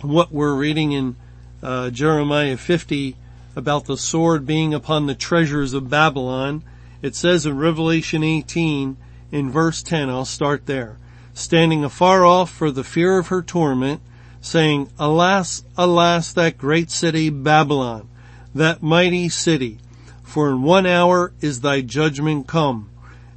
what 0.01 0.31
we're 0.31 0.55
reading 0.55 0.91
in 0.91 1.15
uh, 1.61 1.89
Jeremiah 1.89 2.57
50 2.57 3.15
about 3.55 3.85
the 3.85 3.97
sword 3.97 4.45
being 4.45 4.73
upon 4.73 5.05
the 5.05 5.15
treasures 5.15 5.73
of 5.73 5.89
Babylon. 5.89 6.63
It 7.01 7.15
says 7.15 7.45
in 7.45 7.57
Revelation 7.57 8.23
18, 8.23 8.97
in 9.31 9.51
verse 9.51 9.81
10, 9.81 10.09
I'll 10.09 10.25
start 10.25 10.65
there. 10.65 10.97
Standing 11.33 11.83
afar 11.83 12.25
off 12.25 12.49
for 12.49 12.71
the 12.71 12.83
fear 12.83 13.17
of 13.17 13.27
her 13.27 13.41
torment, 13.41 14.01
saying, 14.41 14.89
Alas, 14.99 15.63
alas, 15.77 16.31
that 16.33 16.57
great 16.57 16.91
city 16.91 17.29
Babylon, 17.29 18.07
that 18.53 18.83
mighty 18.83 19.27
city, 19.27 19.79
for 20.23 20.49
in 20.49 20.61
one 20.61 20.85
hour 20.85 21.33
is 21.41 21.61
thy 21.61 21.81
judgment 21.81 22.47
come, 22.47 22.89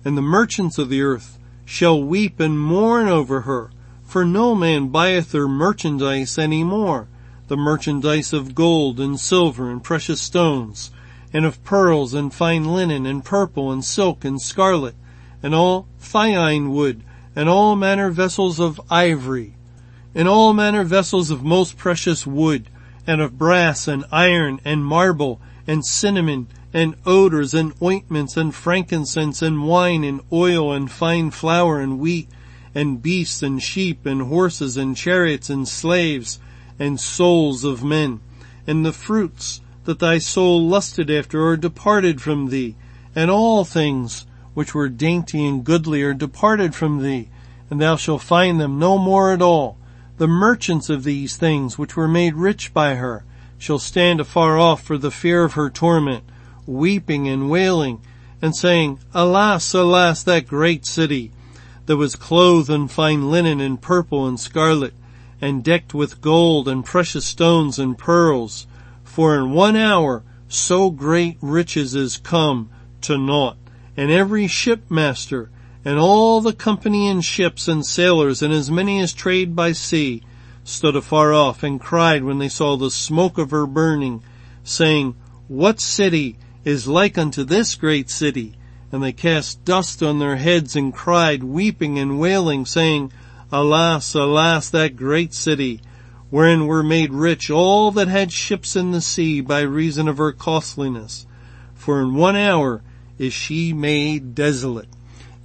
and 0.04 0.16
the 0.16 0.22
merchants 0.22 0.78
of 0.78 0.88
the 0.88 1.02
earth 1.02 1.37
shall 1.70 2.02
weep 2.02 2.40
and 2.40 2.58
mourn 2.58 3.08
over 3.08 3.42
her, 3.42 3.70
for 4.02 4.24
no 4.24 4.54
man 4.54 4.88
buyeth 4.88 5.32
her 5.32 5.46
merchandise 5.46 6.38
any 6.38 6.64
more, 6.64 7.06
the 7.48 7.56
merchandise 7.58 8.32
of 8.32 8.54
gold 8.54 8.98
and 8.98 9.20
silver 9.20 9.70
and 9.70 9.84
precious 9.84 10.18
stones, 10.18 10.90
and 11.30 11.44
of 11.44 11.62
pearls 11.64 12.14
and 12.14 12.32
fine 12.32 12.64
linen 12.64 13.04
and 13.04 13.22
purple 13.22 13.70
and 13.70 13.84
silk 13.84 14.24
and 14.24 14.40
scarlet, 14.40 14.94
and 15.42 15.54
all 15.54 15.86
fine 15.98 16.70
wood, 16.70 17.04
and 17.36 17.50
all 17.50 17.76
manner 17.76 18.10
vessels 18.10 18.58
of 18.58 18.80
ivory, 18.90 19.54
and 20.14 20.26
all 20.26 20.54
manner 20.54 20.84
vessels 20.84 21.30
of 21.30 21.44
most 21.44 21.76
precious 21.76 22.26
wood, 22.26 22.70
and 23.06 23.20
of 23.20 23.36
brass 23.36 23.86
and 23.86 24.02
iron 24.10 24.58
and 24.64 24.82
marble 24.86 25.38
and 25.66 25.84
cinnamon 25.84 26.46
and 26.72 26.94
odors 27.06 27.54
and 27.54 27.72
ointments 27.82 28.36
and 28.36 28.54
frankincense 28.54 29.42
and 29.42 29.66
wine 29.66 30.04
and 30.04 30.20
oil 30.32 30.72
and 30.72 30.90
fine 30.90 31.30
flour 31.30 31.80
and 31.80 31.98
wheat 31.98 32.28
and 32.74 33.02
beasts 33.02 33.42
and 33.42 33.62
sheep 33.62 34.04
and 34.04 34.22
horses 34.22 34.76
and 34.76 34.96
chariots 34.96 35.48
and 35.48 35.66
slaves 35.66 36.38
and 36.78 37.00
souls 37.00 37.64
of 37.64 37.82
men. 37.82 38.20
And 38.66 38.84
the 38.84 38.92
fruits 38.92 39.60
that 39.84 39.98
thy 39.98 40.18
soul 40.18 40.66
lusted 40.66 41.10
after 41.10 41.46
are 41.46 41.56
departed 41.56 42.20
from 42.20 42.50
thee 42.50 42.76
and 43.14 43.30
all 43.30 43.64
things 43.64 44.26
which 44.54 44.74
were 44.74 44.88
dainty 44.88 45.46
and 45.46 45.64
goodly 45.64 46.02
are 46.02 46.14
departed 46.14 46.74
from 46.74 47.02
thee, 47.02 47.28
and 47.70 47.80
thou 47.80 47.96
shalt 47.96 48.22
find 48.22 48.60
them 48.60 48.78
no 48.78 48.98
more 48.98 49.32
at 49.32 49.40
all. 49.40 49.78
The 50.18 50.26
merchants 50.26 50.90
of 50.90 51.04
these 51.04 51.36
things, 51.36 51.78
which 51.78 51.96
were 51.96 52.08
made 52.08 52.34
rich 52.34 52.74
by 52.74 52.96
her, 52.96 53.24
shall 53.56 53.78
stand 53.78 54.20
afar 54.20 54.58
off 54.58 54.82
for 54.82 54.98
the 54.98 55.10
fear 55.10 55.44
of 55.44 55.52
her 55.52 55.70
torment, 55.70 56.24
weeping 56.68 57.26
and 57.26 57.50
wailing, 57.50 58.00
and 58.40 58.54
saying, 58.54 59.00
Alas, 59.12 59.74
alas, 59.74 60.22
that 60.22 60.46
great 60.46 60.86
city, 60.86 61.32
that 61.86 61.96
was 61.96 62.14
clothed 62.14 62.70
in 62.70 62.86
fine 62.86 63.30
linen 63.30 63.60
and 63.60 63.80
purple 63.80 64.28
and 64.28 64.38
scarlet, 64.38 64.94
and 65.40 65.64
decked 65.64 65.94
with 65.94 66.20
gold 66.20 66.68
and 66.68 66.84
precious 66.84 67.24
stones 67.24 67.78
and 67.78 67.98
pearls. 67.98 68.66
For 69.02 69.34
in 69.34 69.52
one 69.52 69.74
hour 69.74 70.22
so 70.48 70.90
great 70.90 71.38
riches 71.40 71.94
is 71.94 72.18
come 72.18 72.70
to 73.00 73.18
naught 73.18 73.56
and 73.98 74.12
every 74.12 74.46
shipmaster, 74.46 75.50
and 75.84 75.98
all 75.98 76.40
the 76.40 76.52
company 76.52 77.08
in 77.08 77.20
ships 77.20 77.66
and 77.66 77.84
sailors, 77.84 78.42
and 78.42 78.54
as 78.54 78.70
many 78.70 79.00
as 79.00 79.12
trade 79.12 79.56
by 79.56 79.72
sea, 79.72 80.22
stood 80.62 80.94
afar 80.94 81.32
off 81.32 81.64
and 81.64 81.80
cried 81.80 82.22
when 82.22 82.38
they 82.38 82.48
saw 82.48 82.76
the 82.76 82.92
smoke 82.92 83.38
of 83.38 83.50
her 83.50 83.66
burning, 83.66 84.22
saying, 84.62 85.16
What 85.48 85.80
city 85.80 86.38
is 86.68 86.86
like 86.86 87.16
unto 87.16 87.44
this 87.44 87.74
great 87.74 88.10
city? 88.10 88.54
And 88.92 89.02
they 89.02 89.12
cast 89.12 89.64
dust 89.64 90.02
on 90.02 90.18
their 90.18 90.36
heads 90.36 90.76
and 90.76 90.94
cried, 90.94 91.42
weeping 91.42 91.98
and 91.98 92.18
wailing, 92.18 92.66
saying, 92.66 93.12
Alas, 93.50 94.14
alas, 94.14 94.68
that 94.70 94.96
great 94.96 95.32
city, 95.32 95.80
wherein 96.30 96.66
were 96.66 96.82
made 96.82 97.12
rich 97.12 97.50
all 97.50 97.90
that 97.92 98.08
had 98.08 98.32
ships 98.32 98.76
in 98.76 98.90
the 98.90 99.00
sea 99.00 99.40
by 99.40 99.60
reason 99.60 100.08
of 100.08 100.18
her 100.18 100.32
costliness. 100.32 101.26
For 101.74 102.00
in 102.00 102.14
one 102.14 102.36
hour 102.36 102.82
is 103.18 103.32
she 103.32 103.72
made 103.72 104.34
desolate. 104.34 104.88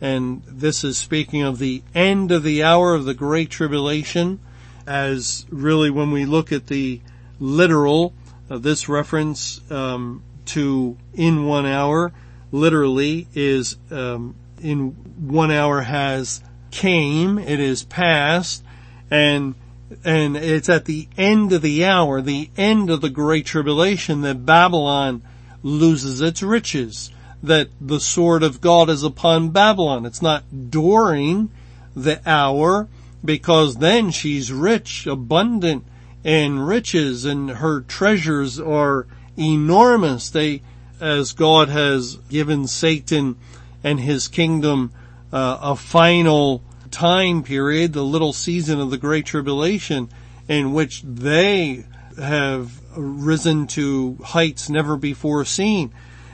And 0.01 0.43
this 0.45 0.83
is 0.83 0.97
speaking 0.97 1.41
of 1.41 1.59
the 1.59 1.81
end 1.95 2.31
of 2.31 2.43
the 2.43 2.63
hour 2.63 2.93
of 2.93 3.05
the 3.05 3.13
great 3.13 3.49
tribulation 3.49 4.39
as 4.85 5.45
really 5.49 5.89
when 5.89 6.11
we 6.11 6.25
look 6.25 6.51
at 6.51 6.67
the 6.67 6.99
literal, 7.39 8.13
uh, 8.49 8.57
this 8.57 8.89
reference 8.89 9.61
um, 9.71 10.21
to 10.47 10.97
in 11.13 11.45
one 11.45 11.65
hour 11.65 12.11
literally 12.51 13.27
is 13.33 13.77
um, 13.91 14.35
in 14.61 14.91
one 15.27 15.51
hour 15.51 15.81
has 15.81 16.41
came, 16.71 17.37
it 17.37 17.59
is 17.59 17.83
past, 17.83 18.63
and 19.11 19.55
and 20.03 20.35
it's 20.35 20.69
at 20.69 20.85
the 20.85 21.07
end 21.17 21.53
of 21.53 21.61
the 21.61 21.85
hour, 21.85 22.21
the 22.21 22.49
end 22.57 22.89
of 22.89 23.01
the 23.01 23.09
great 23.09 23.45
tribulation 23.45 24.21
that 24.21 24.45
Babylon 24.45 25.21
loses 25.61 26.19
its 26.19 26.41
riches 26.41 27.11
that 27.43 27.69
the 27.79 27.99
sword 27.99 28.41
of 28.41 28.61
God 28.61 28.89
is 28.89 29.03
upon 29.03 29.49
Babylon. 29.49 30.05
It's 30.05 30.21
not 30.21 30.71
during 30.71 31.51
the 31.95 32.21
hour 32.25 32.87
because 33.23 33.75
then 33.75 34.11
she's 34.11 34.51
rich, 34.51 35.05
abundant 35.05 35.85
in 36.23 36.59
riches 36.59 37.25
and 37.25 37.49
her 37.51 37.81
treasures 37.81 38.59
are 38.59 39.05
enormous. 39.37 40.29
They, 40.29 40.61
as 40.99 41.33
God 41.33 41.69
has 41.69 42.15
given 42.29 42.67
Satan 42.67 43.35
and 43.83 43.99
his 43.99 44.27
kingdom 44.27 44.91
uh, 45.31 45.57
a 45.61 45.75
final 45.75 46.63
time 46.91 47.43
period, 47.43 47.93
the 47.93 48.03
little 48.03 48.33
season 48.33 48.79
of 48.79 48.91
the 48.91 48.97
Great 48.97 49.25
Tribulation 49.25 50.09
in 50.47 50.73
which 50.73 51.01
they 51.01 51.85
have 52.17 52.79
risen 52.95 53.67
to 53.67 54.17
heights 54.23 54.69
never 54.69 54.95
before 54.95 55.45
seen. 55.45 55.91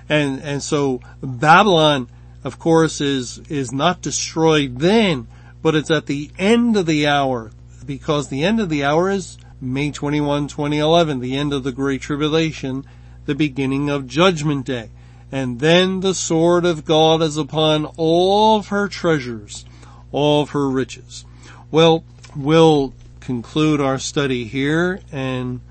And, 0.10 0.42
and 0.42 0.62
so 0.62 1.02
Babylon, 1.22 2.10
of 2.44 2.60
course, 2.60 3.00
is, 3.00 3.40
is 3.50 3.72
not 3.72 4.02
destroyed 4.02 4.80
then, 4.80 5.28
but 5.62 5.76
it's 5.76 5.92
at 5.92 6.08
the 6.08 6.32
end 6.38 6.76
of 6.76 6.86
the 6.86 7.08
hour 7.08 7.52
because 7.86 8.28
the 8.28 8.44
end 8.44 8.60
of 8.60 8.70
the 8.70 8.84
hour 8.84 9.10
is 9.10 9.38
May 9.62 9.92
21, 9.92 10.48
2011, 10.48 11.20
the 11.20 11.36
end 11.36 11.52
of 11.52 11.64
the 11.64 11.72
Great 11.72 12.02
Tribulation, 12.02 12.86
the 13.26 13.36
beginning 13.36 13.90
of 13.90 14.08
Judgment 14.08 14.66
Day. 14.66 14.90
And 15.32 15.60
then 15.60 16.00
the 16.00 16.14
sword 16.14 16.66
of 16.66 16.86
God 16.86 17.22
is 17.22 17.38
upon 17.38 17.86
all 17.98 18.58
of 18.58 18.68
her 18.68 18.88
treasures, 18.88 19.66
all 20.12 20.42
of 20.42 20.52
her 20.52 20.70
riches. 20.70 21.26
Well, 21.72 22.04
we'll 22.36 22.94
conclude 23.20 23.80
our 23.80 24.00
study 24.00 24.46
here 24.46 25.02
and 25.12 25.62